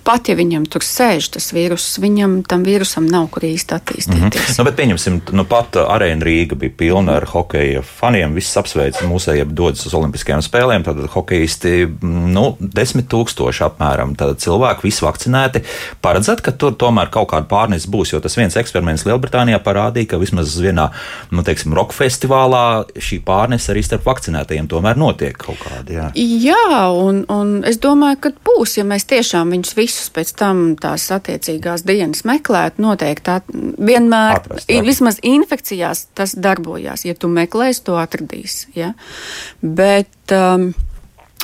pat 0.07 0.31
ja 0.31 0.37
viņam 0.39 0.65
tur 0.71 0.85
sēž 0.85 1.31
tas 1.35 1.51
vīruss, 1.55 1.99
viņam 2.03 2.41
tam 2.49 2.65
vīrusam 2.67 3.07
nav 3.11 3.29
kur 3.35 3.45
īsti 3.47 3.75
attīstīties. 3.77 4.17
Mm 4.17 4.31
-hmm. 4.31 4.59
nu, 4.59 4.65
bet 4.65 4.77
pieņemsim, 4.79 5.21
nu, 5.37 5.45
pat 5.45 5.77
arēna 5.83 6.25
Rīga 6.27 6.59
bija 6.59 6.73
pilna 6.77 7.19
ar 7.21 7.27
hokeja 7.31 7.83
faniem. 7.83 8.35
Viss 8.35 8.57
apsveic 8.57 9.01
mūsējie 9.07 9.45
dodas 9.45 9.87
uz 9.87 9.95
Olimpiskajām 9.95 10.43
spēlēm. 10.43 10.85
Tad 10.85 11.03
hokeisti, 11.15 11.89
nu, 12.03 12.57
desmit 12.61 13.09
tūkstoši 13.13 13.65
apmēram 13.67 14.15
cilvēku, 14.17 14.87
visi 14.87 15.05
vakcinēti. 15.05 15.63
Paredzēt, 16.03 16.41
ka 16.41 16.53
tur 16.53 16.75
tomēr 16.79 17.11
kaut 17.11 17.31
kāda 17.33 17.49
pārnes 17.51 17.87
būs, 17.91 18.15
jo 18.15 18.21
tas 18.21 18.37
viens 18.37 18.57
eksperiments 18.57 19.07
Lielbritānijā 19.09 19.61
parādīja, 19.65 20.13
ka 20.15 20.21
vismaz 20.23 20.57
vienā, 20.61 20.91
nu, 21.31 21.45
teiksim, 21.47 21.75
roka 21.77 21.97
festivālā 21.97 22.85
šī 22.97 23.21
pārnes 23.27 23.69
arī 23.73 23.83
starp 23.85 24.07
vakcinētajiem 24.09 24.69
tomēr 24.71 24.99
notiek 25.01 25.37
kaut 25.39 25.61
kāda. 25.63 25.93
Jā, 25.93 26.11
jā 26.15 26.81
un, 26.93 27.25
un 27.29 27.55
es 27.69 27.81
domāju, 27.83 28.21
ka 28.27 28.35
būs, 28.47 28.79
ja 28.79 28.85
mēs 28.89 29.00
mēs 29.01 29.09
tiešām 29.09 29.55
viņus 29.55 29.77
visus 29.77 30.11
pēc 30.13 30.35
tam 30.37 30.77
tās 30.81 31.09
attiecīgās 31.15 31.85
dienas 31.89 32.25
meklētu, 32.29 32.83
noteikti 32.85 33.25
tā 33.25 33.39
vienmēr, 33.81 34.37
Atrast, 34.37 34.69
tā. 34.69 34.83
vismaz 34.85 35.21
infekcijās 35.23 36.09
tas 36.15 36.37
darbojās. 36.37 37.07
Ja 37.09 37.15
tu 37.15 37.31
meklēsi, 37.33 37.85
to 37.87 37.97
atradīsi. 37.97 38.69
Ja? 38.77 38.93
Bet, 39.63 40.13
um, 40.37 40.73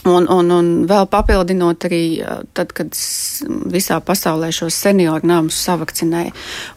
Un, 0.06 0.28
un, 0.30 0.50
un 0.54 0.66
vēl 0.86 1.08
papildinot 1.10 1.86
arī, 1.88 2.02
tad, 2.54 2.70
kad 2.76 2.94
visā 3.72 3.98
pasaulē 4.04 4.52
šos 4.54 4.76
senioru 4.84 5.26
namus 5.26 5.58
savakcinēja, 5.66 6.30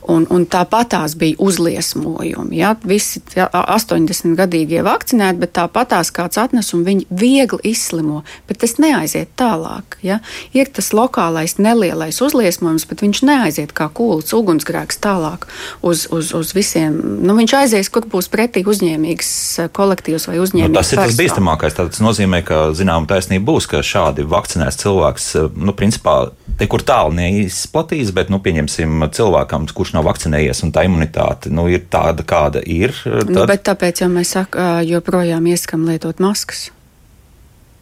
un, 0.09 0.25
un 0.33 0.47
tāpatās 0.49 1.13
bija 1.19 1.37
uzliesmojumi. 1.45 2.57
Ja? 2.57 2.73
Visi 2.89 3.21
80 3.35 4.33
gadīgie 4.39 4.81
vakcinēti, 4.85 5.41
bet 5.43 5.53
tāpatās 5.59 6.09
kāds 6.15 6.41
atnes 6.41 6.73
un 6.73 6.85
viņi 6.87 7.05
viegli 7.13 7.73
izslimo, 7.73 8.23
bet 8.49 8.63
tas 8.63 8.79
neaiziet 8.81 9.35
tālāk. 9.39 9.99
Ja? 10.05 10.19
Ir 10.57 10.71
tas 10.73 10.89
lokālais 10.97 11.59
nelielais 11.61 12.17
uzliesmojums, 12.25 12.87
bet 12.89 13.05
viņš 13.05 13.23
neaiziet 13.29 13.75
kā 13.77 13.91
kūls 13.93 14.33
ugunsgrēks 14.33 14.97
tālāk 15.05 15.45
uz, 15.85 16.07
uz, 16.09 16.33
uz 16.33 16.55
visiem. 16.57 16.97
Nu, 17.21 17.37
viņš 17.37 17.55
aizies, 17.61 17.93
kur 17.93 18.09
būs 18.09 18.31
pretī 18.33 18.65
uzņēmīgs 18.65 19.31
kolektīvs 19.75 20.29
vai 20.31 20.41
uzņēmīgs. 20.41 20.73
Nu, 20.73 20.81
tas 20.81 20.93
ir 20.95 21.03
tas 21.03 21.17
bīstamākais. 21.19 21.77
Tas 21.77 22.01
nozīmē, 22.03 22.41
ka 22.47 22.61
zinām, 22.77 23.05
tā 23.09 23.18
taisnība 23.19 23.51
būs, 23.51 23.67
ka 23.69 23.83
šādi 23.85 24.25
vakcinēts 24.29 24.79
cilvēks, 24.79 25.27
eh, 25.35 25.51
nu, 25.59 25.75
principā, 25.75 26.31
nekur 26.59 26.83
tālu 26.87 27.13
neizplatīs, 27.19 28.13
bet, 28.15 28.31
nu, 28.31 28.39
pieņemsim, 28.43 29.05
cilvēkam, 29.15 29.67
kurš 29.75 29.93
nav 29.97 30.07
vakcinējies 30.09 30.63
un 30.65 30.73
tā 30.75 30.87
imunitāte, 30.87 31.51
nu, 31.51 31.67
ir 31.71 31.85
tāda, 31.91 32.23
kāda 32.23 32.63
ir. 32.63 32.95
Nu, 33.05 33.21
tad... 33.27 33.35
Nu, 33.35 33.45
bet 33.49 33.67
tāpēc 33.67 34.03
jau 34.03 34.11
mēs 34.11 34.35
saka, 34.39 34.79
joprojām 34.87 35.47
ieskam 35.51 35.87
lietot 35.87 36.23
maskas. 36.23 36.69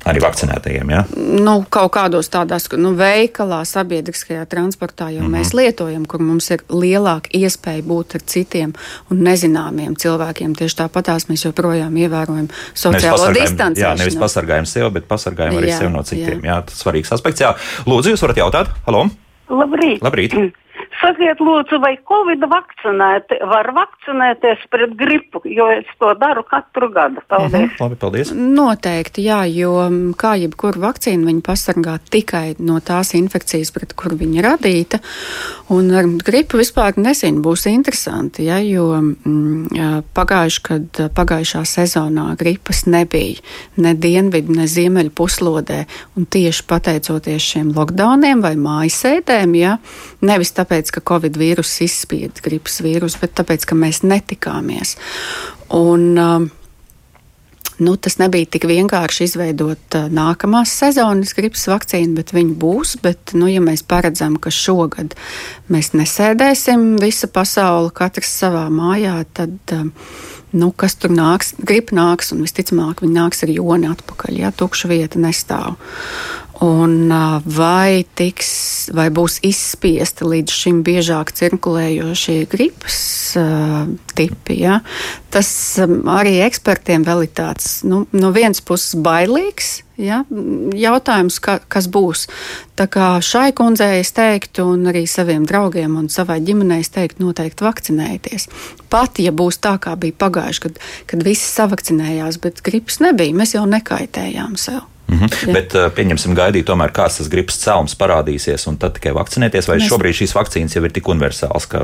Arī 0.05 0.21
vakcinētajiem, 0.21 0.91
jā? 0.93 0.99
Ja? 1.01 1.23
Nu, 1.43 1.55
kaut 1.73 1.89
kādos 1.95 2.29
tādās 2.31 2.67
nu, 2.77 2.93
veikalā, 2.97 3.63
sabiedriskajā 3.67 4.45
transportā 4.45 5.09
jau 5.09 5.23
mm 5.23 5.27
-hmm. 5.27 5.37
mēs 5.39 5.53
lietojam, 5.57 6.05
kur 6.05 6.21
mums 6.21 6.51
ir 6.51 6.63
lielāka 6.69 7.29
iespēja 7.33 7.83
būt 7.83 8.15
ar 8.15 8.21
citiem 8.21 8.73
un 9.11 9.23
nezināmiem 9.23 9.95
cilvēkiem. 9.95 10.55
Tieši 10.55 10.77
tāpatās 10.83 11.27
mēs 11.29 11.45
joprojām 11.45 11.97
ievērojam 11.97 12.47
sociālo 12.75 13.33
distanci. 13.33 13.81
Jā, 13.81 13.97
nevis 13.97 14.15
pasargājam 14.15 14.65
sevi, 14.65 14.89
bet 14.89 15.07
pasargājam 15.07 15.57
arī 15.57 15.67
jā, 15.67 15.77
sevi 15.77 15.91
no 15.91 16.03
citiem. 16.03 16.39
Jā. 16.43 16.55
jā, 16.55 16.61
tas 16.61 16.83
svarīgs 16.83 17.11
aspekts. 17.11 17.41
Jā. 17.41 17.55
Lūdzu, 17.85 18.09
jūs 18.09 18.21
varat 18.21 18.37
jautāt? 18.37 18.67
Halo! 18.85 19.09
Labrīt! 19.49 20.01
Labrīt. 20.03 20.33
Sakiet, 20.97 21.41
lūdzu, 21.43 21.79
vai 21.83 21.93
Covid 22.09 22.43
vakcinēti 22.49 23.39
var 23.47 23.69
vakcinēties 23.75 24.65
pret 24.73 24.93
gripu, 24.97 25.41
jo 25.45 25.67
es 25.73 25.87
to 26.01 26.13
daru 26.19 26.43
katru 26.47 26.89
gadu. 26.93 27.21
Paldies. 27.29 27.53
Mhm, 27.53 27.75
labi, 27.81 27.99
paldies. 28.01 28.31
Noteikti, 28.33 29.25
jā, 29.27 29.43
jo 29.51 29.73
kā 30.17 30.35
jebkura 30.41 30.81
vakcīna, 30.87 31.27
viņa 31.29 31.43
pasargā 31.45 31.97
tikai 32.13 32.55
no 32.59 32.79
tās 32.83 33.13
infekcijas, 33.17 33.73
pret 33.75 33.93
kuru 33.97 34.17
viņa 34.21 34.45
radīta. 34.45 35.01
Un 35.73 35.91
ar 35.97 36.07
gripu 36.23 36.61
vispār 36.61 36.97
nezinu, 36.97 37.41
būs 37.43 37.65
interesanti, 37.69 38.45
ja, 38.47 38.61
jo 38.63 38.87
mm, 39.01 40.05
pagājuši, 40.15 40.61
kad 40.63 41.01
pagājušā 41.17 41.63
sezonā 41.67 42.29
gripas 42.39 42.85
nebija 42.87 43.41
ne 43.83 43.93
dienvidu, 43.97 44.55
ne 44.55 44.67
ziemeļu 44.69 45.11
puslodē, 45.17 45.83
un 46.15 46.25
tieši 46.25 46.63
pateicoties 46.69 47.49
šiem 47.51 47.73
lockdowniem 47.75 48.41
vai 48.45 48.55
mājasēdēm, 48.59 49.57
ja, 49.59 49.77
nevis 50.23 50.53
tāpēc, 50.55 50.76
tāpēc, 50.77 50.93
ka 50.93 51.01
Covid 51.01 51.37
vīruss 51.37 51.81
izspieda 51.81 52.43
gripas 52.45 52.81
vīrusu, 52.85 53.19
bet 53.21 53.33
tāpēc, 53.39 53.65
ka 53.65 53.75
mēs 53.75 54.03
netikāmies. 54.05 54.97
Un, 55.73 56.13
um, 56.17 56.49
Nu, 57.77 57.91
tas 57.93 58.15
nebija 58.17 58.47
tik 58.49 58.63
vienkārši 58.65 59.27
izveidot 59.27 59.93
uh, 59.93 60.07
nākamās 60.09 60.71
sezonas 60.79 61.35
gripas 61.37 61.67
vakcīnu, 61.69 62.15
bet 62.17 62.31
viņi 62.33 62.55
būs. 62.57 62.95
Bet, 63.03 63.35
nu, 63.37 63.45
ja 63.51 63.61
mēs 63.61 63.83
paredzam, 63.85 64.39
ka 64.41 64.49
šogad 64.49 65.13
mēs 65.69 65.91
nesēdēsim 65.93 66.95
visa 66.97 67.29
pasaule, 67.29 67.91
katrs 67.93 68.33
savā 68.33 68.63
mājā, 68.73 69.19
tad 69.37 69.75
uh, 69.77 69.85
nu, 70.57 70.71
kas 70.73 70.97
tur 70.97 71.13
nāks? 71.13 71.53
Gripa 71.61 71.93
nāks, 71.99 72.33
un 72.33 72.41
visticamāk, 72.47 73.05
viņi 73.05 73.13
nāks 73.13 73.45
ar 73.45 73.53
joni 73.53 73.93
atpakaļ. 73.93 74.41
Ja 74.41 74.49
tukša 74.49 74.89
vieta 74.89 75.21
nestāv. 75.21 75.77
Un 76.63 77.11
vai, 77.45 78.01
tiks, 78.17 78.89
vai 78.97 79.11
būs 79.13 79.37
izspiesti 79.45 80.25
līdz 80.25 80.53
šim 80.53 80.79
biežāk 80.85 81.29
cirkulējošie 81.37 82.47
gripas 82.49 82.97
uh, 83.37 83.85
tipi, 84.17 84.55
ja? 84.63 84.79
tas 85.29 85.49
um, 85.83 85.99
arī 86.09 86.39
ekspertiem 86.47 87.05
vēl 87.05 87.27
ir 87.27 87.33
tāds 87.37 87.83
nu, 87.85 88.07
no 88.09 88.31
vienas 88.33 88.63
puses 88.65 88.97
bailīgs. 88.97 89.83
Ja? 90.01 90.23
Jautājums, 90.77 91.37
ka, 91.41 91.59
kas 91.69 91.91
būs. 91.93 92.25
Tā 92.77 92.89
kā 92.89 93.11
šai 93.21 93.51
kundzei 93.57 94.01
es 94.01 94.15
teiktu, 94.17 94.65
un 94.73 94.89
arī 94.89 95.05
saviem 95.09 95.45
draugiem 95.45 95.93
un 96.01 96.09
savai 96.09 96.39
ģimenei 96.45 96.81
es 96.81 96.93
teiktu, 96.93 97.21
noteikti 97.25 97.69
vakcinējieties. 97.69 98.49
Pat 98.89 99.21
ja 99.21 99.29
būs 99.29 99.61
tā, 99.61 99.77
kā 99.81 99.93
bija 99.93 100.17
pagājuši, 100.25 100.65
kad, 100.65 100.83
kad 101.09 101.25
visi 101.25 101.45
savakcinējās, 101.53 102.41
bet 102.41 102.65
gripas 102.65 103.01
nebija, 103.05 103.37
mēs 103.37 103.57
jau 103.57 103.65
nekaitējām 103.69 104.57
sev. 104.57 104.85
Mm 105.07 105.19
-hmm. 105.19 105.53
Bet 105.53 105.75
uh, 105.75 105.87
pieņemsim, 105.95 106.33
gaidīt, 106.35 106.65
tomēr, 106.67 106.91
kāds 106.91 107.17
tas 107.17 107.29
gripas 107.31 107.55
cēlums 107.61 107.95
parādīsies, 107.95 108.67
un 108.67 108.77
tad 108.77 108.93
tikai 108.93 109.13
vakcinēties. 109.15 109.67
Vai 109.67 109.77
Mēs... 109.77 109.87
šobrīd 109.87 110.15
šīs 110.19 110.33
vakcīnas 110.35 110.75
jau 110.75 110.83
ir 110.83 110.91
tik 110.91 111.07
universālas? 111.07 111.65
Ka... 111.65 111.79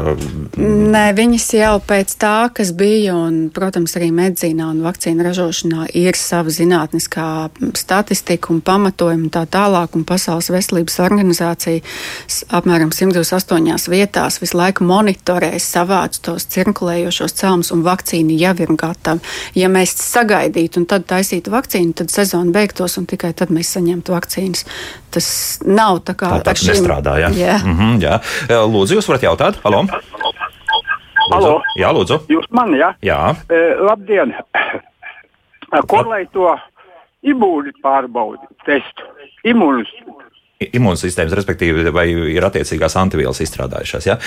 Nē, 0.58 1.06
viņas 1.16 1.54
jau 1.54 1.80
pēc 1.88 2.16
tā, 2.20 2.50
kas 2.54 2.74
bija, 2.76 3.16
un, 3.16 3.50
protams, 3.50 3.96
arī 3.96 4.12
medicīnā 4.12 4.68
un 4.70 4.82
vakcīnu 4.84 5.24
ražošanā 5.24 5.88
ir 5.94 6.16
sava 6.20 6.50
zinātniskā 6.50 7.50
statistika 7.76 8.52
un 8.54 8.62
pamatojuma 8.62 9.30
tā 9.30 9.46
tālāk. 9.48 9.96
Un 9.96 10.04
Pasaules 10.04 10.50
veselības 10.50 11.00
organizācija 11.00 11.80
apmēram 12.50 12.92
128 12.92 13.90
vietās 13.90 14.42
visu 14.42 14.58
laiku 14.58 14.84
monitorē 14.84 15.54
savāc 15.60 16.20
tos 16.22 16.46
cirkulējošos 16.46 17.34
cēlumus, 17.40 17.72
un 17.72 17.84
vakcīna 17.88 18.36
jau 18.36 18.56
ir 18.60 18.76
gatava. 18.76 19.20
Ja 19.56 19.70
mēs 19.70 19.96
sagaidītu 19.96 20.82
un 20.82 20.86
tad 20.86 21.08
taisītu 21.08 21.52
vakcīnu, 21.54 21.94
tad 21.94 22.12
sezona 22.12 22.52
beigtos 22.52 22.98
un 22.98 23.08
tikai 23.14 23.32
tad 23.38 23.54
mēs 23.54 23.72
saņemtu 23.78 24.16
vakcīnas. 24.16 24.66
Tas 25.14 25.28
nav 25.66 26.04
tā 26.08 26.18
kā 26.20 26.34
tā, 26.40 26.50
tā 26.50 26.58
šim... 26.60 26.74
nestrādā. 26.74 27.18
Ja? 27.22 27.32
Jā. 27.38 27.60
Mm 27.64 27.78
-hmm, 27.80 28.02
jā. 28.04 28.20
Lūdzu, 28.74 29.00
jūs 29.00 29.10
varat 29.10 29.30
jautāt? 29.30 29.62
Halo! 29.64 29.86
Halo. 31.32 31.62
Jā, 31.80 31.94
lūdzu. 31.96 32.20
Jūs 32.30 32.50
man, 32.52 32.76
jā? 32.76 32.94
Jā. 33.02 33.36
E, 33.50 33.62
labdien! 33.80 34.36
Ko 35.88 36.04
lai 36.06 36.26
to 36.34 36.52
imūni 37.24 37.72
pārbaudi, 37.82 38.46
testu? 38.66 39.08
Imūnus 39.48 39.90
imūnsistēmas, 40.72 41.34
respektīvi, 41.36 41.92
vai 41.92 42.08
ir 42.36 42.46
attiecīgās 42.48 42.96
antivielas 43.02 43.42
izstrādājušās. 43.44 44.08
Ja? 44.08 44.18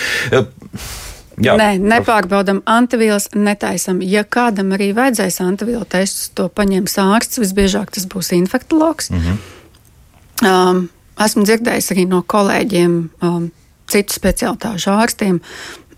Jā, 1.45 1.53
Nē, 1.61 1.75
nepārbaudām 1.85 2.63
antivielas, 2.65 3.29
netaisam. 3.37 3.99
Ja 4.01 4.23
kādam 4.25 4.73
arī 4.73 4.93
vajadzēs 4.97 5.43
antivielu 5.45 5.85
testus, 5.93 6.31
to 6.33 6.49
paņems 6.49 6.97
ārsts. 7.03 7.41
Visbiežāk 7.43 7.93
tas 7.93 8.07
būs 8.09 8.33
infektologs. 8.33 9.11
Mm 9.11 9.21
-hmm. 9.21 9.37
um, 10.49 10.89
esmu 11.21 11.45
dzirdējis 11.45 11.93
arī 11.93 12.07
no 12.09 12.23
kolēģiem, 12.23 12.97
um, 13.23 13.51
citu 13.87 14.17
specialitāšu 14.17 14.91
ārstiem, 14.91 15.41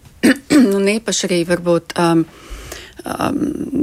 un 0.76 0.90
īpaši 0.96 1.26
arī 1.30 1.40
varbūt. 1.46 1.94
Um, 1.98 2.26
um, 3.04 3.38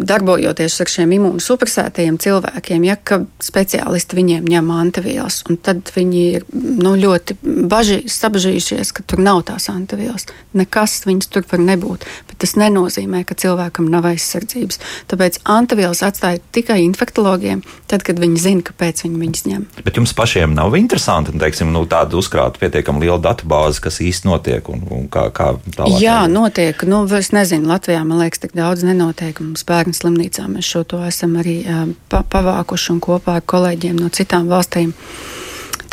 darbojoties 0.06 0.78
ar 0.84 0.91
šiem 0.91 1.13
imūnosupresētajiem 1.17 2.17
cilvēkiem, 2.21 2.86
ja 2.88 2.97
speciālisti 3.43 4.17
viņiem 4.17 4.47
ņem 4.51 4.71
antivielas, 4.75 5.41
un 5.49 5.60
tad 5.62 5.91
viņi 5.95 6.23
ir 6.38 6.45
nu, 6.54 6.95
ļoti 6.99 7.38
baži, 7.71 8.01
sabažījušies, 8.12 8.93
ka 8.95 9.06
tur 9.08 9.21
nav 9.25 9.43
tās 9.49 9.67
antivielas. 9.71 10.28
Nekas 10.56 11.01
viņas 11.08 11.32
tur 11.34 11.45
var 11.51 11.63
nebūt, 11.63 12.06
bet 12.30 12.39
tas 12.43 12.56
nenozīmē, 12.60 13.23
ka 13.28 13.38
cilvēkam 13.39 13.89
nav 13.91 14.08
aizsardzības. 14.12 14.80
Tāpēc 15.12 15.41
antivielas 15.51 16.04
atstāja 16.06 16.41
tikai 16.56 16.82
infektologiem, 16.86 17.63
tad, 17.91 18.06
kad 18.08 18.19
viņi 18.21 18.41
zina, 18.41 18.65
kāpēc 18.65 19.06
viņi 19.06 19.21
viņas 19.21 19.45
ņem. 19.49 19.65
Bet 19.86 19.99
jums 19.99 20.15
pašiem 20.17 20.56
nav 20.58 20.75
interesanti, 20.78 21.36
teiksim, 21.41 21.73
nu, 21.75 21.86
tāda 21.89 22.19
uzkrāta 22.19 22.62
pietiekami 22.62 23.06
liela 23.06 23.19
datubāze, 23.23 23.82
kas 23.84 24.01
īsti 24.04 24.30
notiek 24.30 24.69
un, 24.71 24.86
un 24.91 25.10
kā, 25.12 25.28
kā 25.36 25.54
tālāk. 25.75 25.99
Jā, 26.04 26.21
notiek. 26.32 26.86
Nu, 26.89 27.04
es 27.17 27.32
nezinu, 27.36 27.69
Latvijā 27.71 28.04
man 28.06 28.21
liekas, 28.23 28.43
tik 28.45 28.56
daudz 28.58 28.86
nenotiek 28.86 29.04
noteikumus 29.05 29.65
bērnu 29.67 29.95
slimnīcā. 29.95 30.49
Mēs 30.51 30.67
šo 30.73 30.83
to 30.83 31.01
esam 31.05 31.37
arī 31.41 31.61
pa 32.09 32.25
pavākuši 32.27 32.93
un 32.95 33.01
kopā 33.03 33.39
ar 33.39 33.47
kolēģiem 33.47 33.99
no 34.01 34.11
citām 34.13 34.49
valstīm. 34.51 34.93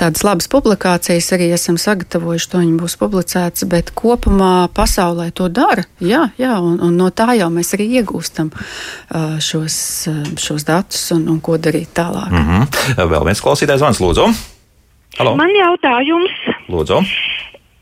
Tādas 0.03 0.25
labas 0.25 0.48
publikācijas 0.51 1.29
arī 1.37 1.51
esam 1.55 1.77
sagatavojuši, 1.79 2.48
to 2.51 2.61
viņi 2.62 2.79
būs 2.81 2.96
publicētas, 2.98 3.66
bet 3.70 3.92
kopumā 3.94 4.66
pasaulē 4.75 5.29
to 5.37 5.46
dara. 5.53 5.85
Jā, 6.03 6.25
jā 6.40 6.57
un, 6.59 6.81
un 6.83 6.96
no 6.98 7.11
tā 7.14 7.37
jau 7.38 7.51
mēs 7.53 7.75
arī 7.77 7.87
iegūstam 8.01 8.51
uh, 8.55 9.37
šos, 9.38 9.77
uh, 10.11 10.25
šos 10.40 10.66
datus 10.68 11.05
un, 11.14 11.29
un 11.31 11.38
ko 11.44 11.59
darīt 11.61 11.92
tālāk. 11.94 12.33
Mm 12.33 12.48
-hmm. 12.48 13.07
Vēl 13.12 13.25
viens 13.29 13.44
klausītājs 13.44 13.85
zvans, 13.85 14.01
lūdzu. 14.01 14.27
Halo. 15.18 15.37
Man 15.37 15.53
jautājums. 15.55 16.33
Lūdzu. 16.68 17.05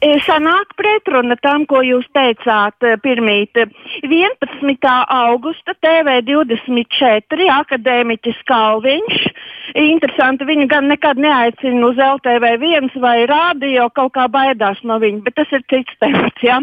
E, 0.00 0.14
sanāk 0.24 0.70
pretruna 0.80 1.36
tam, 1.44 1.66
ko 1.68 1.82
jūs 1.84 2.06
teicāt 2.16 2.86
e, 2.88 2.94
pirmīt. 3.04 3.58
11. 4.00 4.92
augusta 5.12 5.74
TV24 5.84 7.48
akadēmiķis 7.58 8.40
Kalviņš. 8.48 9.20
Interesanti, 9.76 10.48
viņu 10.48 10.66
gan 10.72 10.88
nekad 10.88 11.20
neaicina 11.20 11.84
uz 11.90 12.00
LTV1 12.00 12.96
vai 13.04 13.28
rādio, 13.28 13.90
kaut 13.92 14.14
kā 14.16 14.24
baidās 14.32 14.80
no 14.88 14.96
viņa, 15.04 15.20
bet 15.28 15.36
tas 15.36 15.52
ir 15.52 15.68
cits 15.68 16.00
temats. 16.00 16.48
Ja? 16.48 16.62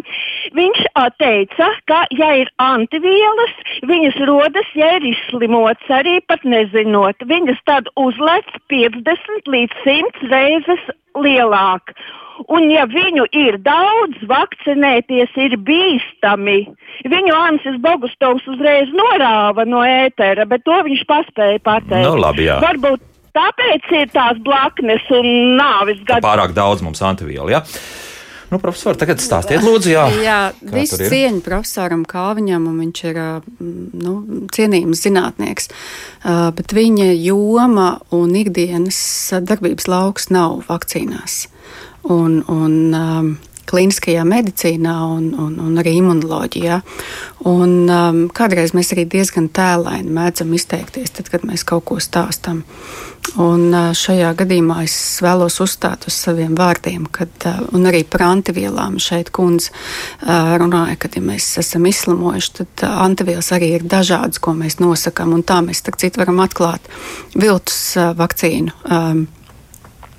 Viņš 0.58 0.84
teica, 1.21 1.71
ka, 1.86 2.04
ja 2.17 2.34
ir 2.41 2.50
antivielas, 2.58 3.58
viņas 3.86 4.21
rodas, 4.26 4.73
ja 4.73 4.95
ir 4.97 5.12
izslimots, 5.13 5.86
arī 5.93 6.17
pat 6.26 6.41
nezinot. 6.41 7.21
Viņas 7.30 7.62
tad 7.69 7.93
uzlec 8.02 8.50
50 8.73 9.52
līdz 9.54 9.84
100 9.86 10.32
reizes 10.34 10.95
lielāk. 11.13 11.93
Un, 12.45 12.69
ja 12.69 12.86
viņu 12.86 13.26
ir 13.34 13.58
daudz, 13.65 14.21
vakcinēties 14.30 15.34
ir 15.41 15.58
bīstami. 15.67 16.60
Viņu 17.10 17.34
Ansis 17.34 17.78
Bogustovs 17.82 18.45
uzreiz 18.54 18.91
norāva 18.93 19.65
no 19.65 19.82
ētera, 19.82 20.45
bet 20.50 20.65
to 20.67 20.78
viņš 20.86 21.06
paspēja 21.10 21.62
pateikt. 21.65 22.06
Nu, 22.06 22.13
labi, 22.21 22.45
jā. 22.45 22.60
Varbūt 22.62 23.02
tāpēc 23.38 23.93
ir 23.97 24.12
tās 24.13 24.41
blaknes 24.45 25.06
un 25.13 25.58
nāvis 25.58 26.04
gadi. 26.06 26.26
Pārāk 26.26 26.54
daudz 26.58 26.86
mums 26.86 27.02
antivielu, 27.06 27.58
jā. 27.58 27.63
Nu, 28.47 28.62
profesor, 28.63 28.95
tagad 28.95 29.19
stāstiet, 29.19 29.60
lūdzu, 29.60 29.89
jā. 29.91 30.06
Jā, 30.23 30.38
visu 30.71 31.02
cieņu 31.02 31.41
profesoram 31.43 32.06
Kalviņam, 32.08 32.69
un 32.69 32.78
viņš 32.86 33.02
ir 33.10 33.19
nu, 33.60 34.13
cienījams 34.56 35.02
zinātnieks, 35.04 35.67
bet 36.56 36.76
viņa 36.78 37.10
joma 37.17 37.89
un 38.15 38.38
ikdienas 38.39 39.02
darbības 39.43 39.91
lauks 39.91 40.32
nav 40.32 40.62
vakcīnās 40.69 41.41
un, 42.13 42.41
un 42.48 42.78
um, 42.96 43.36
klīniskajā 43.67 44.24
medicīnā 44.28 44.96
un, 45.12 45.28
un, 45.36 45.58
un 45.63 45.82
arī 45.82 45.98
imunoloģijā. 46.00 46.80
Un, 47.48 47.74
um, 47.91 48.22
kādreiz 48.34 48.74
mēs 48.76 48.93
arī 48.96 49.08
diezgan 49.12 49.50
tēlaini 49.54 50.13
mēdzam 50.13 50.54
izteikties, 50.56 51.13
tad, 51.17 51.32
kad 51.34 51.46
mēs 51.48 51.67
kaut 51.67 51.86
ko 51.89 52.00
stāstam. 52.04 52.63
Un 53.43 53.67
uh, 53.76 53.91
šajā 53.98 54.32
gadījumā 54.39 54.80
es 54.86 54.96
vēlos 55.24 55.60
uzstāt 55.63 56.08
uz 56.08 56.15
saviem 56.15 56.56
vārdiem, 56.58 57.10
kad, 57.12 57.34
uh, 57.50 57.60
un 57.76 57.89
arī 57.89 58.06
par 58.08 58.24
antivielām 58.30 58.98
šeit 59.04 59.34
kundze 59.36 59.74
uh, 59.74 60.56
runāja, 60.62 60.96
ka, 61.02 61.12
ja 61.12 61.24
mēs 61.26 61.50
esam 61.60 61.89
izslimojuši, 61.91 62.54
tad 62.62 62.86
uh, 62.88 63.00
antivielas 63.04 63.52
arī 63.56 63.74
ir 63.78 63.88
dažādas, 63.89 64.39
ko 64.39 64.56
mēs 64.56 64.80
nosakām, 64.80 65.36
un 65.36 65.43
tā 65.43 65.60
mēs, 65.65 65.84
starp 65.84 66.00
citu, 66.00 66.24
varam 66.24 66.39
atklāt 66.46 66.88
viltus 67.36 67.82
uh, 68.00 68.13
vakcīnu. 68.17 68.80
Um, 68.88 69.28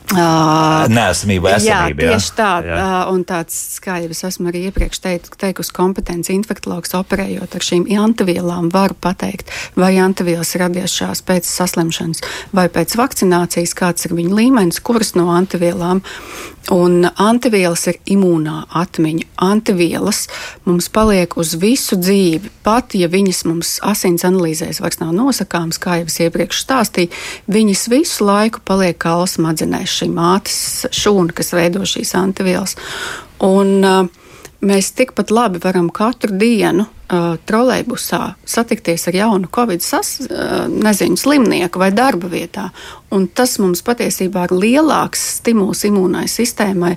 Uh, 0.09 0.87
Nēsamība, 0.88 1.51
esamība. 1.59 2.07
Jā, 2.07 2.14
tieši 2.14 2.31
tā. 2.38 2.51
Jā. 2.64 2.77
Uh, 2.81 3.11
un 3.12 3.25
tāds, 3.29 3.59
kā 3.85 3.99
jau 4.01 4.09
es 4.14 4.23
esmu 4.25 4.49
arī 4.49 4.62
iepriekš 4.71 5.03
teikt, 5.05 5.35
teikusi, 5.40 5.75
kompetents 5.77 6.31
infektologs 6.33 6.94
operējot 6.97 7.59
ar 7.59 7.66
šīm 7.66 7.85
antivielām, 8.01 8.71
var 8.73 8.97
pateikt, 8.97 9.53
vai 9.77 9.92
antivielas 10.01 10.55
radiešās 10.57 11.21
pēc 11.29 11.49
saslimšanas 11.51 12.25
vai 12.57 12.71
pēc 12.73 12.97
vakcinācijas, 12.97 13.77
kāds 13.77 14.09
ir 14.09 14.16
viņa 14.16 14.38
līmenis, 14.40 14.81
kuras 14.81 15.12
no 15.18 15.29
antivielām. 15.35 16.01
Un 16.74 17.07
antivielas 17.16 17.87
ir 17.88 17.96
imūnā 18.12 18.66
atmiņa. 18.76 19.24
Antivielas 19.40 20.26
mums 20.68 20.90
paliek 20.92 21.33
uz 21.40 21.54
visu 21.61 21.96
dzīvi. 21.96 22.52
Pat 22.66 22.92
ja 22.98 23.09
viņas 23.09 23.40
mums 23.48 23.70
asins 23.88 24.26
analīzēs 24.28 24.83
vairs 24.85 25.00
nav 25.00 25.14
nosakāmas, 25.16 25.81
kā 25.81 26.00
jau 26.02 26.11
es 26.11 26.18
iepriekš 26.26 26.61
stāstīju, 26.66 27.12
viņas 27.48 27.87
visu 27.88 28.28
laiku 28.28 28.61
paliek 28.68 29.00
kā 29.00 29.16
smadzenēs 29.24 29.96
šī 30.02 30.11
mātes 30.12 30.61
šūna, 30.92 31.33
kas 31.33 31.54
veido 31.57 31.88
šīs 31.88 32.12
antivielas. 32.20 32.76
Un, 33.48 33.74
uh, 33.81 34.28
mēs 34.61 34.92
tikpat 34.98 35.33
labi 35.33 35.61
varam 35.62 35.88
katru 35.94 36.37
dienu 36.37 36.88
trolejbusā 37.09 38.35
satikties 38.44 39.09
ar 39.09 39.16
jaunu 39.16 39.49
covid 39.55 39.83
sas, 39.83 40.18
uh, 40.27 40.66
nezinu, 40.68 41.16
slimnieku 41.16 41.81
vai 41.81 41.88
darba 41.97 42.29
vietā. 42.29 42.68
Un 43.09 43.25
tas 43.33 43.55
mums 43.57 43.81
patiesībā 43.81 44.42
ir 44.44 44.53
lielāks 44.53 45.23
stimuls 45.38 45.81
imūnai 45.88 46.27
sistēmai 46.29 46.90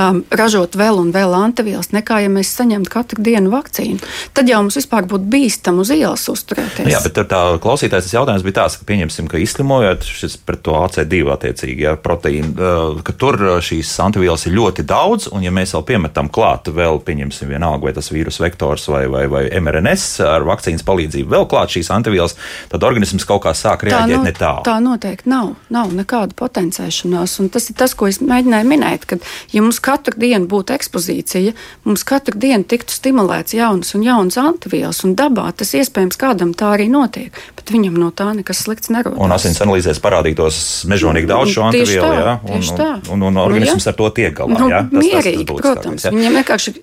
um, 0.00 0.22
ražot 0.32 0.78
vēl 0.80 0.96
un 1.02 1.10
vēl 1.12 1.34
antivielas, 1.36 1.90
nekā 1.92 2.22
ja 2.24 2.30
mēs 2.32 2.54
saņemtu 2.56 2.92
katru 2.94 3.24
dienu 3.26 3.52
vakcīnu. 3.52 4.00
Tad 4.32 4.48
jau 4.48 4.62
mums 4.64 4.78
vispār 4.80 5.04
būtu 5.10 5.28
bīstami 5.28 5.84
uz 5.84 5.92
ielas 5.92 6.24
uzturēties. 6.32 6.86
Nu 6.88 6.94
jā, 6.94 7.02
bet 7.04 7.20
tā 7.28 7.42
klausītājs 7.60 8.14
jautājums 8.14 8.46
bija 8.46 8.62
tāds, 8.62 8.78
ka 8.80 8.88
pieņemsim, 8.88 9.28
ka 9.28 9.42
izslimojot 9.42 10.08
šis 10.08 10.38
pret 10.40 10.64
to 10.64 10.78
AC2 10.78 11.20
attiecīgi 11.36 11.84
ja, 11.84 11.94
proteīnu, 12.00 12.54
uh, 12.56 13.04
ka 13.04 13.12
tur 13.20 13.36
šīs 13.60 13.92
antivielas 14.06 14.48
ir 14.48 14.56
ļoti 14.56 14.86
daudz, 14.88 15.28
un 15.36 15.44
ja 15.44 15.52
mēs 15.52 15.76
vēl 15.76 15.84
piemetam 15.92 16.32
klāt 16.32 16.72
vēl, 16.72 17.02
pieņemsim 17.04 17.52
vienalga, 17.52 17.90
vai 17.90 17.96
tas 18.00 18.08
vīrus 18.14 18.40
vektors 18.40 18.88
vai, 18.88 19.04
vai, 19.12 19.26
vai 19.28 19.44
mRNS 19.62 20.08
ar 20.26 20.46
vakcīnas 20.48 20.86
palīdzību 20.88 21.34
vēl 21.36 21.48
klāt 21.50 21.76
šīs 21.76 21.92
antivielas, 21.94 22.36
tad 22.72 22.86
organisms 22.86 23.26
kaut 23.28 23.44
kā 23.46 23.54
sāk 23.56 23.86
reaģēt 23.88 24.16
tā, 24.16 24.22
no, 24.22 24.26
ne 24.26 24.36
tālu. 24.36 24.66
Tā 24.68 24.78
noteikti 24.84 25.30
nav 25.30 25.54
nav 25.72 25.92
nekāda 25.96 26.36
potencēšanās. 26.38 27.36
Un 27.42 27.50
tas 27.52 27.68
ir 27.70 27.76
tas, 27.78 27.94
ko 27.98 28.08
es 28.10 28.20
mēģināju 28.24 28.68
minēt, 28.68 29.06
ka, 29.08 29.18
ja 29.52 29.62
mums 29.64 29.80
katru 29.84 30.16
dienu 30.20 30.48
būtu 30.50 30.74
ekspozīcija, 30.76 31.54
mums 31.88 32.04
katru 32.08 32.38
dienu 32.40 32.66
tiktu 32.68 32.94
stimulēts 32.96 33.56
jaunas 33.56 33.94
un 33.96 34.04
jaunas 34.06 34.38
antivielas, 34.40 35.02
un 35.06 35.14
dabā 35.18 35.48
tas 35.58 35.74
iespējams 35.78 36.20
kādam 36.20 36.54
tā 36.58 36.72
arī 36.76 36.88
notiek, 36.92 37.36
bet 37.58 37.72
viņam 37.74 37.98
no 38.00 38.10
tā 38.14 38.30
nekas 38.36 38.64
slikts 38.66 38.92
nerodas. 38.94 39.20
Un 39.22 39.34
asins 39.34 39.60
analīzēs 39.64 40.02
parādītos 40.04 40.60
mežonīgi 40.90 41.30
daudz 41.30 41.54
šo 41.54 41.68
antivielu, 41.68 42.12
jā, 42.18 42.36
un, 42.48 42.64
un, 42.64 43.04
un, 43.14 43.26
un 43.30 43.42
organisms 43.44 43.84
nu, 43.84 43.88
jā. 43.88 43.92
ar 43.92 43.98
to 44.00 44.10
tiek 44.16 44.36
galā. 44.38 44.58
Nu, 44.58 44.70
jā, 44.72 44.82
tas, 44.88 45.04
mierīgi, 45.04 45.44
tas, 45.44 45.60
tas 45.60 45.66
protams, 45.66 46.04
tākais, 46.06 46.18
viņam 46.18 46.40
vienkārši 46.40 46.74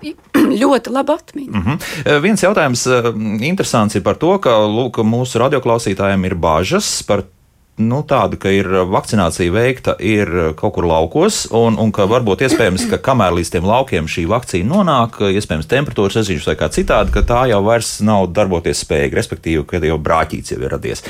ļoti 0.56 0.94
laba 0.96 1.20
atmiņa. 1.20 1.52
Mm 1.52 1.64
-hmm. 1.64 2.20
Viens 2.24 2.44
jautājums 2.44 2.86
interesants 3.42 3.96
ir 3.96 4.04
par 4.06 4.20
to, 4.22 4.38
ka 4.40 4.58
lūk, 4.66 5.04
mūsu 5.04 5.40
radioklausītājiem 5.44 6.26
ir 6.26 6.36
bažas 6.36 7.04
par 7.08 7.24
nu, 7.82 8.00
tāda, 8.08 8.38
ka 8.40 8.52
ir 8.54 8.70
vakcinācija 8.88 9.52
veikta 9.52 9.96
ir 10.00 10.30
kaut 10.60 10.76
kur 10.78 10.88
laukos, 10.88 11.42
un, 11.56 11.76
un 11.82 11.92
ka 11.96 12.06
varbūt 12.08 12.46
iespējams, 12.48 12.86
ka 12.92 13.00
kamēr 13.04 13.36
līdz 13.36 13.52
tiem 13.56 13.68
laukiem 13.68 14.08
šī 14.12 14.24
vakcīna 14.32 14.70
nonāk, 14.72 15.20
iespējams, 15.36 15.68
temperatūras 15.72 16.16
režīms 16.22 16.48
vai 16.48 16.56
kā 16.60 16.70
citādi, 16.72 17.12
ka 17.16 17.26
tā 17.28 17.42
jau 17.52 17.60
vairs 17.66 17.98
nav 18.06 18.30
darboties 18.36 18.86
spējīga, 18.86 19.20
respektīvi, 19.20 19.66
ka 19.68 19.82
jau 19.84 20.00
brāķīts 20.00 20.56
jau 20.56 20.62
ir 20.62 20.72
radies. 20.72 21.04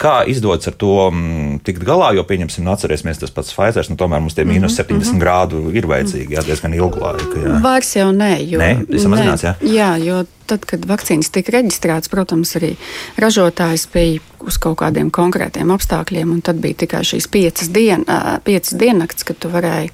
Kā 0.00 0.20
izdodas 0.28 0.68
ar 0.68 0.76
to 0.76 0.92
m, 1.06 1.22
mm, 1.22 1.62
tikt 1.64 1.86
galā, 1.88 2.12
jo, 2.18 2.26
pieņemsim, 2.28 2.66
nu, 2.66 2.74
atcerēsimies 2.76 3.22
tas 3.22 3.32
pats 3.32 3.56
Pfizer, 3.56 3.88
nu, 3.88 3.96
tomēr 4.00 4.20
mums 4.20 4.36
tie 4.36 4.44
mīnus 4.48 4.76
70 4.76 4.92
mm 4.92 5.08
-hmm. 5.08 5.24
grādu 5.24 5.64
ir 5.72 5.88
vajadzīgi, 5.88 6.36
jā, 6.36 6.44
diezgan 6.44 6.76
ilgu 6.76 7.00
laiku. 7.00 7.40
Jā. 7.40 7.56
Vairs 7.64 7.96
jau 7.96 8.12
nē, 8.12 8.32
jo. 8.44 8.60
Nē, 8.60 9.00
samazināts, 9.00 9.48
jā. 9.48 9.54
Jā, 9.64 9.96
jo 9.96 10.24
tad, 10.52 10.66
kad 10.68 10.84
vakcīnas 10.88 11.32
tika 11.32 11.56
reģistrētas, 11.56 12.10
protams, 12.12 12.54
arī 12.60 12.74
ražotājs 13.20 13.88
bija 13.92 14.20
uz 14.44 14.58
kaut 14.60 14.80
kādiem 14.82 15.10
konkrētiem 15.14 15.72
apstākļiem, 15.74 16.34
un 16.34 16.42
tad 16.44 16.60
bija 16.62 16.82
tikai 16.84 17.02
šīs 17.06 17.28
piecas, 17.32 17.70
dien, 17.72 18.04
piecas 18.46 18.76
diennakts, 18.78 19.26
kad 19.28 19.38
tu 19.40 19.50
varēji 19.52 19.92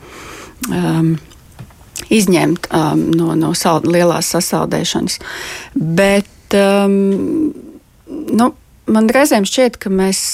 um, 0.70 1.12
izņemt 2.14 2.70
um, 2.72 3.04
no, 3.18 3.34
no 3.38 3.52
sal, 3.58 3.84
lielās 3.84 4.32
sasaldēšanas. 4.34 5.20
Bet 5.76 6.56
um, 6.58 7.52
nu, 8.08 8.50
man 8.88 9.12
reizēm 9.14 9.48
šķiet, 9.48 9.80
ka 9.82 9.92
mēs. 9.92 10.24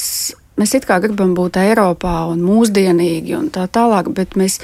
Mēs 0.54 0.70
it 0.78 0.84
kā 0.86 1.00
gribam 1.02 1.32
būt 1.34 1.56
Eiropā 1.58 2.28
un 2.30 2.44
mūsdienīgi 2.46 3.32
un 3.34 3.48
tā 3.50 3.64
tālāk, 3.74 4.12
bet 4.14 4.36
mēs 4.38 4.60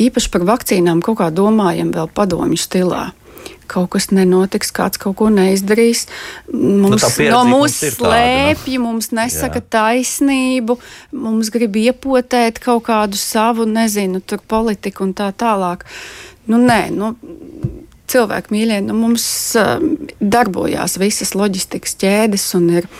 īpaši 0.00 0.30
par 0.32 0.46
vakcīnām 0.48 1.02
kaut 1.04 1.18
kā 1.20 1.26
domājam 1.28 1.90
vēl 1.92 2.08
padomju 2.16 2.56
stilā 2.56 3.02
kaut 3.70 3.90
kas 3.94 4.10
nenotiks, 4.14 4.72
kāds 4.74 5.00
kaut 5.02 5.16
ko 5.20 5.30
neizdarīs. 5.32 6.06
Mums, 6.52 7.06
nu, 7.18 7.28
no 7.32 7.42
mums 7.48 7.78
slēpj, 7.96 8.78
mums 8.82 9.10
nesaka 9.16 9.60
Jā. 9.62 9.66
taisnību, 9.78 10.78
mums 11.16 11.50
grib 11.54 11.78
iepotēt 11.80 12.60
kaut 12.64 12.86
kādu 12.88 13.20
savu, 13.20 13.68
nezinu, 13.68 14.22
tur 14.24 14.42
politiku 14.46 15.06
un 15.06 15.16
tā 15.16 15.32
tālāk. 15.36 15.86
Nu, 16.46 16.60
nē, 16.62 16.86
nu, 16.94 17.12
cilvēki 18.10 18.54
mīļie, 18.54 18.80
nu, 18.86 18.96
mums 18.98 19.26
uh, 19.58 19.76
darbojās 20.20 20.98
visas 21.02 21.34
loģistikas 21.38 21.96
ķēdes 22.00 22.48
un 22.58 22.68
ir 22.80 22.90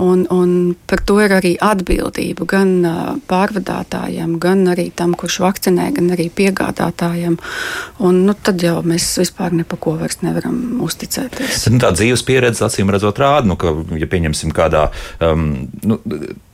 Un, 0.00 0.24
un 0.32 0.74
par 0.88 1.02
to 1.04 1.18
ir 1.20 1.32
arī 1.36 1.52
atbildība 1.60 2.46
gan 2.48 2.70
pārvadātājiem, 3.28 4.38
gan 4.40 4.64
arī 4.72 4.88
tam, 4.96 5.12
kurš 5.18 5.40
vakcinē, 5.44 5.90
gan 5.96 6.12
arī 6.14 6.28
piegādātājiem. 6.32 7.36
Un, 8.02 8.22
nu, 8.26 8.34
tad 8.34 8.62
jau 8.64 8.78
mēs 8.86 9.06
vispār 9.20 9.52
ne 9.56 9.66
pa 9.68 9.76
ko 9.80 9.96
vairs 10.00 10.22
nevaram 10.24 10.80
uzticēties. 10.84 11.66
Nu, 11.72 11.80
tā 11.82 11.92
dzīves 11.96 12.24
pieredze, 12.26 12.64
acīm 12.66 12.92
redzot, 12.92 13.20
rāda, 13.20 13.48
nu, 13.48 13.58
ka, 13.60 13.74
ja 14.00 14.08
pieņemsim 14.10 14.54
kādā, 14.56 14.86
um, 15.24 15.66
nu, 15.84 15.98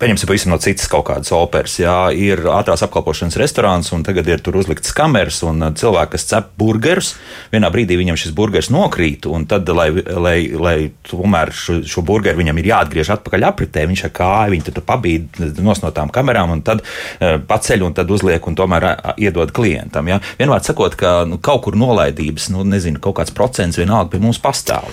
pieņemsim 0.02 0.30
pavisam 0.30 0.54
no 0.54 0.60
citas 0.62 0.90
kaut 0.90 1.06
kādas 1.10 1.32
operas, 1.36 1.78
jā, 1.80 1.96
ir 2.14 2.42
ātrās 2.50 2.82
apkalpošanas 2.86 3.38
restorāns, 3.40 3.92
un 3.94 4.04
tagad 4.06 4.28
ir 4.30 4.42
tur 4.44 4.58
uzlikts 4.58 4.94
kameras, 4.96 5.40
un 5.46 5.62
cilvēki, 5.78 6.14
kas 6.16 6.28
cep 6.32 6.52
burgerus, 6.58 7.14
vienā 7.54 7.70
brīdī 7.74 7.98
viņam 8.00 8.18
šis 8.18 8.34
burgers 8.36 8.72
nokrīt, 8.74 9.28
un 9.30 9.46
tad, 9.50 9.68
lai, 9.74 9.90
lai, 9.94 10.36
lai 10.58 10.76
tomēr 11.08 11.54
šo, 11.54 11.80
šo 11.88 12.04
burgeru 12.06 12.42
viņam 12.42 12.60
ir 12.60 12.72
jāatgriež 12.72 13.14
atpakaļ 13.16 13.27
atpakaļ 13.28 13.46
apritē, 13.50 13.84
viņš 13.88 14.04
ar 14.08 14.14
kāju 14.16 14.54
viņu 14.54 14.66
tur 14.68 14.84
pabīd 14.88 15.40
no 15.60 15.92
tām 15.92 16.10
kamerām 16.14 16.56
un 16.56 16.64
tad 16.64 16.82
uh, 16.82 17.36
paceļ 17.38 17.86
un 17.86 17.94
tad 17.94 18.10
uzliek 18.10 18.44
un 18.46 18.56
tomēr 18.56 18.88
uh, 18.88 19.14
iedod 19.20 19.52
klientam. 19.52 20.08
Ja? 20.08 20.20
Vienmēr 20.40 20.64
sakot, 20.64 20.96
ka 20.98 21.22
nu, 21.28 21.38
kaut 21.38 21.66
kur 21.66 21.76
nolaidības, 21.78 22.50
nu, 22.54 22.64
nezinu, 22.64 23.00
kaut 23.00 23.20
kāds 23.20 23.34
procents 23.34 23.78
vienalga 23.78 24.14
pie 24.14 24.22
mums 24.22 24.40
pastāv. 24.40 24.88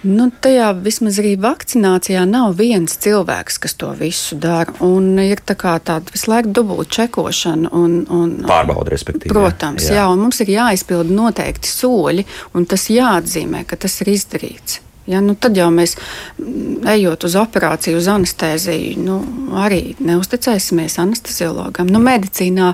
Nu, 0.00 0.30
tajā 0.32 0.70
vismaz 0.80 1.18
arī 1.20 1.34
vakcinācijā 1.36 2.22
nav 2.24 2.54
viens 2.56 2.94
cilvēks, 3.04 3.58
kas 3.60 3.74
to 3.76 3.90
visu 3.98 4.38
dara. 4.40 4.72
Un 4.80 5.18
ir 5.20 5.42
tā 5.44 5.52
tāda 5.60 6.00
visu 6.08 6.30
laiku 6.32 6.54
dubulta 6.56 7.02
čekošana. 7.02 7.68
Un, 7.76 7.98
un, 8.08 8.32
Pārbauda, 8.48 8.88
respektīvi. 8.94 9.28
Protams, 9.28 9.90
jā. 9.90 10.00
jā, 10.00 10.08
un 10.08 10.24
mums 10.24 10.40
ir 10.40 10.54
jāizpilda 10.56 11.12
noteikti 11.12 11.68
soļi, 11.68 12.24
un 12.56 12.64
tas 12.70 12.88
jāatzīmē, 12.88 13.66
ka 13.68 13.76
tas 13.84 14.00
ir 14.00 14.14
izdarīts. 14.16 14.80
Ja, 15.10 15.20
nu 15.24 15.34
tad 15.34 15.58
jau 15.58 15.68
mēs, 15.74 15.96
mm, 16.38 16.86
ejot 16.94 17.26
uz 17.26 17.36
operāciju, 17.40 17.98
uz 17.98 18.08
anesteziju, 18.10 18.96
nu, 19.02 19.18
arī 19.58 19.96
neusticēsimies 19.98 20.98
anesteziologam. 21.02 21.90
Nu, 21.90 22.02
medicīnā 22.04 22.72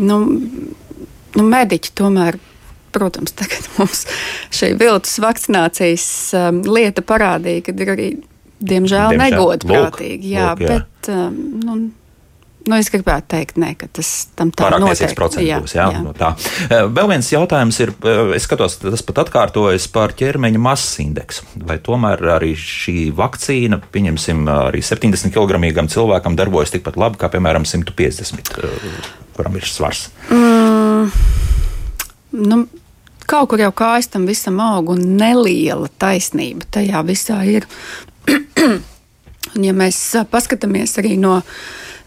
nu, 0.00 0.18
nu, 1.36 1.46
mediķi 1.56 1.94
tomēr. 1.98 2.40
Protams, 2.92 3.32
tagad 3.32 3.64
mums 3.78 4.02
šī 4.52 4.74
viltus 4.76 5.14
vakcinācijas 5.24 6.04
um, 6.36 6.58
lieta 6.68 7.00
parādīja, 7.00 7.62
ka 7.64 7.72
ir 7.72 7.92
arī, 7.94 8.08
diemžēl, 8.60 9.14
diemžēl. 9.14 9.22
negodprātīgi. 9.22 10.34
Jā, 10.34 10.50
lūk, 10.50 10.60
jā. 10.66 10.74
bet 10.76 11.08
um, 11.14 11.38
nu, 11.62 11.78
Nu, 12.62 12.76
es 12.78 12.90
gribētu 12.92 13.26
teikt, 13.32 13.56
ne, 13.58 13.72
ka 13.78 13.88
tas 13.90 14.08
tam 14.38 14.52
tā 14.54 14.66
Pārāk 14.66 14.82
noteikti 14.84 15.16
procents 15.18 15.46
jā, 15.46 15.58
būs. 15.62 15.74
Jā, 15.74 15.86
jā. 15.94 16.02
No 16.04 16.12
tā. 16.14 16.30
Vēl 16.70 17.08
viens 17.10 17.30
jautājums 17.32 17.78
ir, 17.82 17.90
es 18.36 18.46
skatos, 18.46 18.76
tas 18.82 19.02
pat 19.08 19.22
atkārtojas 19.24 19.88
par 19.92 20.14
ķermeņa 20.18 20.60
masas 20.62 21.00
indeksu. 21.02 21.46
Vai 21.58 21.80
tomēr 21.82 22.22
arī 22.36 22.52
šī 22.58 23.08
vakcīna, 23.18 23.80
pieņemsim, 23.94 24.44
arī 24.52 24.84
70 24.86 25.34
kg 25.34 25.86
cilvēkam 25.90 26.38
darbojas 26.38 26.74
tikpat 26.76 27.00
labi 27.00 27.18
kā, 27.18 27.32
piemēram, 27.32 27.66
150, 27.66 28.54
eh, 28.62 29.10
kuram 29.34 29.58
ir 29.58 29.66
svars? 29.66 30.06
Mm, 30.30 31.10
nu, 32.46 32.62
kaut 33.26 33.50
kur 33.50 33.64
jau 33.64 33.72
kājas 33.74 34.10
tam 34.12 34.28
visam 34.30 34.62
aug 34.62 34.94
un 34.94 35.02
neliela 35.18 35.90
taisnība 35.98 36.68
tajā 36.78 37.02
visā 37.10 37.42
ir. 37.48 37.66
un, 39.56 39.64
ja 39.66 39.74
mēs 39.76 39.98
paskatāmies 40.30 40.94
arī 41.02 41.16
no 41.20 41.40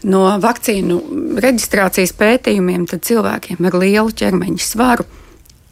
no 0.04 0.24
vakcīnu 0.42 0.98
reģistrācijas 1.42 2.12
pētījumiem, 2.18 2.86
cilvēkiem 2.86 3.68
ar 3.70 3.78
lielu 3.80 4.12
ķermeņa 4.12 4.62
svaru 4.62 5.06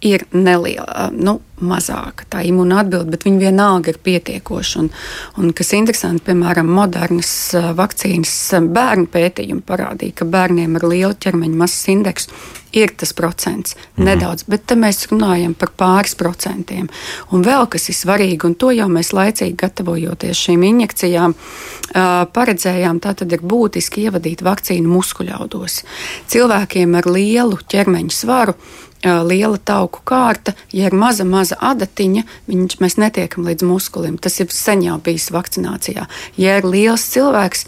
ir 0.05 0.27
neliela, 0.37 1.09
nu, 1.13 1.39
mazāka 1.65 2.27
tā 2.31 2.43
imūna 2.45 2.83
atbilde, 2.83 3.15
bet 3.15 3.25
viņi 3.27 3.47
vienalga 3.47 3.93
ir 3.93 4.01
pietiekoši. 4.05 4.81
Un, 4.83 4.91
un 5.41 5.55
kas 5.57 5.73
interesanti, 5.77 6.25
piemēram, 6.27 6.69
modernas 6.69 7.31
vakcīnas 7.79 8.35
bērnu 8.75 9.09
pētījumi 9.13 9.65
parādīja, 9.67 10.19
ka 10.21 10.29
bērniem 10.29 10.77
ar 10.79 10.87
lielu 10.91 11.17
ķermeņa 11.25 11.63
masas 11.65 11.89
indeksu 11.95 12.45
ir 12.75 12.91
tas 12.99 13.13
procents 13.15 13.77
mm. 13.77 14.05
nedaudz, 14.09 14.45
bet 14.51 14.65
te 14.67 14.77
mēs 14.79 15.05
runājam 15.13 15.55
par 15.59 15.71
pāris 15.79 16.17
procentiem. 16.19 16.89
Un 17.31 17.45
vēl 17.47 17.69
kas 17.71 17.87
ir 17.91 17.97
svarīgi, 17.97 18.43
un 18.49 18.57
to 18.59 18.73
jau 18.75 18.89
mēs 18.91 19.13
laicīgi 19.15 19.55
gatavojoties 19.61 20.41
šīm 20.49 20.65
injekcijām, 20.73 21.37
paredzējām, 22.35 22.99
tā 23.05 23.15
tad 23.21 23.37
ir 23.37 23.45
būtiski 23.47 24.09
ievadīt 24.09 24.43
vakcīnu 24.45 24.91
muskuļaudos. 24.91 25.85
Cilvēkiem 26.35 26.99
ar 26.99 27.09
lielu 27.15 27.61
ķermeņa 27.71 28.19
svaru 28.19 28.59
liela 29.05 29.59
tauku 29.59 30.01
kārta, 30.07 30.55
ja 30.73 30.89
ir 30.89 30.97
maza, 30.97 31.27
maza 31.29 31.59
adatiņa, 31.61 32.25
viņš, 32.49 32.77
mēs 32.81 32.97
netiekam 33.01 33.47
līdz 33.49 33.67
muskulim. 33.69 34.17
Tas 34.19 34.39
ir 34.41 34.51
sen 34.55 34.85
jau 34.87 34.97
bijis 35.05 35.31
vakcinācijā. 35.35 36.07
Ja 36.41 36.57
ir 36.59 36.69
liels 36.69 37.05
cilvēks, 37.13 37.67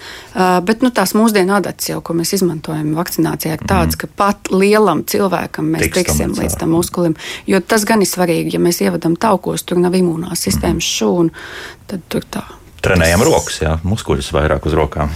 bet 0.66 0.84
nu, 0.84 0.92
tās 0.94 1.14
mūsdienu 1.18 1.56
adatas 1.58 1.90
jau, 1.90 2.00
ko 2.04 2.16
mēs 2.16 2.34
izmantojam 2.38 2.94
vakcinācijā, 2.96 3.56
ir 3.58 3.64
tāds, 3.68 3.96
mm. 3.96 4.02
ka 4.02 4.12
pat 4.24 4.52
lielam 4.52 5.04
cilvēkam 5.08 5.72
mēs 5.74 5.88
Tiks 5.88 6.02
tiksim 6.02 6.36
līdz 6.38 6.58
tam 6.60 6.74
muskulim. 6.76 7.16
Jo 7.48 7.60
tas 7.60 7.86
gan 7.88 8.04
ir 8.04 8.10
svarīgi, 8.10 8.56
ja 8.56 8.62
mēs 8.62 8.82
ievadam 8.84 9.16
taukos, 9.20 9.66
tur 9.66 9.80
nav 9.82 9.96
imūnās 9.98 10.46
sistēmas 10.48 10.84
mm. 10.84 10.92
šūnu, 10.98 11.46
tad 11.90 12.04
tur 12.12 12.28
tā. 12.30 12.44
Trenējam 12.86 13.24
rokas, 13.26 13.62
jā, 13.64 13.78
muskuļus 13.86 14.30
vairāk 14.36 14.68
uz 14.68 14.76
rokām. 14.78 15.10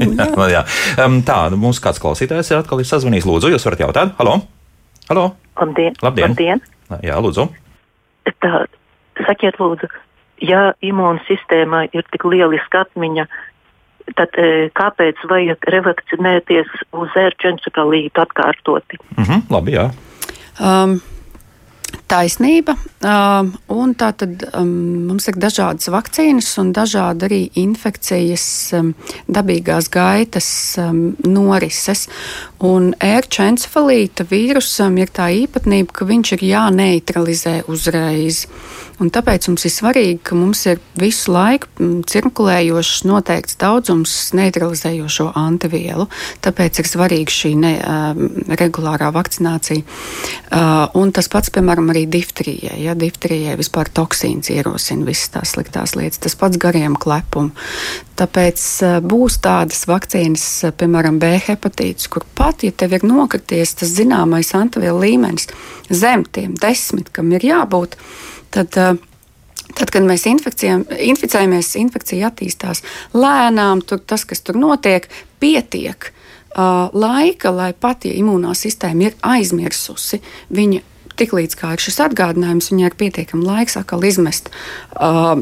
jā, 0.00 0.30
jā. 0.56 0.64
Um, 1.04 1.20
tā, 1.26 1.42
mums 1.54 1.82
kāds 1.82 2.00
klausītājs 2.02 2.54
ir 2.54 2.62
atkal 2.62 2.80
sazvanījis. 2.86 3.28
Lūdzu, 3.28 3.52
jūs 3.52 3.68
varat 3.68 3.86
jautāt? 3.86 4.16
Halo! 4.18 4.40
Halo. 5.10 5.36
Labdien! 5.60 5.94
Labdien. 6.02 6.28
Labdien. 6.30 6.60
Jā, 7.02 7.16
lūdzu. 7.18 7.48
Tā, 8.44 8.60
sakiet, 9.26 9.56
lūdzu, 9.58 9.88
ja 10.46 10.68
imūnsistēmā 10.86 11.80
ir 11.90 12.06
tik 12.14 12.28
lieliska 12.30 12.84
atmiņa, 12.84 13.24
tad 14.14 14.38
e, 14.38 14.68
kāpēc 14.78 15.24
vajag 15.32 15.66
revakcinēties 15.74 16.70
uz 16.94 17.18
ērčencefalītu 17.24 18.22
atkārtoti? 18.22 19.00
Mm 19.16 19.26
-hmm, 19.26 19.42
labi, 19.50 19.74
jā. 19.74 19.88
Um, 20.62 21.00
taisnība. 22.10 22.74
Um, 23.00 23.52
tā 23.98 24.10
tad 24.18 24.44
um, 24.50 24.70
mums 25.08 25.28
ir 25.30 25.38
dažādas 25.40 25.90
vakcīnas 25.92 26.50
un 26.60 26.74
dažādi 26.76 27.26
arī 27.28 27.40
infekcijas 27.62 28.44
um, 28.78 28.92
dabīgās 29.30 29.88
gaitas 29.92 30.50
um, 30.82 31.14
norises. 31.24 32.08
Un 32.60 32.90
ērčencefalīta 33.00 34.26
vīrusam 34.28 34.98
ir 35.00 35.12
tā 35.16 35.30
īpatnība, 35.46 35.94
ka 35.96 36.08
viņš 36.10 36.36
ir 36.36 36.46
jāneutralizē 36.50 37.56
uzreiz. 37.72 38.44
Un 39.00 39.08
tāpēc 39.08 39.46
mums 39.48 39.64
ir 39.64 39.72
svarīgi, 39.72 40.18
ka 40.28 40.36
mums 40.36 40.60
ir 40.68 40.80
visu 41.00 41.32
laiku 41.32 41.70
mm, 41.78 42.02
cirkulējošs 42.10 43.06
noteikts 43.08 43.56
daudzums 43.60 44.12
neutralizējošo 44.36 45.30
antivielu. 45.40 46.04
Tāpēc 46.44 46.82
ir 46.82 46.90
svarīga 46.90 47.32
šī 47.32 47.54
ne, 47.62 47.72
uh, 47.80 48.20
regulārā 48.60 49.08
vakcinācija. 49.16 49.80
Uh, 49.80 50.84
un 51.00 51.14
tas 51.16 51.32
pats, 51.32 51.48
piemēram, 51.54 51.88
arī 51.94 51.99
diftrijai. 52.10 52.78
Ja? 52.84 52.94
Diftrijai 52.98 53.56
vispār 53.60 53.90
toksīns 53.92 54.52
ierosina 54.54 55.04
visas 55.08 55.32
tās 55.34 55.54
sliktās 55.56 55.96
lietas. 55.98 56.22
Tas 56.24 56.38
pats 56.38 56.60
gariem 56.60 56.96
klepum. 57.00 57.52
Tāpēc 58.20 58.64
uh, 58.86 58.96
būs 59.04 59.40
tādas 59.44 59.86
vakcīnas, 59.90 60.46
uh, 60.68 60.74
piemēram, 60.76 61.20
B 61.20 61.34
hepatīts, 61.48 62.08
kur 62.12 62.26
pat, 62.38 62.64
ja 62.66 62.72
tev 62.72 62.98
ir 62.98 63.06
nokrities 63.08 63.76
tas 63.80 63.92
zināmais 63.96 64.54
antivielu 64.56 65.04
līmenis 65.04 65.50
zem 65.90 66.24
tiem 66.24 66.54
desmit, 66.60 67.10
kam 67.12 67.32
ir 67.34 67.44
jābūt, 67.44 67.96
tad, 68.54 68.76
eh, 68.76 68.94
tad 69.74 69.90
kad 69.90 70.06
mēs 70.06 70.26
inficējamies, 70.26 71.74
infekcija 71.80 72.30
attīstās 72.30 72.82
lēnām, 73.14 73.84
tur 73.86 73.98
tas, 73.98 74.24
kas 74.24 74.40
tur 74.40 74.58
notiek, 74.58 75.08
pietiek. 75.40 76.12
Uh, 76.50 76.90
laika, 76.98 77.52
lai 77.54 77.68
pat 77.78 78.02
ja 78.04 78.10
imūnā 78.18 78.56
sistēma 78.58 79.04
ir 79.04 79.12
aizmirsusi, 79.22 80.18
viņa 80.50 80.80
tiklīdz 81.20 81.58
kā 81.60 81.74
ir 81.76 81.84
šis 81.84 82.00
atgādinājums, 82.08 82.70
viņai 82.72 82.88
ir 82.90 82.98
pietiekami 83.00 83.46
laiks 83.46 83.78
atkal 83.80 84.04
izmest 84.08 84.50
uh, 84.96 85.36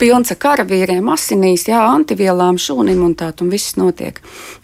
pilns 0.00 0.32
ar 0.32 0.38
karavīriem, 0.40 1.08
asinīs, 1.12 1.66
jā, 1.68 1.80
antivielām, 1.92 2.58
šūnim 2.60 3.02
un 3.04 3.14
tā, 3.18 3.30
un 3.44 3.50
viss 3.52 3.76
notiek. 3.78 4.20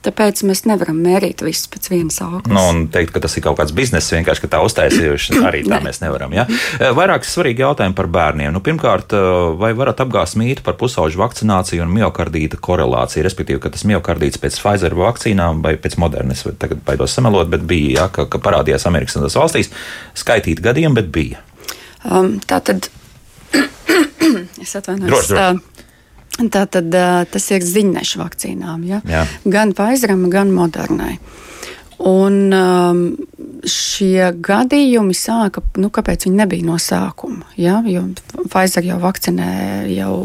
Tāpēc 0.07 0.43
mēs 0.49 0.65
nevaram 0.69 0.99
mērīt 1.03 1.45
visus 1.45 1.69
pēc 1.73 1.91
vienas 1.93 2.19
augļa. 2.25 2.53
Nu, 2.53 2.63
un 2.73 2.87
teikt, 2.93 3.13
ka 3.15 3.23
tas 3.25 3.37
ir 3.37 3.45
kaut 3.45 3.59
kāds 3.61 3.75
bizness, 3.77 4.13
vienkārši, 4.15 4.45
ka 4.45 4.53
tā 4.57 4.63
uztaisījuši, 4.67 5.39
arī 5.49 5.63
tā 5.67 5.81
mēs 5.85 6.01
nevaram. 6.03 6.35
Ja? 6.37 6.47
Eh, 6.49 6.93
vairāk 6.97 7.27
svarīgi 7.29 7.65
jautājumi 7.65 7.97
par 7.99 8.11
bērniem. 8.17 8.55
Nu, 8.55 8.63
pirmkārt, 8.65 9.15
eh, 9.17 9.31
vai 9.61 9.73
varat 9.79 10.03
apgāst 10.05 10.39
mītu 10.41 10.65
par 10.67 10.79
pusauģu 10.81 11.21
vakcināciju 11.21 11.85
un 11.85 11.95
miocardīta 11.97 12.61
korelāciju, 12.63 13.27
respektīvi, 13.27 13.61
ka 13.63 13.73
tas 13.75 13.87
miocardīts 13.89 14.41
pēc 14.43 14.61
Pfizer 14.63 14.97
vakcīnām 14.97 15.63
vai 15.65 15.77
pēc 15.81 15.99
Modernas, 16.01 16.47
vai 16.47 16.57
tagad 16.61 16.83
baidos 16.87 17.17
samelot, 17.17 17.51
bet 17.53 17.67
bija, 17.69 17.93
ja, 18.01 18.09
ka, 18.13 18.29
ka 18.31 18.41
parādījās 18.43 18.89
Amerikas 18.89 19.19
un 19.19 19.27
tās 19.27 19.39
valstīs, 19.39 19.73
skaitīt 20.17 20.65
gadiem, 20.65 20.97
bet 20.97 21.13
bija. 21.13 21.43
Um, 22.07 22.37
tā 22.47 22.61
tad 22.63 22.87
es 24.63 24.77
atvainojos. 24.79 25.33
Tā 26.37 26.67
tad 26.69 26.93
tas 27.33 27.51
ir 27.55 27.65
ziņnešu 27.65 28.21
vakcīnām. 28.21 28.85
Ja? 28.85 29.01
Jā. 29.09 29.25
Gan 29.49 29.73
Pfizeram, 29.77 30.27
gan 30.33 30.53
Modernai. 30.53 31.17
Un 32.07 32.53
um, 32.53 32.99
šie 33.65 34.29
gadījumi 34.45 35.17
sāka, 35.17 35.63
nu, 35.81 35.89
kāpēc 35.89 36.27
viņi 36.27 36.41
nebija 36.43 36.67
no 36.69 36.77
sākuma? 36.83 37.49
Ja? 37.57 37.79
Jo 37.89 38.05
Pfizer 38.51 38.85
jau 38.85 38.99
vakcinē 39.01 39.53
jau 39.95 40.17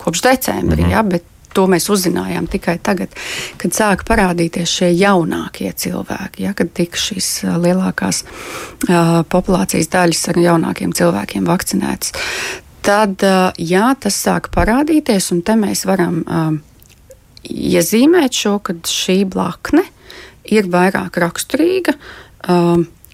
kopš 0.00 0.24
decembra, 0.26 0.76
mm 0.76 0.84
-hmm. 0.84 0.90
ja? 0.90 1.02
bet 1.02 1.24
to 1.54 1.66
mēs 1.70 1.88
uzzinājām 1.90 2.46
tikai 2.50 2.78
tagad, 2.82 3.14
kad 3.60 3.74
sāka 3.74 4.06
parādīties 4.06 4.70
šie 4.70 4.90
jaunākie 4.94 5.72
cilvēki, 5.72 6.44
ja, 6.46 6.54
kad 6.54 6.72
tika 6.74 7.00
šīs 7.00 7.30
lielākās 7.44 8.24
uh, 8.24 9.22
populācijas 9.28 9.90
daļas 9.92 10.28
ar 10.28 10.36
jaunākiem 10.36 10.92
cilvēkiem 10.92 11.48
vakcinētas. 11.50 12.12
Tad, 12.80 13.22
jā, 13.60 13.86
tas 14.00 14.16
sāk 14.16 14.48
parādīties, 14.54 15.30
un 15.34 15.42
te 15.44 15.56
mēs 15.58 15.84
varam 15.88 16.22
iezīmēt 17.44 18.36
šo, 18.36 18.56
ka 18.64 18.76
šī 18.88 19.22
blakne 19.28 19.84
ir 20.48 20.70
vairāk 20.72 21.18
raksturīga 21.20 21.96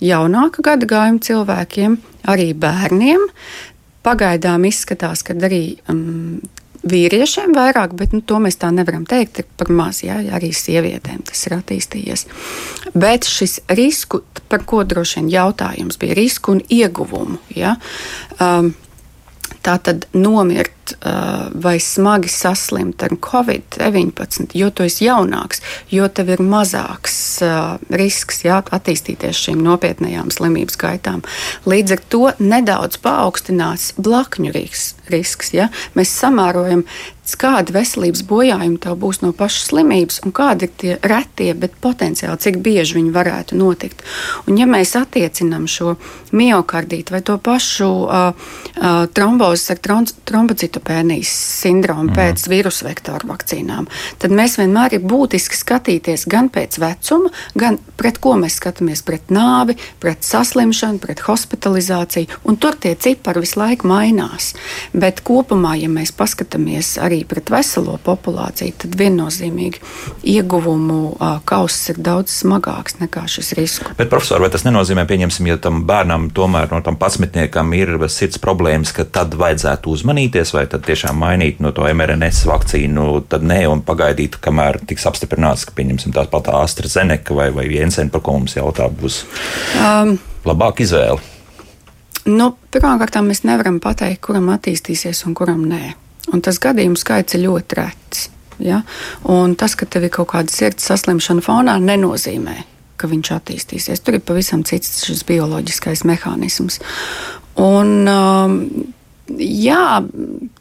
jaunāka 0.02 0.64
gada 0.64 0.88
gājuma 0.88 1.22
cilvēkiem, 1.24 1.96
arī 2.28 2.52
bērniem. 2.58 3.26
Pagaidām 4.06 4.66
izskatās, 4.68 5.24
ka 5.26 5.34
arī 5.48 5.78
um, 5.90 6.38
vīriešiem 6.86 7.54
vairāk, 7.56 7.96
bet 7.98 8.14
nu, 8.14 8.22
to 8.22 8.38
mēs 8.42 8.58
tā 8.60 8.70
nevaram 8.74 9.06
teikt 9.08 9.42
par 9.58 9.72
maz. 9.74 10.04
Jā, 10.06 10.20
arī 10.36 10.52
sievietēm 10.54 11.24
tas 11.26 11.42
ir 11.48 11.56
attīstījies. 11.58 12.26
Bet 12.94 13.26
šis 13.26 13.60
risku, 13.74 14.22
par 14.50 14.62
ko 14.68 14.84
droši 14.86 15.20
vien 15.20 15.32
jautājums 15.34 15.98
bija, 15.98 16.18
risku 16.18 16.54
un 16.54 16.62
ieguvumu. 16.70 17.40
Jā, 17.56 17.74
um, 18.38 18.70
tā 19.66 19.76
tad 19.82 20.06
nomirt 20.14 20.75
uh, 20.94 21.48
vai 21.62 21.76
smagi 21.82 22.30
saslimt 22.32 23.02
ar 23.02 23.16
covid-19, 23.22 24.54
jo 24.54 24.70
tu 24.70 24.86
esi 24.86 25.06
jaunāks, 25.08 25.62
jo 25.90 26.08
tev 26.08 26.34
ir 26.36 26.42
mazāks 26.44 27.16
risks 27.90 28.44
jā, 28.44 28.60
attīstīties 28.76 29.42
šīm 29.46 29.62
nopietnējām 29.64 30.30
slimības 30.34 30.78
gaitām. 30.80 31.24
Līdz 31.68 31.96
ar 31.96 32.04
to 32.12 32.22
nedaudz 32.38 33.00
paaugstināts 33.02 33.92
blakņu 34.00 34.54
risks. 34.54 35.52
ja? 35.54 35.68
Mēs 35.98 36.14
samērojam 36.16 36.84
kāda 37.34 37.74
veselības 37.74 38.22
bojājuma 38.28 38.78
tev 38.78 38.98
būs 39.02 39.18
no 39.24 39.32
pašas 39.34 39.72
slimības, 39.72 40.20
un 40.22 40.34
kādi 40.36 40.68
ir 40.68 40.74
tie 40.78 40.92
retie, 41.02 41.48
bet 41.58 41.74
potenciāli 41.82 42.38
cik 42.38 42.60
bieži 42.62 43.00
viņi 43.00 43.10
varētu 43.14 43.58
notikt. 43.58 44.04
Un, 44.46 44.54
ja 44.60 44.68
mēs 44.70 44.94
attiecinām 44.98 45.66
šo 45.66 45.96
miocardītu 46.36 47.16
vai 47.16 47.22
to 47.26 47.38
pašu 47.42 47.88
uh, 48.04 48.30
uh, 48.30 49.00
trombozes 49.10 49.74
ar 49.74 49.82
trombocitopēnijas 50.76 51.30
sindromu 51.62 52.10
mm. 52.10 52.16
pēc 52.16 52.46
vīrusu 52.50 52.86
vektoru 52.86 53.30
vakcīnām, 53.30 53.86
tad 54.18 54.30
mēs 54.30 54.58
vienmēr 54.58 54.98
ir 54.98 55.04
būtiski 55.06 55.56
skatīties 55.56 56.26
gan 56.28 56.48
pēc 56.52 56.78
vecuma, 56.80 57.30
gan 57.54 57.78
pret 57.96 58.18
ko 58.20 58.36
mēs 58.36 58.58
skatāmies- 58.60 59.04
pret 59.06 59.30
nāvi, 59.30 59.76
pret 60.00 60.22
saslimšanu, 60.22 60.98
pret 60.98 61.20
hospitalizāciju, 61.20 62.28
un 62.44 62.56
tur 62.56 62.74
tie 62.74 62.94
cipari 62.94 63.40
visu 63.40 63.60
laiku 63.60 63.86
mainās. 63.86 64.54
Bet 64.92 65.22
kopumā, 65.22 65.80
ja 65.80 65.88
mēs 65.88 66.12
paskatāmies 66.12 66.98
arī 66.98 67.24
pret 67.26 67.50
veselo 67.50 67.98
populāciju, 67.98 68.74
tad 68.78 68.96
viennozīmīgi 68.96 69.80
ieguvumu 70.24 71.16
kauss 71.44 71.90
ir 71.90 71.96
daudz 71.96 72.42
smagāks 72.42 73.00
nekā 73.00 73.26
šis 73.26 73.52
risks. 73.56 73.96
Bet, 73.96 74.10
profesor, 74.10 74.40
vai 74.40 74.50
tas 74.50 74.64
nenozīmē, 74.64 75.06
pieņemsim, 75.06 75.46
ja 75.46 75.56
tam 75.56 75.84
bērnam 75.86 76.30
tomēr 76.30 76.70
no 76.70 76.80
tam 76.82 76.96
pasmetniekam 76.96 77.72
ir 77.74 78.08
sirds 78.08 78.38
problēmas, 78.38 78.92
ka 78.92 79.04
tad 79.04 79.34
vajadzētu 79.34 79.90
uzmanīties, 79.90 80.52
vai 80.52 80.65
tad 80.70 80.86
tiešām 80.86 81.18
mainīt 81.20 81.60
no 81.64 81.72
to 81.76 81.86
mRNS 81.88 82.44
vakcīnu, 82.50 83.06
tad 83.30 83.46
nē, 83.46 83.62
un 83.70 83.82
pagaidīt, 83.86 84.40
kamēr 84.42 84.80
tiks 84.88 85.06
apstiprināts, 85.08 85.66
ka, 85.68 85.74
pieņemsim, 85.78 86.14
tās 86.16 86.30
pat 86.32 86.50
AstraZeneca 86.52 87.36
vai, 87.36 87.48
vai 87.54 87.68
Jensen, 87.70 88.10
par 88.12 88.24
ko 88.26 88.38
mums 88.38 88.56
jautā, 88.58 88.88
būs 88.90 89.22
um, 89.80 90.16
labāka 90.46 90.84
izvēle. 90.86 91.22
Nu, 92.26 92.50
Pirmkārt, 92.74 93.14
mēs 93.22 93.44
nevaram 93.46 93.78
pateikt, 93.82 94.24
kuram 94.26 94.50
attīstīsies 94.50 95.22
un 95.28 95.34
kuram 95.38 95.62
nē. 95.70 95.94
Un 96.34 96.42
tas 96.42 96.58
gadījumu 96.58 96.98
skaits 96.98 97.36
ir 97.38 97.44
ļoti 97.44 97.78
rets. 97.78 98.24
Ja? 98.58 98.80
Un 99.30 99.54
tas, 99.58 99.76
ka 99.78 99.86
tev 99.86 100.08
ir 100.08 100.14
kaut 100.16 100.32
kāda 100.32 100.50
sirds 100.50 100.88
saslimšana 100.88 101.44
fonā, 101.44 101.76
nenozīmē, 101.82 102.56
ka 102.98 103.06
viņš 103.10 103.30
attīstīsies. 103.36 104.02
Tur 104.02 104.18
ir 104.18 104.24
pavisam 104.26 104.64
cits 104.66 105.04
šis 105.06 105.22
bioloģiskais 105.28 106.02
mehānisms. 106.08 106.80
Un, 107.62 107.92
um, 108.10 108.58
jā, 109.34 110.02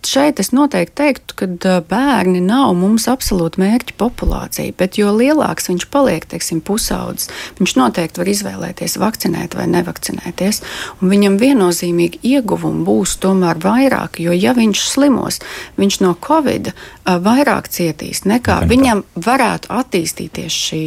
šeit 0.05 0.39
es 0.41 0.51
noteikti 0.55 0.95
teiktu, 0.97 1.36
ka 1.38 1.76
bērni 1.89 2.41
nav 2.43 2.74
mums 2.78 3.07
absolūti 3.11 3.61
mērķa 3.61 3.95
populācija, 3.99 4.74
bet 4.78 4.97
jo 4.99 5.11
lielāks 5.16 5.70
viņš 5.70 5.88
paliek, 5.93 6.26
teiksim, 6.30 6.61
pusaudzis, 6.66 7.30
viņš 7.59 7.76
noteikti 7.80 8.22
var 8.22 8.32
izvēlēties 8.32 8.97
vakcinēt 9.01 9.57
vai 9.57 9.68
nevakcinēties. 9.72 10.61
Viņam 11.05 11.38
viennozīmīgi 11.41 12.22
ieguvumi 12.36 12.86
būs 12.88 13.18
tomēr 13.24 13.61
vairāk, 13.61 14.20
jo 14.24 14.36
ja 14.36 14.55
viņš 14.57 14.86
slimos, 14.95 15.41
viņš 15.80 16.01
no 16.03 16.16
Covid 16.26 16.74
vairāk 17.05 17.70
cietīs 17.70 18.24
nekā 18.26 18.61
Gan 18.63 18.72
viņam 18.72 19.03
varētu 19.20 19.70
attīstīties 19.74 20.55
šī, 20.68 20.82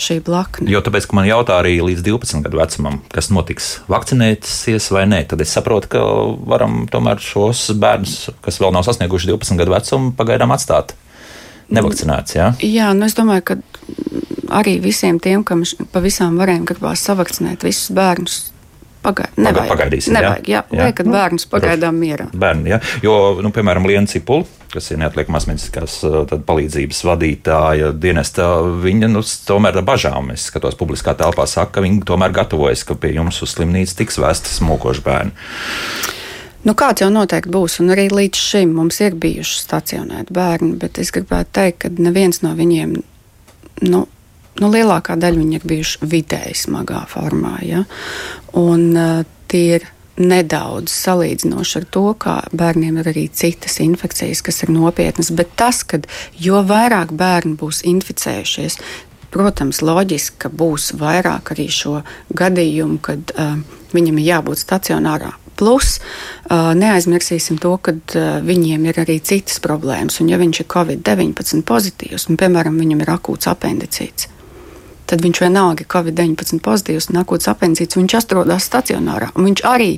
šī 0.00 0.18
blakne. 0.24 0.68
Jo 0.72 0.82
tāpēc, 0.84 1.08
ka 1.08 1.16
man 1.16 1.28
jautā 1.28 1.56
arī 1.62 1.78
līdz 1.80 2.04
12 2.04 2.44
gadu 2.44 2.60
vecumam, 2.60 3.00
kas 3.14 3.30
notiks, 3.32 3.72
vakcinēsies 3.92 4.90
vai 4.92 5.06
nē, 5.08 5.22
tad 5.30 5.44
es 5.44 5.54
saprotu, 5.54 5.94
ka 5.94 6.02
varam 6.48 6.84
tomēr 6.92 7.21
šos 7.24 7.68
bērnus, 7.78 8.16
kas 8.44 8.60
vēl 8.62 8.74
nav 8.74 8.86
sasnieguši 8.86 9.32
12 9.32 9.60
gadu 9.60 9.74
vecumu, 9.74 10.12
pagaidām 10.18 10.54
atstāt 10.54 10.96
nevakcinēts. 11.72 12.36
Ja? 12.36 12.52
Jā, 12.62 12.92
nu 12.96 13.08
es 13.08 13.16
domāju, 13.18 13.44
ka 13.52 13.58
arī 14.52 14.78
visiem 14.82 15.20
tiem, 15.22 15.44
kam 15.46 15.64
pavisam 15.94 16.38
varējām 16.40 16.66
gribās 16.68 17.04
savakcinēt 17.08 17.64
visus 17.66 17.92
bērnus. 17.96 18.40
Pagaid, 19.02 19.34
nevajag, 19.34 19.66
Pagaidīsim, 19.72 20.14
nevajag, 20.14 20.44
jā, 20.46 20.60
jā. 20.70 20.84
Liekat 20.86 21.08
bērnus 21.10 21.48
pagaidām 21.50 21.96
mierā. 21.98 22.28
Bērni, 22.38 22.70
jā. 22.70 22.78
Jo, 23.02 23.14
nu, 23.42 23.50
piemēram, 23.50 23.88
Liena 23.90 24.06
Cipula, 24.06 24.46
kas 24.70 24.92
ir 24.94 25.00
neatliekamās 25.02 25.48
medicīniskās 25.50 25.96
palīdzības 26.46 27.02
vadītāja 27.08 27.90
dienesta, 27.98 28.46
viņa 28.84 29.10
nu, 29.10 29.24
tomēr 29.48 29.80
ar 29.80 29.88
bažām, 29.90 30.30
es 30.36 30.46
skatos 30.52 30.78
publiskā 30.78 31.16
telpā, 31.18 31.48
saka, 31.50 31.80
ka 31.80 31.82
viņa 31.82 32.06
tomēr 32.12 32.36
gatavojas, 32.36 32.86
ka 32.86 32.94
pie 32.94 33.16
jums 33.16 33.42
uz 33.42 33.56
slimnīcu 33.56 33.98
tiks 34.04 34.22
vēstas 34.22 34.62
mokoši 34.62 35.04
bērni. 35.08 35.34
Nu, 36.62 36.76
kāds 36.78 37.02
jau 37.02 37.08
noteikti 37.10 37.50
būs, 37.50 37.80
un 37.82 37.90
arī 37.90 38.06
līdz 38.12 38.38
šim 38.38 38.76
mums 38.76 39.00
ir 39.02 39.16
bijuši 39.18 39.64
stacionēti 39.64 40.34
bērni, 40.36 40.76
bet 40.78 41.00
es 41.02 41.10
gribētu 41.14 41.50
teikt, 41.58 41.80
ka 41.82 41.90
neviens 41.98 42.38
no 42.44 42.52
viņiem, 42.54 42.92
nu, 43.88 44.02
nu 44.62 44.70
lielākā 44.70 45.16
daļa 45.18 45.40
viņi 45.40 45.58
ir 45.58 45.66
bijuši 45.72 46.10
vidēji 46.12 46.60
smagā 46.60 47.02
formā. 47.10 47.56
Ja? 47.66 47.82
Un 48.62 48.86
uh, 48.94 49.24
tie 49.50 49.64
ir 49.80 49.88
nedaudz 50.22 50.94
salīdzinoši 50.94 51.76
ar 51.80 51.88
to, 51.90 52.04
ka 52.22 52.36
bērniem 52.54 53.02
ir 53.02 53.10
arī 53.10 53.26
citas 53.34 53.80
infekcijas, 53.82 54.44
kas 54.46 54.62
ir 54.62 54.70
nopietnas. 54.70 55.32
Bet 55.34 55.56
tas, 55.58 55.82
ka 55.82 55.98
jo 56.38 56.62
vairāk 56.68 57.10
bērni 57.10 57.58
būs 57.58 57.82
inficējušies, 57.90 58.78
protams, 59.34 59.82
loģiski, 59.82 60.44
ka 60.44 60.52
būs 60.52 60.92
vairāk 61.00 61.56
arī 61.56 61.66
šo 61.74 62.04
gadījumu, 62.38 63.02
kad 63.02 63.34
uh, 63.34 63.56
viņam 63.96 64.22
ir 64.22 64.30
jābūt 64.30 64.62
stacionārā 64.62 65.34
Plus, 65.56 65.98
neaizmirsīsim 66.50 67.60
to, 67.62 67.76
ka 67.82 67.94
viņiem 68.44 68.86
ir 68.90 69.02
arī 69.04 69.18
citas 69.24 69.60
problēmas. 69.62 70.20
Un, 70.22 70.30
ja 70.32 70.40
viņš 70.40 70.62
ir 70.62 70.70
Covid-19 70.72 71.66
pozitīvs, 71.68 72.28
un, 72.28 72.40
piemēram, 72.40 72.78
viņam 72.80 73.04
ir 73.04 73.12
akūts 73.16 73.50
apendicīts, 73.52 74.30
tad 75.12 75.20
viņš 75.20 75.42
vienalga 75.44 75.84
ir 75.84 75.90
Covid-19 75.92 76.62
pozitīvs 76.64 77.10
un 77.12 77.20
akūts 77.20 77.50
apendicīts. 77.52 77.98
Viņš 77.98 78.14
atrodas 78.16 78.64
stacionārā, 78.64 79.28
un 79.36 79.48
viņš 79.50 79.64
arī 79.68 79.90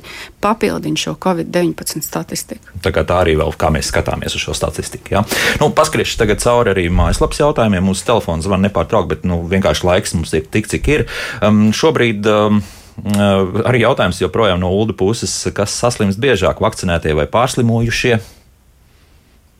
papildina 0.43 0.99
šo 0.99 1.15
Covid-19 1.23 2.03
statistiku. 2.03 2.75
Tā, 2.83 2.91
tā 2.91 3.21
arī 3.21 3.37
vēl 3.39 3.55
kā 3.59 3.71
mēs 3.71 3.93
skatāmies 3.93 4.35
uz 4.35 4.43
šo 4.43 4.55
statistiku. 4.57 5.15
Ja? 5.15 5.23
Nu, 5.61 5.71
Paskriešu 5.75 6.19
tagad 6.19 6.43
cauri 6.43 6.73
arī 6.75 6.87
mājaslapas 6.91 7.39
jautājumiem. 7.45 7.87
Mūsu 7.87 8.03
telefons 8.09 8.43
zvan 8.47 8.65
nepārtraukti, 8.67 9.13
bet 9.15 9.29
nu, 9.29 9.39
vienkārši 9.51 9.87
laiks 9.87 10.17
mums 10.17 10.35
ir 10.35 10.49
tik, 10.51 10.67
cik 10.71 10.91
ir. 10.91 11.05
Um, 11.39 11.69
šobrīd 11.75 12.27
um, 12.31 12.59
Arī 13.03 13.83
jautājums 13.83 14.21
joprojām 14.21 14.61
no 14.61 14.71
ULDU 14.71 14.95
puses, 14.95 15.33
kas 15.55 15.75
saslimst 15.75 16.19
biežāk, 16.21 16.63
vakcinētie 16.63 17.15
vai 17.17 17.27
pārslimojušie? 17.27 18.19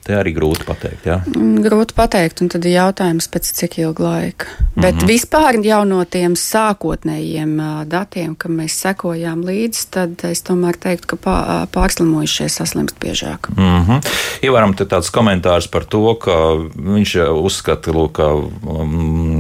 Te 0.06 0.14
arī 0.14 0.36
grūti 0.36 0.68
pateikt. 0.68 1.08
Ja? 1.10 1.16
Mm, 1.26 1.64
grūti 1.66 1.96
pateikt, 1.98 2.44
un 2.44 2.50
tad 2.54 2.66
ir 2.68 2.76
jautājums, 2.76 3.26
pēc 3.34 3.48
cik 3.58 3.80
ilga 3.82 4.04
laika. 4.04 4.46
Mm 4.46 4.66
-hmm. 4.66 4.82
Bet 4.84 5.04
vispār 5.10 5.58
jau 5.66 5.80
no 5.86 6.04
tiem 6.06 6.36
sākotnējiem 6.38 7.56
datiem, 7.90 8.36
kam 8.36 8.60
mēs 8.62 8.78
sekojām 8.86 9.42
līdzi, 9.42 9.88
tad 9.90 10.24
es 10.30 10.44
tomēr 10.46 10.78
teiktu, 10.78 11.18
ka 11.18 11.66
pārslimojušie 11.74 12.50
saslimst 12.50 13.00
biežāk. 13.02 13.50
Mm 13.58 13.82
-hmm. 13.82 14.06
Ievaram 14.42 14.74
te 14.74 14.86
tāds 14.86 15.10
komentārs 15.10 15.68
par 15.72 15.86
to, 15.86 16.16
ka 16.16 16.32
viņš 16.76 17.42
uzskata, 17.42 17.92
ka. 18.14 18.34
Um, 18.34 19.35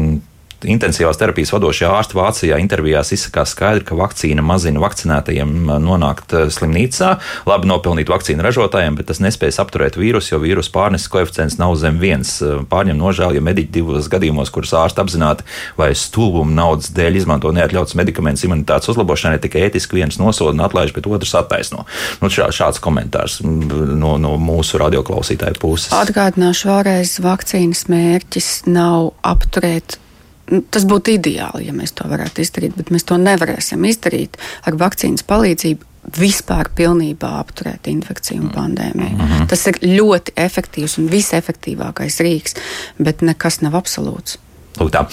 intensīvās 0.70 1.20
terapijas 1.20 1.54
vadošajā 1.56 1.92
ārsta 1.96 2.18
Vācijā 2.18 2.60
intervijās 2.62 3.12
izsakās 3.16 3.54
skaidri, 3.56 3.86
ka 3.88 3.98
vakcīna 4.00 4.44
mazina 4.46 4.82
vakcinētajiem 4.84 5.54
nonākt 5.84 6.36
slimnīcā, 6.56 7.12
labi 7.50 7.70
nopelnīt 7.70 8.12
vakcīnu 8.12 8.46
ražotājiem, 8.46 8.98
bet 9.00 9.10
tas 9.12 9.22
nespējas 9.24 9.60
apturēt 9.64 10.00
vīrusu, 10.00 10.34
jo 10.34 10.42
vīrusu 10.44 10.74
pārneses 10.76 11.12
koeficients 11.12 11.60
nav 11.62 11.76
zem 11.82 12.00
viens. 12.02 12.38
Pārņem 12.72 13.00
nožēlu, 13.00 13.38
ja 13.40 13.46
mediķi 13.46 13.74
divos 13.80 14.10
gadījumos, 14.12 14.52
kurus 14.54 14.76
ārsti 14.78 15.04
apzināti 15.04 15.48
vai 15.80 15.92
stulbuma 15.98 16.56
naudas 16.62 16.92
dēļ 16.96 17.22
izmanto 17.22 17.52
neatļauts 17.56 17.98
medikamentus 18.00 18.46
imunitātes 18.48 18.92
uzlabošanai, 18.94 19.42
tikai 19.44 19.66
ētiski 19.70 20.00
viens 20.00 20.20
nosoda 20.22 20.56
un 20.56 20.66
atlaiž, 20.66 20.94
bet 20.96 21.10
otrs 21.10 21.36
attaisno. 21.40 21.86
Nu, 22.22 22.32
šā, 22.32 22.50
šāds 22.56 22.82
komentārs 22.84 23.42
no, 23.44 24.16
no 24.22 24.36
mūsu 24.42 24.80
radioklausītāju 24.82 25.60
puses. 25.62 25.92
Atgādināšu 25.96 26.72
vēlreiz, 26.72 27.18
vakcīnas 27.24 27.86
mērķis 27.92 28.50
nav 28.70 29.14
apturēt 29.26 30.00
tas 30.46 30.86
būtu 30.86 31.16
ideāli, 31.16 31.68
ja 31.70 31.74
mēs 31.74 31.96
to 31.98 32.08
varētu 32.10 32.44
izdarīt, 32.44 32.78
bet 32.78 32.92
mēs 32.94 33.08
to 33.08 33.18
nevarēsim 33.22 33.86
izdarīt 33.90 34.40
ar 34.66 34.78
vakcīnas 34.80 35.26
palīdzību. 35.28 35.92
Vispār 36.16 36.70
pilnībā 36.78 37.32
apturēt 37.40 37.88
infekciju 37.90 38.44
un 38.44 38.50
pandēmiju. 38.54 39.16
Mm 39.16 39.22
-hmm. 39.22 39.48
Tas 39.50 39.68
ir 39.68 39.80
ļoti 39.82 40.36
efektīvs 40.38 41.00
un 41.02 41.10
visefektīvākais 41.10 42.20
rīks, 42.22 42.56
bet 43.00 43.22
nekas 43.22 43.62
nav 43.62 43.74
absolūts. 43.74 44.38
Lūk, 44.78 44.92
tā. 44.92 45.06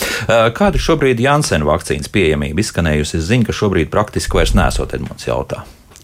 Kāda 0.55 0.75
ir 0.75 0.83
šobrīd 0.83 1.21
Jansena 1.21 1.65
vakcīnas 1.65 2.11
pieejamība? 2.13 2.61
Izskanējusi 2.61 3.21
ziņa, 3.21 3.47
ka 3.47 3.53
šobrīd 3.53 3.91
praktiski 3.91 4.37
vairs 4.37 4.55
nesot 4.59 4.95
Edmunds 4.95 5.27
jautā. 5.27 5.63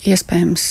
Iespējams, 0.09 0.65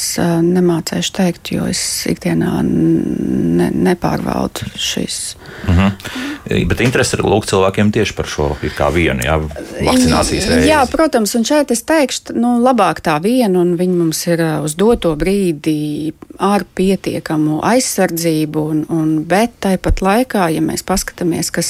nemācēšu 0.45 1.13
teikt, 1.13 1.51
jo 1.53 1.67
es 1.69 1.81
ikdienā 2.09 2.61
ne, 2.63 3.69
nepārvaldu 3.71 4.71
šīs. 4.73 5.35
Uh 5.67 5.73
mhm. 5.73 5.87
-huh. 5.87 6.65
Bet 6.67 6.81
interesi 6.81 7.17
ir 7.17 7.25
lūk 7.27 7.45
cilvēkiem 7.49 7.91
tieši 7.91 8.13
par 8.15 8.27
šo 8.31 8.45
kā 8.77 8.87
vienu 8.93 9.25
jā, 9.25 9.35
vakcinācijas 9.83 10.47
reizi. 10.47 10.69
Jā, 10.69 10.85
protams, 10.91 11.35
un 11.35 11.43
šeit 11.43 11.71
es 11.71 11.83
teikšu, 11.83 12.37
nu, 12.39 12.53
labāk 12.63 13.01
tā 13.03 13.17
viena, 13.23 13.59
un 13.59 13.75
viņi 13.79 13.97
mums 13.97 14.21
ir 14.27 14.43
uz 14.63 14.75
doto 14.79 15.15
brīdi 15.15 16.13
ar 16.39 16.63
pietiekamu 16.75 17.59
aizsardzību, 17.67 18.63
un, 18.71 18.85
un, 18.89 19.23
bet 19.27 19.59
tāpat 19.65 20.01
laikā, 20.01 20.47
ja 20.55 20.61
mēs 20.61 20.85
paskatāmies, 20.87 21.51
kas 21.51 21.69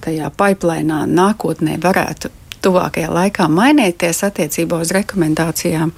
tajā 0.00 0.30
pipelinā 0.34 1.04
nākotnē 1.06 1.78
varētu 1.82 2.32
tuvākajā 2.66 3.12
laikā 3.12 3.46
mainīties 3.52 4.24
attiecībā 4.26 4.80
uz 4.82 4.92
rekomendācijām, 4.94 5.92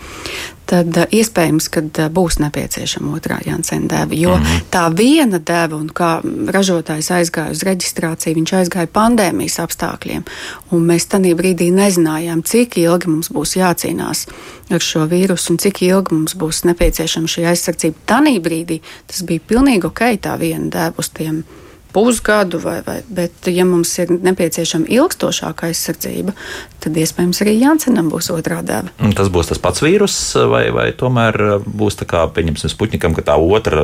tad 0.68 0.96
uh, 0.96 1.06
iespējams, 1.14 1.68
ka 1.72 1.82
uh, 1.86 2.08
būs 2.12 2.38
nepieciešama 2.42 3.14
otrā 3.16 3.38
Jansena 3.46 3.88
deva. 3.88 4.14
Jo 4.14 4.36
mm 4.36 4.44
-hmm. 4.44 4.66
tā 4.72 4.84
viena 4.96 5.38
deva, 5.38 5.76
un 5.76 5.88
kā 5.88 6.10
ražotājs 6.56 7.10
aizgāja 7.18 7.50
uz 7.56 7.62
reģistrāciju, 7.64 8.34
viņš 8.40 8.52
aizgāja 8.60 8.92
pandēmijas 8.92 9.58
apstākļiem. 9.64 10.24
Mēs 10.70 11.08
tajā 11.08 11.34
brīdī 11.34 11.70
nezinājām, 11.72 12.42
cik 12.42 12.78
ilgi 12.78 13.08
mums 13.08 13.30
būs 13.30 13.56
jācīnās 13.56 14.26
ar 14.70 14.80
šo 14.80 15.06
vīrusu 15.08 15.52
un 15.52 15.58
cik 15.58 15.82
ilgi 15.82 16.14
mums 16.14 16.36
būs 16.36 16.64
nepieciešama 16.64 17.26
šī 17.26 17.46
aizsardzība. 17.52 17.96
Tanī 18.06 18.40
brīdī 18.40 18.80
tas 19.06 19.22
bija 19.22 19.40
pilnīgi 19.48 19.86
ok, 19.86 20.00
tā 20.20 20.38
viena 20.38 20.68
deva 20.70 20.94
uz 20.98 21.08
tiem 21.08 21.44
pusgadu, 21.92 22.60
vai, 22.62 22.78
vai, 22.86 23.00
bet, 23.08 23.48
ja 23.52 23.64
mums 23.68 23.94
ir 24.02 24.10
nepieciešama 24.12 24.88
ilgstošāka 24.92 25.70
aizsardzība, 25.70 26.34
tad 26.82 26.98
iespējams 27.00 27.40
arī 27.42 27.54
Jansenam 27.58 28.10
būs 28.12 28.30
otrā 28.34 28.60
deva. 28.66 28.92
Tas 29.16 29.30
būs 29.32 29.50
tas 29.50 29.60
pats 29.62 29.82
vīrus, 29.82 30.16
vai, 30.50 30.68
vai 30.74 30.90
tomēr 30.96 31.38
būs 31.64 31.98
tā 32.02 32.08
kā, 32.08 32.26
pieņemsim, 32.34 32.70
Sputnikam, 32.72 33.16
ka 33.16 33.24
tā 33.30 33.38
otra 33.40 33.82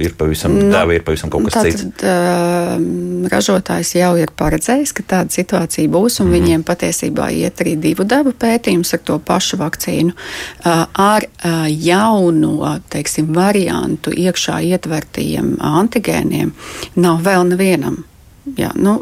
ir 0.00 0.14
pavisam, 0.18 0.54
no, 0.54 0.68
nu, 0.68 0.72
deva 0.72 0.96
ir 0.96 1.04
pavisam 1.06 1.32
kaut 1.32 1.48
kas 1.48 1.58
tātad, 1.58 1.82
cits? 1.82 2.06
Uh, 2.06 3.26
ražotājs 3.32 3.94
jau 3.98 4.12
ir 4.20 4.32
paredzējis, 4.38 4.94
ka 4.96 5.06
tāda 5.16 5.34
situācija 5.34 5.90
būs, 5.92 6.20
un 6.22 6.30
mm. 6.30 6.36
viņiem 6.38 6.66
patiesībā 6.68 7.28
iet 7.34 7.60
arī 7.64 7.74
divu 7.80 8.06
devu 8.08 8.34
pētījums 8.38 8.94
ar 8.96 9.02
to 9.10 9.18
pašu 9.26 9.58
vakcīnu, 9.60 10.14
uh, 10.14 10.86
ar 10.86 11.26
uh, 11.26 11.66
jaunu, 11.68 12.54
teiksim, 12.92 13.32
variantu 13.34 14.14
iekšā 14.14 14.62
ietvertajiem 14.72 15.56
antigēniem. 15.72 16.54
Nav 17.02 17.22
vēl 17.32 17.52
nevienam. 17.54 18.02
Jā, 18.58 18.72
nu, 18.74 18.96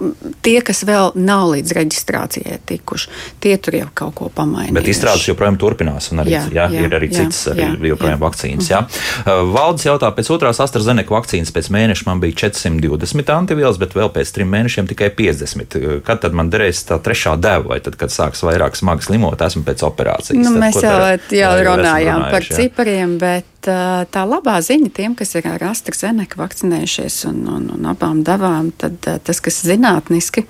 tie, 0.44 0.58
kas 0.60 0.82
vēl 0.84 1.14
nav 1.16 1.46
līdz 1.54 1.72
reģistrācijai 1.78 2.58
tikuši, 2.68 3.08
tie 3.40 3.54
tur 3.56 3.78
jau 3.78 3.86
kaut 3.96 4.12
ko 4.18 4.26
pamainīja. 4.36 4.74
Bet 4.76 4.88
izstrādes 4.92 5.24
joprojām 5.30 5.56
turpinās, 5.60 6.10
un 6.12 6.20
arī, 6.20 6.34
jā, 6.34 6.42
jā, 6.52 6.66
jā, 6.68 6.82
ir 6.84 6.96
arī 6.98 7.08
jā, 7.08 7.22
citas 7.22 7.38
arī 7.54 7.64
jā, 7.64 7.70
joprojām 7.94 8.18
jā. 8.18 8.20
vakcīnas. 8.20 8.68
Jā. 8.68 8.80
Uh, 8.84 9.40
Valdis 9.54 9.86
jautā, 9.88 10.10
pēc 10.12 10.28
otrās 10.36 10.60
AstraZeneca 10.60 11.14
vakcīnas 11.14 11.54
pēc 11.56 11.70
mēneša 11.72 12.08
man 12.10 12.20
bija 12.20 12.36
420 12.42 13.32
antivielas, 13.32 13.80
bet 13.80 13.96
vēl 13.96 14.12
pēc 14.12 14.34
trim 14.36 14.52
mēnešiem 14.52 14.90
tikai 14.92 15.08
50. 15.16 15.78
Uh, 15.80 15.94
kad 16.04 16.20
tad 16.20 16.36
man 16.36 16.52
derēs 16.52 16.84
tā 16.90 17.00
trešā 17.00 17.38
deva, 17.40 17.72
vai 17.72 17.80
tad, 17.80 17.96
kad 18.00 18.12
sāks 18.12 18.44
vairāk 18.44 18.76
smagi 18.76 19.08
slimot, 19.08 19.40
esmu 19.40 19.64
pēc 19.64 19.86
operācijas? 19.88 20.36
Nu, 20.36 20.52
tad, 20.52 20.60
mēs 20.66 20.82
jau, 20.84 21.00
jau 21.40 21.54
runājām 21.64 22.28
par 22.28 22.44
cipariem, 22.60 23.16
bet 23.24 23.48
tā 23.64 24.24
labā 24.28 24.58
ziņa 24.64 24.90
tiem, 24.96 25.14
kas 25.18 25.34
ir 25.38 25.48
ar 25.50 25.64
AstraZeneca 25.70 26.40
vakcinējušies 26.40 27.24
un, 27.30 27.40
un, 27.48 27.70
un 27.76 27.88
abām 27.90 28.24
devām, 28.26 28.72
tad 28.80 28.98
tas, 29.24 29.40
kas 29.40 29.62
zinātniski, 29.66 30.46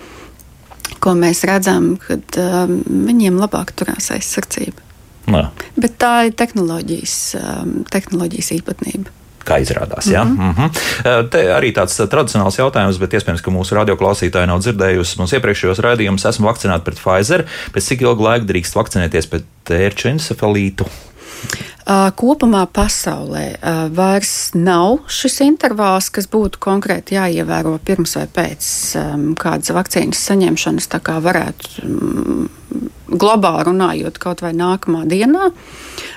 ko 1.00 1.14
mēs 1.18 1.44
redzam, 1.48 1.94
kad 2.02 2.36
viņiem 2.86 3.40
labāk 3.40 3.72
turās 3.78 4.10
aizsardzība. 4.14 4.88
Nā. 5.30 5.46
Bet 5.78 5.96
tā 6.00 6.14
ir 6.28 6.36
tehnoloģijas, 6.38 7.16
tehnoloģijas 7.92 8.54
īpatnība 8.58 9.20
kā 9.50 9.58
izrādās. 9.62 10.06
Ja? 10.10 10.24
Mm 10.24 10.36
-hmm. 10.38 10.52
Mm 10.58 10.70
-hmm. 10.70 11.28
Te 11.30 11.42
arī 11.58 11.72
tāds 11.74 11.96
tradicionāls 12.08 12.58
jautājums, 12.58 12.98
bet 12.98 13.12
iespējams, 13.12 13.42
ka 13.42 13.50
mūsu 13.50 13.74
radioklausītāji 13.74 14.46
nav 14.46 14.60
dzirdējusi. 14.60 15.18
Mums 15.18 15.32
iepriekšējos 15.32 15.78
raidījumus 15.86 16.28
esmu 16.28 16.46
vakcinēta 16.46 16.84
pret 16.84 16.98
Pfizer. 16.98 17.44
Pēc 17.74 17.80
cik 17.80 18.00
ilga 18.00 18.22
laika 18.22 18.44
drīkst 18.44 18.74
vakcinēties 18.74 19.26
pret 19.26 19.44
tērču 19.64 20.08
encefalītu? 20.08 20.84
Kopumā 21.88 22.66
pasaulē 22.70 23.44
vairs 23.96 24.52
nav 24.54 25.00
šis 25.10 25.40
intervāls, 25.46 26.10
kas 26.12 26.28
būtu 26.30 26.60
konkrēti 26.62 27.16
jāievēro 27.16 27.78
pirms 27.84 28.16
vai 28.18 28.26
pēc 28.30 28.70
kādas 29.40 29.72
vakcīnas 29.74 30.22
saņemšanas. 30.30 30.90
Tā 30.92 31.00
kā 31.02 31.18
varētu 31.24 31.90
globāli 33.10 33.66
runājot, 33.66 34.18
kaut 34.22 34.42
vai 34.44 34.52
nākamā 34.56 35.02
dienā. 35.10 35.50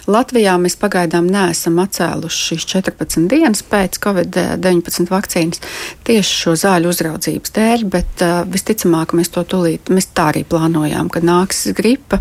Latvijā 0.03 0.57
mēs 0.59 0.75
pagaidām 0.79 1.29
neesam 1.31 1.77
atcēluši 1.79 2.41
šīs 2.49 2.65
14 2.73 3.29
dienas 3.31 3.63
pēc 3.67 3.97
Covid-19 4.03 5.07
vakcīnas 5.11 5.61
tieši 6.07 6.39
šo 6.41 6.55
zāļu 6.59 6.91
uzraudzības 6.91 7.55
dēļ, 7.55 7.85
bet 7.93 8.23
uh, 8.25 8.41
visticamāk 8.49 9.15
mēs 9.17 9.31
to 9.33 9.45
tūlīt, 9.47 9.91
mēs 9.93 10.09
tā 10.11 10.29
arī 10.33 10.43
plānojām, 10.47 11.09
ka 11.13 11.23
nāks 11.23 11.65
gripa 11.77 12.19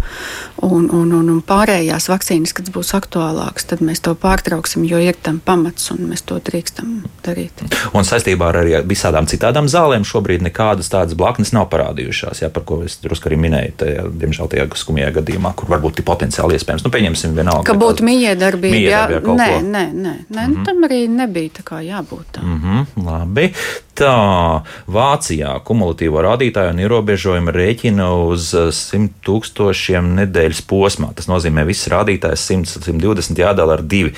un, 0.63 0.87
un, 0.89 1.11
un, 1.11 1.33
un 1.35 1.43
pārējās 1.47 2.09
vakcīnas, 2.13 2.55
kad 2.57 2.71
būs 2.75 2.95
aktuālākas, 3.33 3.67
tad 3.67 3.83
mēs 3.85 4.03
to 4.03 4.15
pārtrauksim, 4.15 4.85
jo 4.87 4.99
ir 5.01 5.17
tam 5.23 5.41
pamats 5.45 5.91
un 5.93 6.09
mēs 6.11 6.23
to 6.27 6.39
drīkstam 6.39 7.03
darīt. 7.25 7.63
Un 7.95 8.05
saistībā 8.05 8.51
ar 8.51 8.61
arī 8.63 8.83
visādām 8.87 9.27
citām 9.27 9.69
zālēm 9.69 10.05
šobrīd 10.05 10.43
nekādas 10.43 10.91
tādas 10.93 11.17
blaknes 11.17 11.53
nav 11.53 11.69
parādījušās, 11.73 12.43
jā, 12.43 12.51
par 12.53 12.65
ko 12.65 12.83
es 12.85 12.99
drusku 13.03 13.31
arī 13.31 13.39
minēju, 13.47 13.75
tajā, 13.83 14.07
diemžēl 14.23 14.51
tajā 14.53 14.67
skumjā 14.77 15.11
gadījumā, 15.17 15.55
kur 15.57 15.71
varbūt 15.73 16.01
ir 16.01 16.09
potenciāli 16.09 16.59
iespējams. 16.59 16.85
Nu, 16.85 16.93
pieņemsim 16.93 17.37
vienalga 17.37 17.69
ka 17.69 17.79
būtu 17.79 18.07
miedarbība. 18.07 18.83
Jā, 18.83 19.05
nē, 19.23 19.51
nē, 19.63 19.85
nē, 19.93 20.15
nē, 20.29 20.47
mm 20.47 20.55
-hmm. 20.55 20.65
tam 20.67 20.85
arī 20.89 21.07
nebija 21.09 21.57
tā 21.61 21.65
kā 21.65 21.83
jābūt. 21.85 22.27
Tā. 22.39 22.43
Mm 22.43 22.61
-hmm, 22.61 23.05
labi. 23.07 23.53
Tā 23.93 24.65
Vācijā 24.89 25.53
kumulatīvo 25.69 26.23
rādītāju 26.25 26.73
un 26.73 26.81
ierobežojumu 26.81 27.53
rēķina 27.53 28.07
uz 28.25 28.49
100 28.57 29.21
tūkstošiem 29.27 30.15
nedēļas 30.17 30.63
posmā. 30.69 31.11
Tas 31.17 31.29
nozīmē, 31.29 31.67
ka 31.67 31.69
viss 31.69 31.91
rādītājs 31.93 32.47
100, 32.49 32.81
120 32.89 33.43
jādala 33.43 33.77
ar 33.77 33.85
2, 33.85 34.15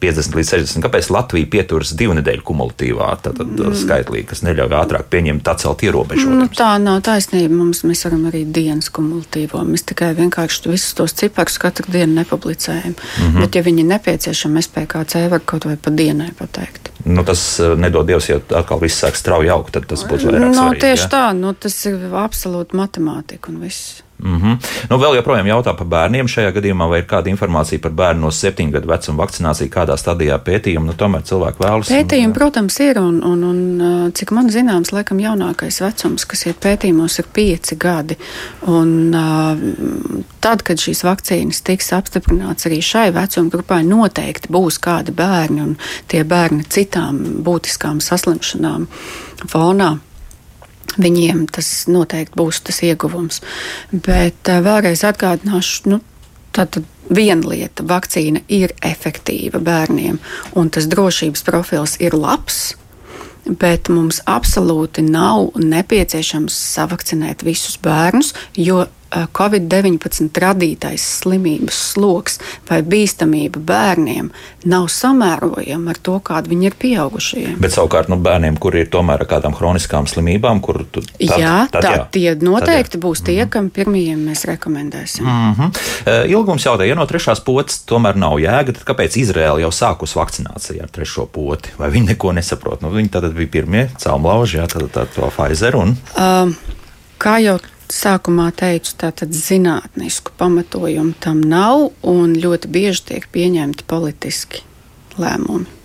50 0.00 0.38
līdz 0.38 0.52
60. 0.54 0.84
Kāpēc 0.86 1.10
Latvija 1.12 1.50
pieturas 1.52 1.92
divu 1.98 2.16
nedēļu 2.16 2.46
kumulatīvā 2.48 3.10
mm. 3.28 3.76
skaitlī, 3.82 4.24
kas 4.30 4.40
neļauj 4.46 4.76
ātrāk 4.80 5.10
pieņemt 5.12 5.52
atcelt 5.52 5.84
ierobežojumus? 5.84 6.46
Nu, 6.46 6.48
tā 6.48 6.70
nav 6.80 7.02
taisnība. 7.04 7.52
Mums, 7.52 7.84
mēs 7.84 8.06
varam 8.08 8.24
arī 8.32 8.46
dienas 8.48 8.88
kumulatīvo. 8.94 9.60
Mēs 9.68 9.84
tikai 9.92 10.14
vienkārši 10.16 10.72
visus 10.72 10.96
tos 10.96 11.16
ciparus 11.20 11.60
katru 11.60 11.92
dienu 11.92 12.22
nepublicējam. 12.22 12.96
Mm 12.96 13.28
-hmm. 13.28 13.40
Bet, 13.44 13.60
ja 13.60 13.62
viņi 13.66 13.84
nepieciešami, 13.92 14.62
SPKC 14.64 15.28
var 15.28 15.44
kaut 15.44 15.68
vai 15.68 15.76
pa 15.76 15.92
dienai 15.92 16.32
pateikt. 16.38 16.88
Nu, 17.04 17.24
tas 17.24 17.60
eh, 17.60 17.76
nedod 17.76 18.06
Dievs, 18.06 18.28
ja 18.28 18.40
atkal 18.58 18.80
viss 18.82 18.98
sāk 19.02 19.17
strauji 19.18 19.52
augt, 19.54 19.74
tad 19.76 19.88
tas 19.90 20.04
būs 20.08 20.26
vairāk. 20.28 20.44
No, 20.46 20.52
svarīgi, 20.56 20.84
tieši 20.86 21.06
ja? 21.06 21.10
tā, 21.14 21.24
nu, 21.36 21.54
tas 21.54 21.78
ir 21.90 22.04
absolūti 22.24 22.78
matemātika 22.78 23.52
un 23.52 23.62
viss. 23.64 24.02
Mm 24.18 24.36
-hmm. 24.36 24.56
nu, 24.90 24.96
vēl 24.98 25.14
joprojām 25.14 25.46
jautā 25.46 25.76
par 25.76 25.86
bērniem. 25.86 26.28
Šajā 26.28 26.52
gadījumā 26.52 26.88
vai 26.88 26.98
ir 26.98 27.06
kāda 27.06 27.30
informācija 27.30 27.78
par 27.80 27.90
bērnu 27.90 28.20
no 28.20 28.30
7 28.30 28.70
gadu 28.70 28.88
vecuma 28.88 29.24
vakcināciju, 29.24 29.70
kādā 29.70 29.96
stadijā 29.96 30.38
pētījuma? 30.38 30.86
Nu, 30.86 30.92
tomēr 30.92 31.22
cilvēki 31.22 31.62
vēlas. 31.62 31.90
Pētījumi, 31.90 32.34
protams, 32.34 32.80
ir. 32.80 32.98
Un, 32.98 33.22
un, 33.24 33.44
un, 33.44 34.10
cik 34.12 34.30
man 34.30 34.50
zināms, 34.50 34.92
laikam 34.92 35.20
jaunākais 35.20 35.80
vecums, 35.80 36.24
kas 36.24 36.46
ir 36.46 36.54
pētījumos, 36.54 37.18
ir 37.18 37.26
5 37.34 37.76
gadi. 37.78 38.16
Un, 38.66 39.14
tad, 40.40 40.62
kad 40.62 40.78
šīs 40.78 41.04
vakcīnas 41.04 41.62
tiks 41.62 41.92
apstiprināts 41.92 42.66
arī 42.66 42.82
šai 42.82 43.10
vecuma 43.14 43.50
grupai, 43.50 43.84
noteikti 43.84 44.48
būs 44.48 44.80
kādi 44.82 45.12
bērni 45.12 45.62
un 45.62 45.76
tie 46.06 46.24
bērni 46.24 46.64
citām 46.68 47.18
būtiskām 47.46 48.00
saslimšanām 48.00 48.86
fonā 49.46 49.98
viņiem 50.96 51.46
tas 51.52 51.86
noteikti 51.90 52.38
būs 52.38 52.62
tas 52.66 52.82
ieguvums. 52.86 53.42
Bet 53.92 54.48
uh, 54.48 54.62
vēlreiz 54.64 55.04
atgādināšu, 55.08 55.92
nu, 55.92 56.00
tātad 56.56 56.86
viena 57.10 57.48
lieta- 57.48 57.86
vakcīna 57.94 58.42
ir 58.48 58.74
efektīva 58.82 59.60
bērniem, 59.60 60.18
un 60.54 60.70
tas 60.70 60.86
drošības 60.86 61.44
profils 61.44 61.96
ir 62.00 62.16
labs. 62.16 62.76
Bet 63.48 63.88
mums 63.88 64.20
absolūti 64.28 65.00
nav 65.00 65.54
nepieciešams 65.56 66.52
savakcinēt 66.52 67.42
visus 67.46 67.78
bērnus, 67.80 68.34
jo 68.52 68.84
Eh, 68.84 68.97
Covid-19 69.10 70.28
radītais 70.42 71.04
slimības 71.22 71.78
sloks 71.94 72.38
vai 72.68 72.82
bīstamība 72.84 73.60
bērniem 73.64 74.28
nav 74.68 74.88
samērojama 74.92 75.94
ar 75.94 76.00
to, 76.04 76.18
kāda 76.24 76.50
viņi 76.50 76.68
ir 76.68 76.76
pieaugušie. 76.78 77.44
Bet 77.62 77.72
savukārt 77.72 78.10
nu, 78.12 78.18
bērniem, 78.20 78.58
kuriem 78.60 78.84
ir 78.84 78.90
tomēr 78.92 79.24
kādām 79.28 79.56
chroniskām 79.56 80.06
slimībām, 80.10 80.60
kur 80.64 80.82
tu, 80.92 81.00
tad, 81.00 81.38
jā, 81.40 81.54
tad, 81.72 81.86
tā, 81.86 81.94
jā, 81.94 82.04
tie 82.12 82.34
noteikti 82.36 82.96
tad, 82.96 82.98
jā. 82.98 83.04
būs 83.06 83.24
tie, 83.24 83.38
mm 83.38 83.46
-hmm. 83.46 83.52
kam 83.56 83.70
pirmajiem 83.70 84.26
mēs 84.28 84.44
rekomendēsim. 84.50 85.24
Mm 85.24 85.54
-hmm. 85.54 86.28
Ilgums 86.28 86.66
jautā, 86.66 86.82
ja 86.82 86.94
no 86.94 87.06
trešās 87.06 87.40
potes 87.44 87.80
tomēr 87.86 88.16
nav 88.16 88.38
jēga, 88.38 88.72
tad 88.72 88.84
kāpēc 88.84 89.18
Izraela 89.18 89.60
jau 89.60 89.70
sākus 89.70 90.16
vakcināciju 90.16 90.82
ar 90.82 90.88
trešo 90.88 91.26
poti? 91.26 91.70
Vai 91.78 91.90
viņi 91.90 92.06
neko 92.06 92.32
nesaprot? 92.32 92.82
Nu, 92.82 92.90
viņi 92.90 93.08
tad 93.08 93.32
bija 93.32 93.48
pirmie 93.48 93.90
caumlauži, 93.98 94.58
jā, 94.58 94.66
tad, 94.66 94.90
tad 94.90 95.08
to 95.14 95.30
Pfizer 95.36 95.76
un. 95.76 95.96
Um, 96.18 96.56
kā 97.18 97.38
jau 97.42 97.58
sākumā 97.92 98.50
teicu, 98.56 98.94
tātad 99.00 99.32
zinātnisku 99.34 100.34
pamatojumu 100.38 101.16
tam 101.22 101.40
nav, 101.40 101.90
un 102.02 102.36
ļoti 102.38 102.70
bieži 102.72 103.04
tiek 103.12 103.28
pieņemti 103.32 103.86
politiski 103.88 104.64
lēmumi. 105.18 105.78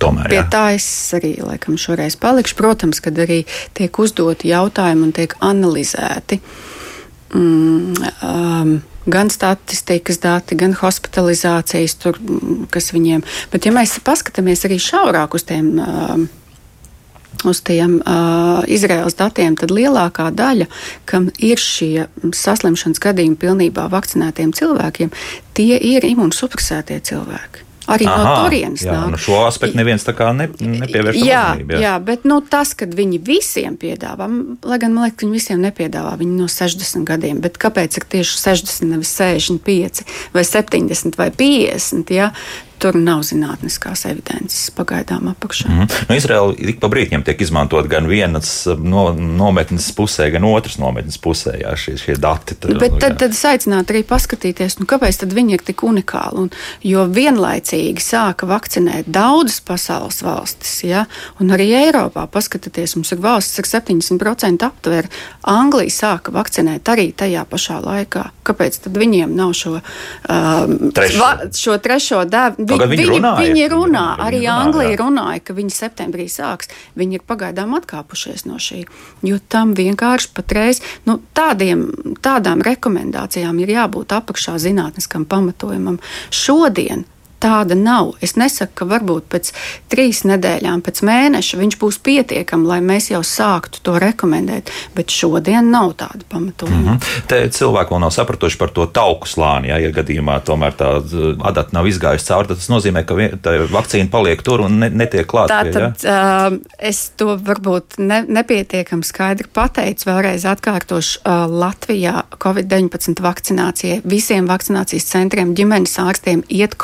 Tomēr, 0.00 0.30
Pie 0.32 0.38
jā. 0.38 0.46
tā 0.48 0.62
es 0.72 0.86
arī 1.16 1.34
laikam 1.44 1.76
šoreiz 1.76 2.16
palikšu. 2.20 2.56
Protams, 2.56 3.02
kad 3.04 3.18
arī 3.20 3.42
tiek 3.76 3.98
uzdoti 4.00 4.48
jautājumi 4.48 5.04
un 5.04 5.12
tiek 5.12 5.34
analizēti 5.44 6.38
mm, 7.36 8.06
um, 8.24 8.72
gan 9.10 9.32
statistikas 9.32 10.22
dati, 10.22 10.56
gan 10.56 10.72
hospitalizācijas, 10.78 11.96
tur, 12.00 12.20
kas 12.72 12.94
viņiem. 12.96 13.24
Bet, 13.52 13.68
ja 13.68 13.74
mēs 13.76 13.98
paskatāmies 14.04 14.64
arī 14.68 14.80
šaurāk 14.80 15.36
uz 15.36 15.44
tiem. 15.48 15.74
Um, 15.84 16.28
uz 17.44 17.62
tiem 17.64 17.98
uh, 18.00 18.60
Izraels 18.68 19.16
datiem, 19.18 19.56
tad 19.56 19.72
lielākā 19.72 20.28
daļa, 20.36 20.68
kam 21.08 21.30
ir 21.38 21.60
šie 21.62 22.06
saslimšanas 22.36 23.00
gadījumi 23.02 23.38
pilnībā 23.40 23.88
vakcinētiem 23.92 24.52
cilvēkiem, 24.56 25.12
tie 25.56 25.74
ir 25.94 26.06
imunsupresētie 26.10 27.00
cilvēki 27.10 27.70
arī 27.90 28.06
Aha, 28.06 28.22
no 28.22 28.44
turienes 28.44 28.84
nāk. 28.86 29.10
Nu 29.12 29.20
šo 29.20 29.40
aspektu 29.48 29.78
neviens 29.78 30.04
tā 30.06 30.14
kā 30.16 30.30
ne, 30.36 30.46
nepievērš 30.60 31.18
jā, 31.18 31.42
uzmanību. 31.50 31.74
Jā. 31.74 31.80
jā, 31.86 31.94
bet 32.06 32.26
nu, 32.28 32.38
tas, 32.52 32.72
ka 32.78 32.86
viņi 32.86 33.20
visiem 33.26 33.76
piedāvā, 33.80 34.28
lai 34.70 34.80
gan 34.82 34.94
man 34.94 35.08
liekas, 35.08 35.18
ka 35.18 35.26
viņi 35.26 35.38
visiem 35.38 35.62
nepiedāvā, 35.64 36.14
viņi 36.20 36.38
no 36.38 36.48
60 36.50 37.06
gadiem, 37.08 37.42
bet 37.42 37.58
kāpēc 37.60 38.00
ir 38.00 38.08
tieši 38.14 38.40
60, 38.44 38.90
nevis 38.94 39.14
65 39.18 40.04
vai 40.36 40.46
70 40.46 41.18
vai 41.20 41.30
50? 41.34 42.14
Ja? 42.14 42.30
Tur 42.80 42.96
nav 42.96 43.22
zinātniskās 43.28 44.06
evidences 44.08 44.70
pagaidām 44.76 45.28
apakšā. 45.34 45.68
Mm 45.68 45.80
-hmm. 45.80 46.04
nu, 46.08 46.16
Izraela 46.16 46.54
ik 46.58 46.80
pa 46.80 46.88
brīdim 46.88 47.24
tiek 47.24 47.40
izmantot 47.40 47.86
gan 47.86 48.06
vienas 48.06 48.66
no, 48.78 49.12
nometnes 49.12 49.92
pusē, 49.96 50.30
gan 50.32 50.44
otras 50.44 50.78
nometnes 50.78 51.18
pusē 51.18 51.60
jā, 51.60 51.76
šie, 51.76 51.96
šie 51.96 52.16
dati. 52.16 52.54
Tur, 52.54 52.78
Bet 52.78 52.98
tad, 53.00 53.12
jā. 53.12 53.18
tad 53.18 53.30
es 53.30 53.44
aicinātu 53.44 53.92
arī 53.92 54.02
paskatīties, 54.02 54.78
nu, 54.80 54.86
kāpēc 54.86 55.24
viņi 55.34 55.52
ir 55.52 55.62
tik 55.64 55.82
unikāli. 55.82 56.38
Un, 56.44 56.50
jo 56.82 57.04
vienlaicīgi 57.04 58.00
sāka 58.00 58.46
vakcinēt 58.46 59.04
daudzas 59.06 59.60
pasaules 59.60 60.22
valstis, 60.22 60.84
ja? 60.84 61.04
un 61.40 61.50
arī 61.50 61.70
Eiropā. 61.84 62.26
Paskatieties, 62.30 62.96
mums 62.96 63.12
ir 63.12 63.20
valsts 63.22 63.58
ar 63.58 63.68
70% 63.68 64.66
aptvēru. 64.66 65.08
Anglija 65.42 65.90
sāka 65.90 66.32
vakcinēt 66.32 66.88
arī 66.88 67.10
tajā 67.12 67.44
pašā 67.50 67.80
laikā. 67.84 68.24
Kāpēc 68.46 68.80
tad 68.84 68.96
viņiem 69.00 69.34
nav 69.36 69.52
šo, 69.58 69.76
um, 69.80 70.90
trešo. 70.96 71.20
Va, 71.20 71.30
šo 71.54 71.78
trešo 71.78 72.24
devu? 72.24 72.69
Vi, 72.70 72.88
viņi, 72.94 73.06
runāja, 73.10 73.44
viņi 73.44 73.68
runā, 73.72 74.06
viņi, 74.14 74.26
arī 74.26 74.40
viņi 74.40 74.50
Anglija 74.54 74.96
runā, 74.96 75.04
runāja, 75.04 75.44
ka 75.44 75.56
viņi 75.58 75.74
septembrī 75.74 76.26
sāks. 76.30 76.70
Viņi 76.98 77.18
ir 77.18 77.24
pagaidām 77.26 77.74
atkāpušies 77.78 78.46
no 78.48 78.60
šī. 78.62 78.84
Jo 79.26 79.40
tam 79.52 79.74
vienkārši 79.78 80.32
patreiz 80.36 80.82
nu, 81.08 81.18
tādiem, 81.36 81.88
tādām 82.24 82.64
rekomendācijām 82.66 83.58
ir 83.64 83.74
jābūt 83.76 84.14
apakšā 84.16 84.58
zinātniskam 84.62 85.26
pamatojumam. 85.28 86.00
Šodien 86.30 87.06
tāda 87.40 87.76
nav. 87.78 88.14
Es 88.24 88.36
nesaku, 88.36 88.72
ka 88.80 88.88
varbūt 88.90 89.28
pēc 89.32 89.52
trīs 89.92 90.22
nedēļām, 90.28 90.82
pēc 90.84 91.02
mēneša 91.06 91.60
viņš 91.60 91.78
būs 91.80 92.00
pietiekams, 92.04 92.68
lai 92.68 92.80
mēs 92.84 93.10
jau 93.10 93.22
sāktu 93.26 93.82
to 93.86 93.96
rekomendēt, 94.02 94.70
bet 94.96 95.12
šodien 95.14 95.70
nav 95.72 95.94
tāda 96.00 96.26
pamatojuma. 96.28 96.76
Mm 96.80 96.98
-hmm. 96.98 97.26
Te 97.26 97.40
cilvēki 97.48 97.94
vēl 97.94 98.00
nav 98.04 98.12
sapratuši 98.14 98.58
par 98.58 98.70
to 98.76 98.86
tauku 98.86 99.28
slāni. 99.28 99.68
Ja, 99.72 99.78
ja 99.78 99.90
gadījumā 99.90 100.40
tomēr 100.44 100.76
tā 100.76 100.90
uh, 101.00 101.46
adata 101.48 101.70
nav 101.72 101.86
izgājusi 101.86 102.26
cauri, 102.26 102.48
tad 102.48 102.56
tas 102.56 102.68
nozīmē, 102.68 103.04
ka 103.04 103.14
vakcīna 103.72 104.10
paliek 104.10 104.42
tur 104.42 104.60
un 104.60 104.78
ne, 104.78 104.90
netiek 104.90 105.26
klāta. 105.26 105.62
Tātad 105.64 106.04
ja? 106.04 106.48
uh, 106.48 106.58
es 106.78 107.10
to 107.16 107.36
varbūt 107.36 107.98
ne, 107.98 108.24
nepietiekami 108.28 109.04
skaidri 109.04 109.48
pateicu. 109.52 110.10
Vēlreiz 110.10 110.44
atkārtošu, 110.44 111.20
uh, 111.24 111.46
Latvijā 111.60 112.22
Covid-19 112.44 113.22
vakcinācijai 113.22 114.00
visiem 114.04 114.48
vakcinācijas 114.48 115.04
centriem, 115.04 115.54
ģimenes 115.54 115.98
ārstiem 115.98 116.44
iet 116.48 116.74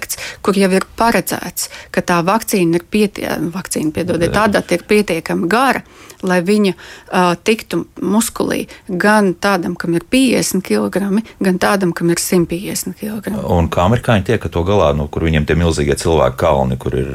komplekts, 0.00 0.16
kur 0.42 0.56
jau 0.56 0.70
ir 0.72 0.86
paredzēts, 0.96 1.70
ka 1.92 2.00
tā 2.02 2.20
vakcīna 2.24 2.80
ir 2.80 2.84
pietiekama, 2.90 3.52
vakcīna, 3.54 3.92
piedodiet, 3.92 4.32
tā 4.32 4.48
data 4.48 4.74
ir 4.74 4.84
pietiekami 4.88 5.48
gara 5.48 5.82
lai 6.26 6.40
viņa 6.44 6.72
uh, 6.74 7.32
tiktu 7.44 7.84
muskulī 8.04 8.64
gan 8.88 9.32
tādam, 9.40 9.76
kam 9.78 9.96
ir 9.96 10.04
50 10.10 10.64
kg, 10.66 11.20
gan 11.40 11.60
tādam, 11.60 11.94
kam 11.96 12.12
ir 12.12 12.20
150 12.20 12.96
kg. 13.00 13.32
Un 13.40 13.70
kā 13.72 13.86
amerikāņi 13.88 14.26
tiek 14.28 14.48
to 14.52 14.64
galā, 14.66 14.90
nu, 14.96 15.06
kur 15.12 15.24
viņiem 15.26 15.46
tie 15.48 15.56
milzīgie 15.58 15.96
cilvēku 16.00 16.38
kalni, 16.40 16.78
kur 16.80 16.96
ir 16.98 17.10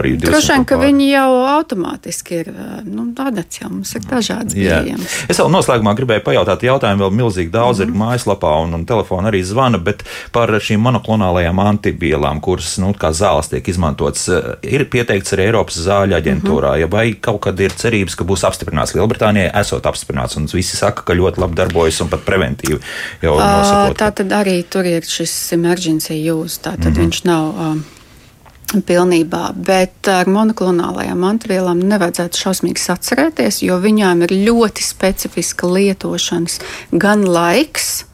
arī 0.00 0.16
200 0.18 0.32
Droši 0.32 0.54
vien, 0.54 0.66
ka 0.68 0.80
viņi 0.82 1.10
jau 1.12 1.28
automātiski 1.54 2.40
ir, 2.42 2.52
nu, 2.88 3.08
tādats 3.18 3.62
jau 3.62 3.70
mums 3.72 3.94
ir 3.98 4.06
dažādas 4.08 4.56
pieejamas. 4.56 5.18
Es 5.30 5.40
vēl 5.40 5.52
noslēgumā 5.54 5.94
gribēju 5.98 6.26
pajautāt 6.26 6.66
jautājumu, 6.66 7.06
vēl 7.06 7.16
milzīgi 7.22 7.54
daudz 7.54 7.82
mm. 7.82 7.86
ir 7.86 7.92
mhm. 7.92 8.04
mājaslapā 8.04 8.54
un, 8.64 8.74
un 8.80 8.86
telefona 8.88 9.32
arī 9.32 9.44
zvana, 9.46 9.80
bet 9.82 10.04
par 10.34 10.50
šīm 10.58 10.82
monoklonālajām 10.88 11.62
antibielām, 11.62 12.27
kuras, 12.44 12.76
nu, 12.82 12.92
kā 12.98 13.10
zāles 13.16 13.50
tiek 13.50 13.68
izmantotas, 13.68 14.28
ir 14.62 14.84
pieteikts 14.92 15.34
arī 15.34 15.48
Eiropas 15.48 15.80
zāļu 15.84 16.16
aģentūrā, 16.18 16.74
mm 16.76 16.84
-hmm. 16.84 16.92
vai 16.92 17.12
kaut 17.14 17.40
kad 17.48 17.60
ir 17.60 17.72
cerības, 17.72 18.16
ka 18.16 18.24
būs 18.28 18.44
apstiprināts 18.48 18.94
Lielbritānijai, 18.94 19.50
esot 19.60 19.86
apstiprināts. 19.86 20.36
Un 20.36 20.46
visi 20.52 20.76
saka, 20.76 21.02
ka 21.02 21.14
ļoti 21.14 21.40
labi 21.40 21.54
darbojas 21.54 22.00
un 22.00 22.08
pat 22.08 22.24
preventīvi 22.24 22.80
jau 23.22 23.36
nosakot. 23.38 23.98
Tā 23.98 24.10
tad 24.12 24.32
arī 24.32 24.62
tur 24.70 24.86
ir 24.86 25.02
šis 25.02 25.52
emergency 25.52 26.18
use. 26.30 26.60
Tā 26.60 26.76
tad 26.76 26.78
mm 26.78 26.92
-hmm. 26.92 27.00
viņš 27.00 27.24
nav. 27.24 27.44
Um, 27.58 27.84
Pilnībā, 28.68 29.54
bet 29.56 30.08
ar 30.12 30.28
monoklonālajām 30.28 31.22
antivielām 31.24 31.78
nevajadzētu 31.88 32.36
šausmīgi 32.36 32.82
atcerēties, 32.92 33.62
jo 33.64 33.78
viņām 33.80 34.26
ir 34.26 34.34
ļoti 34.44 34.84
specifiska 34.84 35.66
lietošanas 35.66 36.60
gan 36.92 37.24
laiks, 37.24 38.04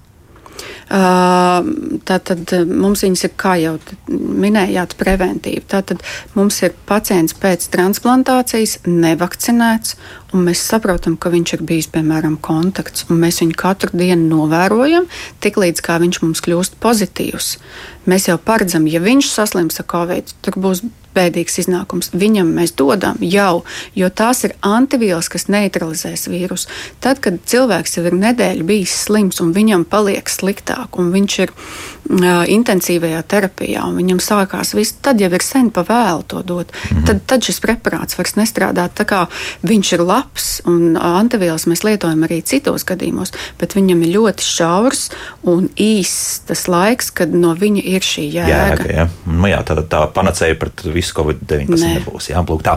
Tātad 0.89 2.51
mums 2.69 3.05
viņas 3.05 3.25
ir, 3.25 3.33
kā 3.41 3.55
jau 3.61 3.77
minējāt, 4.11 4.97
preventīvi. 5.01 5.63
Tātad 5.71 6.03
mums 6.37 6.61
ir 6.63 6.75
pacients 6.89 7.37
pēc 7.41 7.67
transplantācijas 7.73 8.83
nevakcinēts, 8.87 9.97
un 10.35 10.45
mēs 10.49 10.65
saprotam, 10.69 11.17
ka 11.17 11.33
viņš 11.33 11.55
ir 11.57 11.65
bijis, 11.67 11.89
piemēram, 11.95 12.37
kontakts, 12.45 13.07
un 13.09 13.23
mēs 13.23 13.41
viņu 13.43 13.57
katru 13.61 13.95
dienu 13.97 14.29
novērojam, 14.29 15.09
tiklīdz 15.45 15.85
kā 15.85 15.97
viņš 16.03 16.21
mums 16.25 16.45
kļūst 16.45 16.77
pozitīvs. 16.85 17.55
Mēs 18.11 18.29
jau 18.29 18.37
paredzam, 18.37 18.85
ja 18.91 19.01
viņš 19.01 19.33
saslims 19.33 19.81
ar 19.81 19.89
covid, 19.89 20.37
tur 20.45 20.61
būs 20.61 20.85
bēdīgs 21.15 21.61
iznākums. 21.63 22.11
Viņam 22.17 22.51
mēs 22.57 22.75
dodam 22.77 23.21
jau, 23.23 23.63
jo 23.97 24.11
tās 24.11 24.43
ir 24.47 24.57
antivielas, 24.67 25.31
kas 25.33 25.47
neutralizēs 25.53 26.27
vīrusu. 26.31 26.71
Tad, 27.05 27.23
kad 27.25 27.39
cilvēks 27.49 27.99
jau 27.99 28.07
ir 28.09 28.19
nedēļu 28.19 28.67
bijis 28.69 28.97
slims 29.07 29.41
un 29.45 29.55
viņam 29.57 29.87
paliek 29.91 30.31
sliktāk, 30.31 30.74
un 31.01 31.13
viņš 31.15 31.39
ir 31.45 31.53
uh, 31.55 31.94
intensīvajā 32.05 33.23
terapijā, 33.29 33.85
un 33.89 33.97
viņam 33.99 34.21
sākās 34.21 34.75
viss, 34.77 34.97
tad 35.03 35.21
jau 35.23 35.31
ir 35.33 35.45
sen 35.45 35.71
pa 35.75 35.85
vēlu 35.87 36.25
to 36.29 36.43
dot. 36.43 36.73
Mhm. 36.91 37.05
Tad, 37.09 37.23
tad 37.27 37.47
šis 37.47 37.61
preparāts 37.65 38.19
vairs 38.19 38.37
nestrādāt. 38.37 38.95
Tā 38.99 39.07
kā 39.09 39.25
viņš 39.65 39.93
ir 39.97 40.05
labs, 40.05 40.49
un 40.69 40.97
antivielas 41.01 41.67
mēs 41.71 41.85
lietojam 41.87 42.25
arī 42.27 42.43
citos 42.45 42.85
gadījumos, 42.85 43.33
bet 43.59 43.75
viņam 43.75 44.05
ir 44.05 44.15
ļoti 44.19 44.45
šaurs 44.45 45.09
un 45.43 45.69
īss 45.81 46.43
tas 46.49 46.67
laiks, 46.69 47.11
kad 47.15 47.33
no 47.33 47.55
viņa 47.57 47.85
ir 47.95 48.05
šī 48.05 48.27
jēga. 48.29 48.53
jēga 48.53 48.91
ja. 48.93 49.09
nu, 49.27 49.49
jā, 49.49 49.63
tā, 49.67 49.79
tā 49.89 50.05
panacēja 50.15 50.59
pret 50.61 50.85
visu 50.85 51.17
Covid-19 51.17 51.81
ne. 51.81 51.95
nebūs. 51.99 52.31
Jā, 52.33 52.45
plūk, 52.47 52.65
tā. 52.67 52.77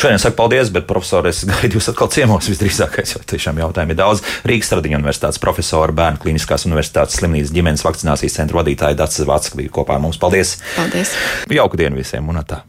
Šodien 0.00 0.20
saku 0.22 0.38
paldies, 0.38 0.72
bet 0.74 0.88
profesori, 0.90 1.30
es 1.30 1.44
gaidu 1.48 1.78
jūs 1.78 1.90
atkal 1.92 2.10
ciemos 2.12 2.50
visdrīzākais, 2.50 3.14
jo 3.14 3.22
tiešām 3.34 3.60
jautājumu 3.62 3.94
ir 3.94 4.00
daudz. 4.00 4.24
Rīgas 4.48 4.72
Stradiņa 4.72 5.00
universitātes 5.00 5.40
profesora, 5.42 5.94
Bērnu 5.94 6.22
klīniskās 6.24 6.66
universitātes 6.68 7.20
slimnīcas 7.20 7.54
ģimenes 7.54 7.84
vakcinācijas 7.86 8.38
centra 8.40 8.63
vadītāja 8.64 8.98
Dācis 9.04 9.28
Vācis 9.28 9.56
bija 9.58 9.72
kopā 9.80 9.98
ar 9.98 10.04
mums. 10.04 10.20
Paldies! 10.20 10.58
Paldies! 10.74 11.14
Jauku 11.52 11.80
dienu 11.80 12.00
visiem 12.00 12.32
un 12.32 12.42
tā! 12.48 12.64